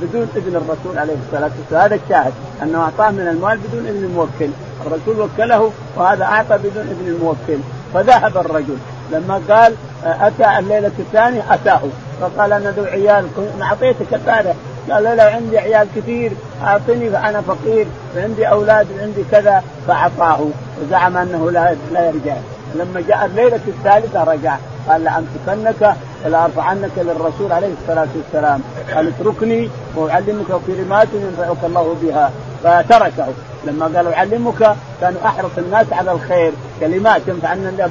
بدون 0.02 0.28
إذن 0.36 0.56
الرسول 0.56 0.98
عليه 0.98 1.16
الصلاة 1.26 1.52
والسلام 1.60 1.82
هذا 1.82 1.96
الشاهد 1.96 2.34
أنه 2.64 2.82
أعطاه 2.82 3.12
من 3.12 3.28
المال 3.28 3.58
بدون 3.58 3.88
إذن 3.88 4.04
الموكل. 4.04 4.50
الرسول 4.86 5.20
وكله 5.20 5.72
وهذا 5.96 6.24
أعطى 6.24 6.58
بدون 6.58 6.84
إذن 6.84 7.08
الموكل. 7.08 7.60
فذهب 7.94 8.38
الرجل. 8.38 8.78
لما 9.12 9.42
قال 9.50 9.74
أتى 10.04 10.60
الليلة 10.60 10.92
الثانية؟ 11.00 11.54
أتاه. 11.54 11.82
فقال 12.22 12.54
أنا 12.54 12.72
ذو 12.72 12.84
عيال 12.84 13.26
أعطيتك 13.62 14.14
البارح 14.14 14.56
قال 14.92 15.04
له 15.04 15.24
عندي 15.24 15.60
عيال 15.60 15.88
كثير 15.96 16.32
أعطني 16.64 17.10
فانا 17.10 17.42
فقير 17.42 17.88
وعندي 18.16 18.48
أولاد 18.48 18.88
وعندي 18.98 19.24
كذا. 19.32 19.64
فأعطاه 19.88 20.40
وزعم 20.82 21.18
أنه 21.18 21.52
لا 21.52 21.76
لا 21.94 22.06
يرجع. 22.06 22.36
لما 22.76 23.04
جاء 23.08 23.26
الليلة 23.26 23.60
الثالثة 23.68 24.24
رجع. 24.24 24.56
قال 24.90 25.04
لامسكنك 25.04 25.96
ولا 26.26 26.46
ارفعنك 26.46 26.92
للرسول 26.98 27.52
عليه 27.52 27.74
الصلاة 27.82 28.08
والسلام. 28.16 28.62
قال 28.96 29.08
اتركني 29.08 29.70
وأعلمك 29.96 30.46
كلمات 30.68 31.08
ينفعك 31.14 31.64
الله 31.64 31.96
بها. 32.02 32.32
فتركه. 32.64 33.28
لما 33.66 33.86
قال 33.86 34.14
أعلمك 34.14 34.76
كانوا 35.02 35.20
أحرص 35.26 35.52
الناس 35.58 35.86
على 35.92 36.12
الخير. 36.12 36.52
كلمات 36.80 37.22
ينفعنا 37.28 37.90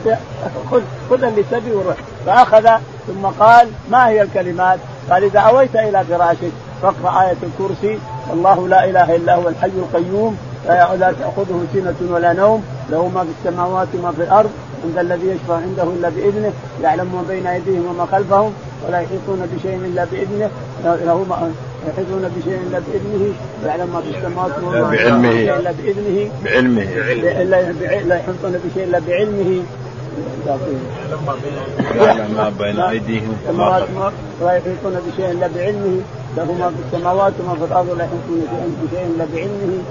خذ 0.71 0.83
خذ 1.11 1.25
اللي 1.25 1.43
تبي 1.51 1.71
وروح. 1.73 1.97
فأخذ 2.27 2.69
ثم 3.07 3.27
قال 3.27 3.69
ما 3.91 4.09
هي 4.09 4.23
الكلمات؟ 4.23 4.79
قال 5.11 5.25
إذا 5.25 5.41
أويت 5.41 5.77
إلى 5.77 6.05
فراشك 6.05 6.53
فاقرا 6.83 7.23
آية 7.23 7.37
الكرسي. 7.43 7.99
الله 8.33 8.69
لا 8.69 8.85
إله 8.85 9.17
إلا 9.17 9.35
هو 9.35 9.49
الحي 9.49 9.67
القيوم. 9.67 10.37
لا 10.69 11.13
تأخذه 11.21 11.61
سنة 11.75 12.13
ولا 12.15 12.33
نوم. 12.33 12.63
له 12.91 13.09
ما 13.09 13.25
في 13.25 13.31
السماوات 13.39 13.89
وما 13.95 14.13
في 14.13 14.23
الأرض. 14.23 14.51
عند 14.85 14.99
الذي 14.99 15.27
يشفع 15.29 15.55
عنده 15.55 15.83
إلا 15.83 16.09
بإذنه. 16.09 16.53
يعلم 16.83 17.07
ما 17.15 17.23
بين 17.29 17.47
أيديهم 17.47 17.87
وما 17.91 18.07
خلفهم. 18.13 18.53
ولا 18.89 19.01
يحيطون 19.01 19.49
بشيء 19.57 19.75
إلا 19.75 20.05
بإذنه. 20.05 20.51
له 20.85 21.25
ما 21.31 21.53
يحيطون 21.89 22.31
بشيء 22.37 22.59
إلا 22.69 22.79
بإذنه. 22.79 23.33
ويعلم 23.65 23.89
ما 23.95 24.01
في 24.01 24.19
السماوات 24.19 24.53
وما 24.63 24.91
بعلمه. 24.91 25.31
إلا 25.31 25.73
بإذنه. 25.73 26.31
بعلمه. 26.45 26.85
لا 28.09 28.17
يحيطون 28.17 28.61
بشيء 28.65 28.85
إلا 28.85 28.99
بعلمه 28.99 29.63
يعلم 31.97 32.35
ما 32.35 32.53
بين 32.59 32.81
أيديهم 32.81 33.37
وما 33.49 33.87
ولا 34.41 34.53
يحيطون 34.53 35.01
بشيء 35.07 35.31
إلا 35.31 35.47
بعلمه 35.57 36.01
له 36.37 36.45
ما 36.45 36.69
في 36.69 36.97
السماوات 36.97 37.33
وما 37.41 37.55
في 37.55 37.65
الأرض 37.65 37.89
ولا 37.89 38.05
يحيطون 38.05 38.77
بشيء 38.83 39.07
إلا 39.07 39.25
بعلمه 39.35 39.83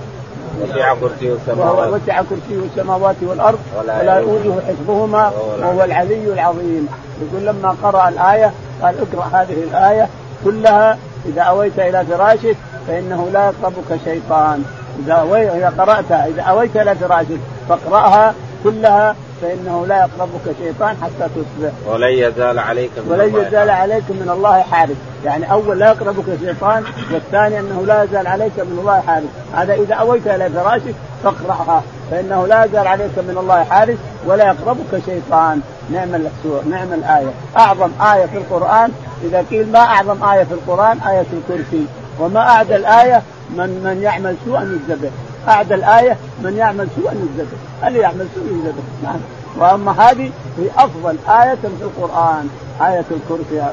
وسع 0.62 0.94
كرسيه 0.94 1.34
السماوات. 1.34 1.94
وسع 1.94 2.22
كرسيه 2.22 2.60
السماوات 2.72 3.16
والأرض 3.22 3.60
ولا 3.78 4.20
يؤوده 4.20 4.62
حفظهما 4.68 5.32
وهو 5.62 5.84
العلي 5.84 6.34
العظيم. 6.34 6.88
يقول 7.22 7.46
لما 7.46 7.76
قرأ 7.84 8.10
الآية 8.10 8.52
قال 8.82 8.96
اقرأ 9.00 9.42
هذه 9.42 9.64
الآية 9.64 10.08
كلها 10.46 10.98
إذا 11.26 11.42
أويت 11.42 11.80
إلى 11.80 12.06
فراشك 12.06 12.58
فإنه 12.88 13.30
لا 13.34 13.46
يقربك 13.46 14.00
شيطان. 14.06 14.64
إذا 15.08 15.74
قرأتها 15.78 16.28
إذا 16.28 16.42
أويت 16.42 16.78
إلى 16.78 16.96
فراشك 16.96 17.40
فاقرأها 17.70 18.34
كلها 18.64 19.16
فإنه 19.42 19.86
لا 19.88 19.98
يقربك 19.98 20.56
شيطان 20.60 20.98
حتى 21.04 21.30
تصبح. 21.36 21.72
ولن 21.88 22.10
يزال 22.10 22.60
عليك 22.60 22.92
من 22.98 23.12
ولن 23.12 23.36
يزال 23.36 23.70
عليك 23.70 24.04
من 24.10 24.30
الله 24.34 24.62
حارس. 24.62 24.96
يعني 25.26 25.52
أول 25.52 25.80
لا 25.80 25.88
يقربك 25.88 26.26
شيطان 26.40 26.84
والثاني 27.14 27.60
أنه 27.60 27.84
لا 27.86 28.04
يزال 28.04 28.28
عليك 28.28 28.60
من 28.60 28.78
الله 28.80 29.02
حارس. 29.08 29.28
هذا 29.54 29.74
إذا 29.74 29.96
أويت 29.96 30.28
إلى 30.28 30.50
فراشك 30.50 30.96
فاقرأها. 31.24 31.84
فإنه 32.12 32.48
لا 32.48 32.66
يزال 32.66 32.88
عليك 32.88 33.18
من 33.18 33.38
الله 33.38 33.64
حارس 33.64 33.98
ولا 34.26 34.46
يقربك 34.46 35.06
شيطان. 35.06 35.62
نعم 35.92 36.16
السور 36.16 36.62
نعم 36.70 36.94
الآية. 36.94 37.32
أعظم 37.58 37.90
آية 38.02 38.26
في 38.26 38.38
القرآن. 38.38 38.92
إذا 39.24 39.46
قيل 39.52 39.72
ما 39.72 39.80
أعظم 39.80 40.24
آية 40.24 40.44
في 40.44 40.54
القرآن؟ 40.54 41.00
آية 41.00 41.26
الكرسي. 41.34 41.86
وما 42.20 42.40
اعدى 42.40 42.76
الايه 42.76 43.22
من 43.50 43.70
من 43.84 44.02
يعمل 44.04 44.36
سوءا 44.46 44.80
يذبح 44.90 45.10
اعدى 45.48 45.74
الآية 45.76 46.18
من 46.44 46.58
يعمل 46.58 46.88
سوءا 46.96 47.14
يذبح 47.14 47.88
اللي 47.88 48.00
يعمل 48.00 48.28
سوءا 48.36 48.48
يذبح 48.48 48.84
نعم. 49.04 49.20
وأما 49.58 49.92
هذه 49.92 50.32
هي 50.58 50.68
أفضل 50.78 51.18
آية 51.30 51.56
في 51.56 51.82
القرآن 51.82 52.50
آية 52.82 53.06
الكرسي. 53.12 53.68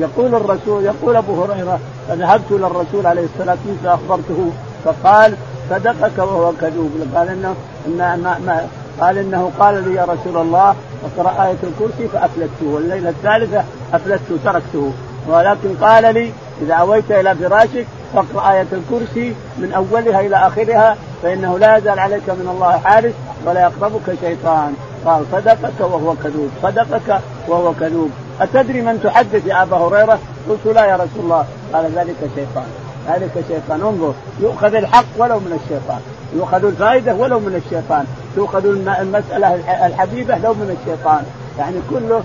يقول 0.00 0.34
الرسول 0.34 0.84
يقول 0.84 1.16
أبو 1.16 1.44
هريرة 1.44 1.78
فذهبت 2.08 2.50
إلى 2.50 2.66
الرسول 2.66 3.06
عليه 3.06 3.24
الصلاة 3.24 3.56
والسلام 3.66 3.98
فأخبرته 3.98 4.52
فقال 4.84 5.36
صدقك 5.70 6.18
وهو 6.18 6.52
كذوب. 6.60 6.90
قال 7.14 7.28
إنه 7.28 7.54
إن 7.86 7.96
ما 7.98 8.38
ما 8.46 8.66
قال 9.00 9.18
إنه 9.18 9.50
قال 9.60 9.88
لي 9.88 9.94
يا 9.94 10.04
رسول 10.04 10.36
الله 10.42 10.74
اقرأ 11.04 11.44
آية 11.44 11.56
الكرسي 11.62 12.08
فأفلته 12.08 12.66
والليلة 12.66 13.10
الثالثة 13.10 13.64
أفلته 13.94 14.38
تركته. 14.44 14.92
ولكن 15.28 15.74
قال 15.80 16.14
لي 16.14 16.32
إذا 16.62 16.74
أويت 16.74 17.10
إلى 17.10 17.34
فراشك 17.34 17.86
فاقرأ 18.14 18.52
آية 18.52 18.66
الكرسي 18.72 19.34
من 19.58 19.72
أولها 19.72 20.20
إلى 20.20 20.36
آخرها 20.36 20.96
فإنه 21.22 21.58
لا 21.58 21.76
يزال 21.76 21.98
عليك 21.98 22.30
من 22.30 22.48
الله 22.54 22.78
حارس 22.78 23.12
ولا 23.46 23.60
يقربك 23.60 24.18
شيطان. 24.20 24.74
قال 25.04 25.24
صدقك 25.32 25.80
وهو 25.80 26.14
كذوب. 26.24 26.50
صدقك 26.62 27.20
وهو 27.48 27.72
كذوب. 27.80 28.10
أتدري 28.40 28.82
من 28.82 29.00
تحدث 29.04 29.46
يا 29.46 29.62
أبا 29.62 29.76
هريرة؟ 29.76 30.18
قلت 30.48 30.66
لا 30.74 30.84
يا 30.84 30.96
رسول 30.96 31.22
الله. 31.24 31.44
قال 31.72 31.84
ذلك 31.96 32.16
شيطان. 32.34 32.66
ذلك 33.08 33.44
شيطان. 33.48 33.80
انظر 33.82 34.12
يؤخذ 34.40 34.74
الحق 34.74 35.04
ولو 35.18 35.38
من 35.38 35.60
الشيطان. 35.64 36.00
يؤخذ 36.36 36.64
الفائدة 36.64 37.14
ولو 37.14 37.40
من 37.40 37.62
الشيطان. 37.64 38.06
تؤخذ 38.36 38.64
المسألة 39.00 39.54
الحبيبة 39.86 40.38
لو 40.38 40.54
من 40.54 40.76
الشيطان. 40.80 41.24
يعني 41.58 41.76
كله 41.90 42.22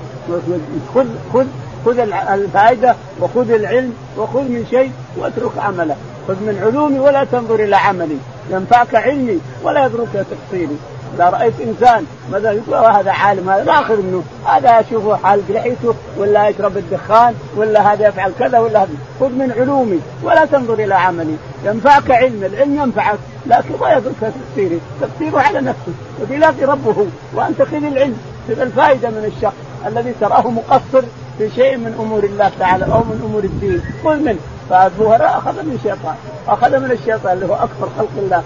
خذ 0.95 1.05
خذ 1.33 1.45
خذ 1.85 1.99
الفائدة 2.33 2.95
وخذ 3.21 3.51
العلم 3.51 3.93
وخذ 4.17 4.41
من 4.41 4.65
شيء 4.69 4.91
واترك 5.17 5.57
عمله. 5.57 5.95
خذ 6.27 6.33
من 6.33 6.59
علومي 6.65 6.99
ولا 6.99 7.23
تنظر 7.23 7.55
إلى 7.55 7.75
عملي. 7.75 8.17
ينفعك 8.51 8.95
علمي 8.95 9.39
ولا 9.63 9.85
يضرك 9.85 10.07
تقصيري 10.13 10.77
إذا 11.15 11.29
رأيت 11.29 11.53
إنسان 11.61 12.05
مثلا 12.31 12.51
يقول؟ 12.51 12.75
هذا 12.75 13.11
عالم 13.11 13.49
هذا 13.49 13.63
لا 13.63 13.79
أخذ 13.79 14.01
منه. 14.01 14.23
هذا 14.45 14.69
أشوفه 14.79 15.15
حالق 15.15 15.43
لحيته 15.49 15.93
ولا 16.17 16.47
يشرب 16.47 16.77
الدخان 16.77 17.33
ولا 17.55 17.93
هذا 17.93 18.07
يفعل 18.07 18.31
كذا 18.39 18.59
ولا 18.59 18.83
هذا. 18.83 18.89
خذ 19.19 19.29
من 19.29 19.53
علومي 19.59 19.99
ولا 20.23 20.45
تنظر 20.45 20.73
إلى 20.73 20.95
عملي. 20.95 21.35
ينفعك 21.65 22.11
علم 22.11 22.43
العلم 22.43 22.75
ينفعك 22.75 23.19
لكن 23.45 23.79
ما 23.81 23.93
يضرك 23.93 24.15
تفسيره 24.21 24.79
تفسيره 25.01 25.39
على 25.39 25.61
نفسه 25.61 25.93
وبيلاقي 26.21 26.65
ربه. 26.65 27.07
وأنت 27.35 27.61
خذ 27.61 27.83
العلم. 27.83 28.17
خذ 28.47 28.59
الفائدة 28.59 29.09
من 29.09 29.31
الشخص 29.35 29.55
الذي 29.87 30.13
تراه 30.21 30.49
مقصر 30.49 31.01
في 31.37 31.49
شيء 31.55 31.77
من 31.77 31.95
أمور 31.99 32.23
الله 32.23 32.51
تعالى 32.59 32.85
أو 32.85 32.99
من 32.99 33.21
أمور 33.29 33.43
الدين. 33.43 33.81
خذ 34.03 34.15
منه 34.15 34.39
هريره 34.71 35.37
أخذ 35.37 35.53
من 35.63 35.75
الشيطان. 35.79 36.15
أخذ 36.47 36.79
من 36.79 36.91
الشيطان 36.91 37.33
اللي 37.33 37.45
هو 37.45 37.53
أكثر 37.53 37.89
خلق 37.97 38.09
الله 38.17 38.43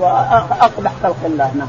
وأقبح 0.00 0.92
خلق 1.02 1.16
الله. 1.24 1.50
نعم. 1.54 1.68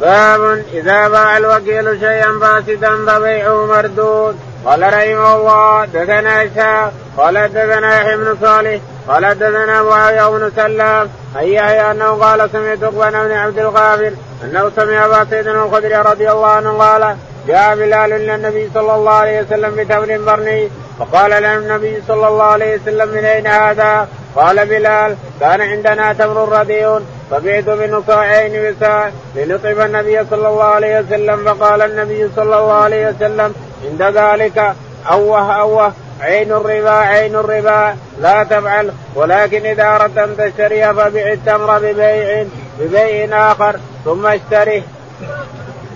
باب 0.00 0.64
إذا 0.72 1.08
باع 1.08 1.36
الوكيل 1.36 2.00
شيئا 2.00 2.38
فاسدا 2.40 3.06
فبيعه 3.06 3.66
مردود. 3.66 4.36
قال 4.66 4.82
رحمه 4.82 5.36
الله 5.36 5.84
دثنا 5.84 6.44
اسحاق 6.44 6.92
قال 7.16 7.34
دثنا 7.48 8.00
يحيى 8.00 8.16
بن 8.16 8.36
صالح 8.42 8.80
قال 9.08 9.38
دثنا 9.38 9.82
معاويه 9.82 10.38
بن 10.38 10.50
سلام. 10.56 11.08
أي 11.38 11.54
يحيى 11.54 11.90
أنه 11.90 12.10
قال 12.10 12.50
سمعت 12.52 12.84
عقبه 12.84 13.10
بن 13.10 13.32
عبد 13.32 13.58
الغافر 13.58 14.12
أنه 14.44 14.70
سمع 14.76 15.04
ابا 15.04 15.26
سيدنا 15.30 15.64
الخدري 15.64 15.94
رضي 15.94 16.30
الله 16.30 16.46
عنه 16.46 16.78
قال 16.78 17.16
جاء 17.48 17.76
بلال 17.76 18.12
إلى 18.12 18.34
النبي 18.34 18.70
صلى 18.74 18.94
الله 18.94 19.12
عليه 19.12 19.40
وسلم 19.40 19.74
بتمر 19.76 20.18
برني 20.18 20.68
فقال 20.98 21.30
له 21.30 21.54
النبي 21.54 22.02
صلى 22.08 22.28
الله 22.28 22.44
عليه 22.44 22.76
وسلم 22.76 23.08
من 23.08 23.24
أين 23.24 23.46
هذا؟ 23.46 24.08
قال 24.36 24.66
بلال 24.66 25.16
كان 25.40 25.60
عندنا 25.60 26.12
تمر 26.12 26.58
رديء 26.60 27.00
فبعت 27.30 27.68
منه 27.68 28.02
صاعين 28.06 28.72
بساع 28.72 29.10
لنطعم 29.36 29.80
النبي 29.80 30.24
صلى 30.30 30.48
الله 30.48 30.64
عليه 30.64 31.00
وسلم 31.00 31.44
فقال 31.44 31.82
النبي 31.82 32.28
صلى 32.36 32.58
الله 32.58 32.72
عليه 32.72 33.08
وسلم 33.08 33.54
عند 33.90 34.02
ذلك 34.02 34.74
أوه 35.10 35.60
أوه 35.60 35.92
عين 36.20 36.52
الربا 36.52 36.90
عين 36.90 37.34
الربا 37.36 37.96
لا 38.20 38.44
تفعل 38.44 38.92
ولكن 39.14 39.66
إذا 39.66 39.84
أردت 39.84 40.18
أن 40.18 40.36
تشتريها 40.36 40.92
فبيع 40.92 41.32
التمر 41.32 41.78
ببيع 41.78 42.44
ببيع 42.80 43.52
آخر 43.52 43.76
ثم 44.04 44.26
اشتره. 44.26 44.82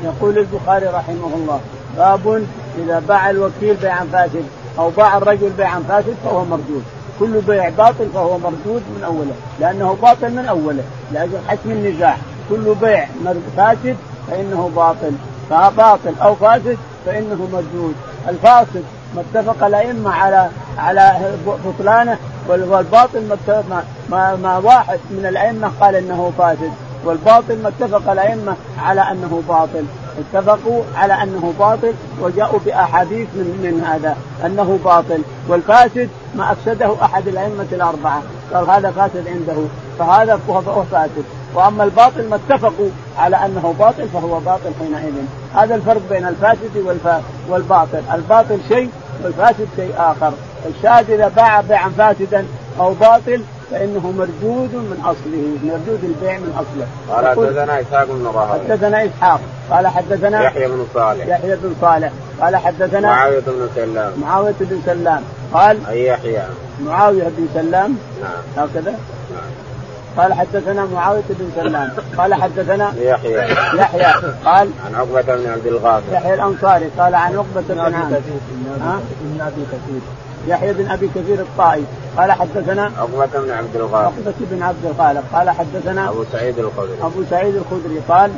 يقول 0.04 0.38
البخاري 0.38 0.86
رحمه 0.86 1.30
الله 1.34 1.60
باب 1.96 2.44
إذا 2.78 3.02
باع 3.08 3.30
الوكيل 3.30 3.74
بيعا 3.74 4.06
فاسد 4.12 4.44
أو 4.78 4.90
باع 4.90 5.18
الرجل 5.18 5.50
بيعا 5.50 5.82
فاسد 5.88 6.14
فهو 6.24 6.44
مردود. 6.44 6.82
كل 7.20 7.40
بيع 7.40 7.68
باطل 7.68 8.08
فهو 8.14 8.38
مردود 8.38 8.82
من 8.96 9.02
أوله 9.06 9.34
لأنه 9.60 9.96
باطل 10.02 10.30
من 10.32 10.46
أوله 10.46 10.82
لأجل 11.12 11.38
حسم 11.48 11.70
النزاع. 11.70 12.16
كل 12.50 12.74
بيع 12.80 13.06
فاسد 13.56 13.96
فإنه 14.30 14.70
باطل 14.76 15.12
فباطل 15.50 16.14
أو 16.22 16.34
فاسد 16.34 16.78
فإنه 17.06 17.48
مردود. 17.52 17.94
الفاسد 18.28 18.84
ما 19.16 19.22
اتفق 19.34 19.66
الأئمة 19.66 20.10
على 20.10 20.48
على 20.78 21.32
بطلانه 21.66 22.18
والباطل 22.48 23.28
ما 23.48 23.82
ما, 24.10 24.36
ما 24.36 24.58
واحد 24.58 24.98
من 25.10 25.26
الأئمة 25.26 25.70
قال 25.80 25.94
إنه 25.94 26.32
فاسد. 26.38 26.72
والباطل 27.04 27.62
ما 27.62 27.68
اتفق 27.68 28.10
الأئمة 28.10 28.54
على 28.78 29.00
أنه 29.00 29.42
باطل. 29.48 29.84
اتفقوا 30.18 30.82
على 30.96 31.22
أنه 31.22 31.54
باطل 31.58 31.94
وجاءوا 32.22 32.58
بأحاديث 32.66 33.28
من 33.34 33.60
من 33.62 33.84
هذا 33.84 34.16
أنه 34.46 34.78
باطل. 34.84 35.22
والفاسد 35.48 36.08
ما 36.34 36.52
أفسده 36.52 36.94
أحد 37.02 37.28
الأئمة 37.28 37.66
الأربعة. 37.72 38.22
قال 38.54 38.70
هذا 38.70 38.90
فاسد 38.90 39.28
عنده 39.28 39.62
فهذا 39.98 40.36
فهو 40.36 40.82
فاسد. 40.82 41.24
وأما 41.54 41.84
الباطل 41.84 42.28
ما 42.28 42.36
اتفقوا 42.36 42.88
على 43.18 43.36
أنه 43.36 43.74
باطل 43.78 44.08
فهو 44.08 44.40
باطل 44.40 44.70
حينئذ. 44.80 45.14
هذا 45.54 45.74
الفرق 45.74 46.02
بين 46.10 46.26
الفاسد 46.26 47.00
والباطل. 47.48 48.02
الباطل 48.14 48.58
شيء 48.68 48.90
والفاسد 49.24 49.68
شيء 49.76 49.94
آخر. 49.98 50.32
الشاهد 50.68 51.10
إذا 51.10 51.28
باع 51.28 51.60
بيعا 51.60 51.88
فاسدا 51.88 52.46
أو 52.80 52.94
باطل 52.94 53.42
فإنه 53.70 54.10
مردود 54.18 54.74
من 54.74 55.00
أصله 55.04 55.72
مردود 55.72 56.04
البيع 56.04 56.38
من 56.38 56.52
أصله. 56.54 56.86
قال 57.08 57.26
حدثنا 57.26 57.80
إسحاق 57.80 58.04
بن 58.04 58.26
راهويه 58.26 58.68
حدثنا 58.68 59.04
إسحاق 59.04 59.40
قال 59.70 59.86
حدثنا 59.86 60.42
يحيى 60.42 60.68
بن 60.68 60.86
صالح. 60.94 61.26
يحيى 61.26 61.56
بن 61.56 61.74
صالح 61.80 62.12
قال 62.40 62.56
حدثنا 62.56 63.00
معاوية 63.00 63.40
بن 63.40 63.68
سلام. 63.74 64.12
معاوية 64.20 64.54
بن 64.60 64.80
سلام. 64.86 65.22
قال 65.52 65.86
أي 65.88 66.06
يحيى. 66.06 66.42
معاوية 66.84 67.22
بن 67.22 67.48
سلام. 67.54 67.98
نعم. 68.22 68.66
هكذا. 68.66 68.90
نعم. 68.90 69.50
قال 70.16 70.32
حدثنا 70.32 70.86
معاوية 70.94 71.22
بن 71.28 71.50
سلام. 71.56 71.90
قال 72.18 72.34
حدثنا 72.34 72.92
يحيى. 72.98 73.36
يحيى. 73.74 74.12
قال 74.44 74.70
عن 74.86 74.94
عقبة 74.94 75.36
بن 75.36 75.50
عبد 75.50 75.66
الغافر. 75.66 76.12
يحيى 76.12 76.34
الأنصاري 76.34 76.90
قال 76.98 77.14
عن 77.14 77.36
عقبة 77.36 77.64
بن 77.68 77.80
ابن 77.80 79.40
أبي 79.40 79.62
كثير. 79.72 80.00
يحيى 80.46 80.72
بن 80.72 80.90
أبي 80.90 81.10
كثير 81.14 81.40
الطائي. 81.40 81.84
قال 82.16 82.32
حدثنا 82.32 82.92
عقبة 82.98 83.40
بن 83.40 83.50
عبد 83.50 83.76
الغافر 83.76 84.04
عقبة 84.04 84.34
بن 84.40 84.62
عبد 84.62 84.84
الخالق 84.84 85.22
قال 85.32 85.50
حدثنا 85.50 86.08
أبو 86.08 86.24
سعيد 86.32 86.58
الخدري. 86.58 86.96
أبو 87.02 87.22
سعيد 87.30 87.56
الخدري 87.56 88.00
قال 88.08 88.30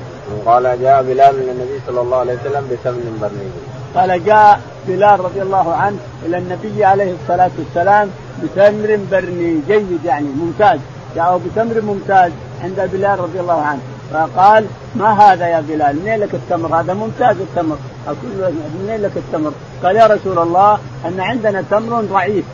قال 0.47 0.83
جاء 0.83 1.03
بلال 1.03 1.35
من 1.35 1.49
النبي 1.49 1.81
صلى 1.87 2.01
الله 2.01 2.17
عليه 2.17 2.35
وسلم 2.35 2.69
بثمن 2.71 3.19
برنيج 3.23 3.53
قال 3.95 4.25
جاء 4.25 4.61
بلال 4.89 5.21
رضي 5.21 5.43
الله 5.43 5.75
عنه 5.75 5.97
إلى 6.27 6.39
النبي 6.39 6.85
عليه 6.85 7.15
الصلاة 7.23 7.51
والسلام 7.59 8.11
بتمر 8.43 8.99
برني 9.11 9.61
جيد 9.69 10.05
يعني 10.05 10.29
ممتاز. 10.29 10.79
جاءوا 11.17 11.39
بتمر 11.39 11.81
ممتاز 11.81 12.33
عند 12.63 12.91
بلال 12.93 13.21
رضي 13.21 13.41
الله 13.41 13.63
عنه. 13.63 13.81
فقال 14.13 14.67
ما 14.97 15.13
هذا 15.13 15.47
يا 15.49 15.61
بلال؟ 15.61 15.97
منين 15.97 16.21
لك 16.21 16.35
التمر؟ 16.35 16.81
هذا 16.81 16.95
ممتاز 16.95 17.37
التمر. 17.41 17.77
أقول 18.07 18.55
منين 18.81 19.03
لك 19.03 19.17
التمر؟ 19.17 19.53
قال 19.85 19.97
يا 19.97 20.07
رسول 20.07 20.39
الله 20.39 20.79
أن 21.07 21.21
عندنا 21.21 21.65
تمر 21.71 22.01
ضعيف 22.01 22.45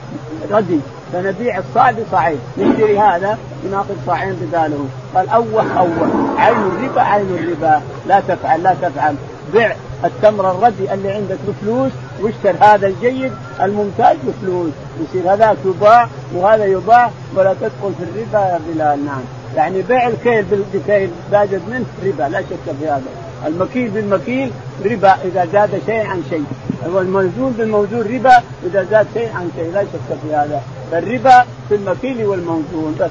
ردي 0.50 0.80
فنبيع 1.12 1.58
الصاع 1.58 1.90
بصاعين 1.90 2.38
نشتري 2.58 2.98
هذا 2.98 3.38
وناخذ 3.66 3.94
صاعين 4.06 4.32
بداله 4.34 4.88
قال 5.14 5.28
اوه 5.28 5.78
اوه 5.78 6.40
عين 6.40 6.56
الربا 6.56 7.02
عين 7.02 7.26
الربا 7.26 7.82
لا 8.06 8.20
تفعل 8.20 8.62
لا 8.62 8.74
تفعل 8.82 9.14
بع 9.54 9.72
التمر 10.04 10.50
الردي 10.50 10.94
اللي 10.94 11.10
عندك 11.10 11.38
بفلوس 11.48 11.92
واشتر 12.20 12.64
هذا 12.64 12.86
الجيد 12.86 13.32
الممتاز 13.60 14.16
بفلوس 14.26 14.70
يصير 15.00 15.34
هذاك 15.34 15.56
يباع 15.64 16.08
وهذا 16.34 16.64
يباع 16.64 17.10
ولا 17.36 17.54
تدخل 17.54 17.92
في 17.98 18.04
الربا 18.04 18.38
يا 18.38 18.60
بلال 18.68 19.06
نعم. 19.06 19.20
يعني 19.56 19.82
بيع 19.82 20.08
الكيل 20.08 20.44
بالكيل 20.44 21.10
زادت 21.30 21.62
منه 21.70 21.84
ربا 22.06 22.22
لا 22.22 22.40
شك 22.40 22.74
في 22.80 22.88
هذا. 22.88 23.27
المكيل 23.46 23.90
بالمكيل 23.90 24.50
ربا 24.84 25.14
إذا 25.24 25.46
زاد 25.52 25.80
شيء 25.86 26.06
عن 26.06 26.22
شيء. 26.30 26.44
والموزون 26.92 27.52
بالموزون 27.58 28.00
ربا 28.00 28.42
إذا 28.66 28.86
زاد 28.90 29.06
شيء 29.14 29.30
عن 29.34 29.50
شيء. 29.56 29.72
لا 29.74 29.82
شك 29.82 30.18
في 30.22 30.34
هذا. 30.34 30.62
فالربا 30.90 31.44
في 31.68 31.74
المكيل 31.74 32.26
والموزون. 32.26 32.96
بس. 33.00 33.10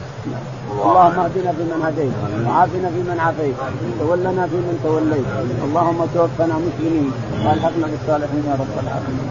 اللهم 0.72 1.20
اهدنا 1.20 1.52
فيمن 1.52 1.82
هديت. 1.84 2.12
وعافنا 2.48 2.90
فيمن 2.90 3.18
عافيت. 3.20 3.56
تولنا 4.00 4.48
فيمن 4.48 4.80
توليت. 4.84 5.28
اللهم 5.64 6.06
توفنا 6.14 6.56
مسلمين. 6.68 7.12
وألحقنا 7.46 7.88
بالصالحين 7.88 8.44
يا 8.48 8.54
رب 8.54 8.84
العالمين. 8.84 9.28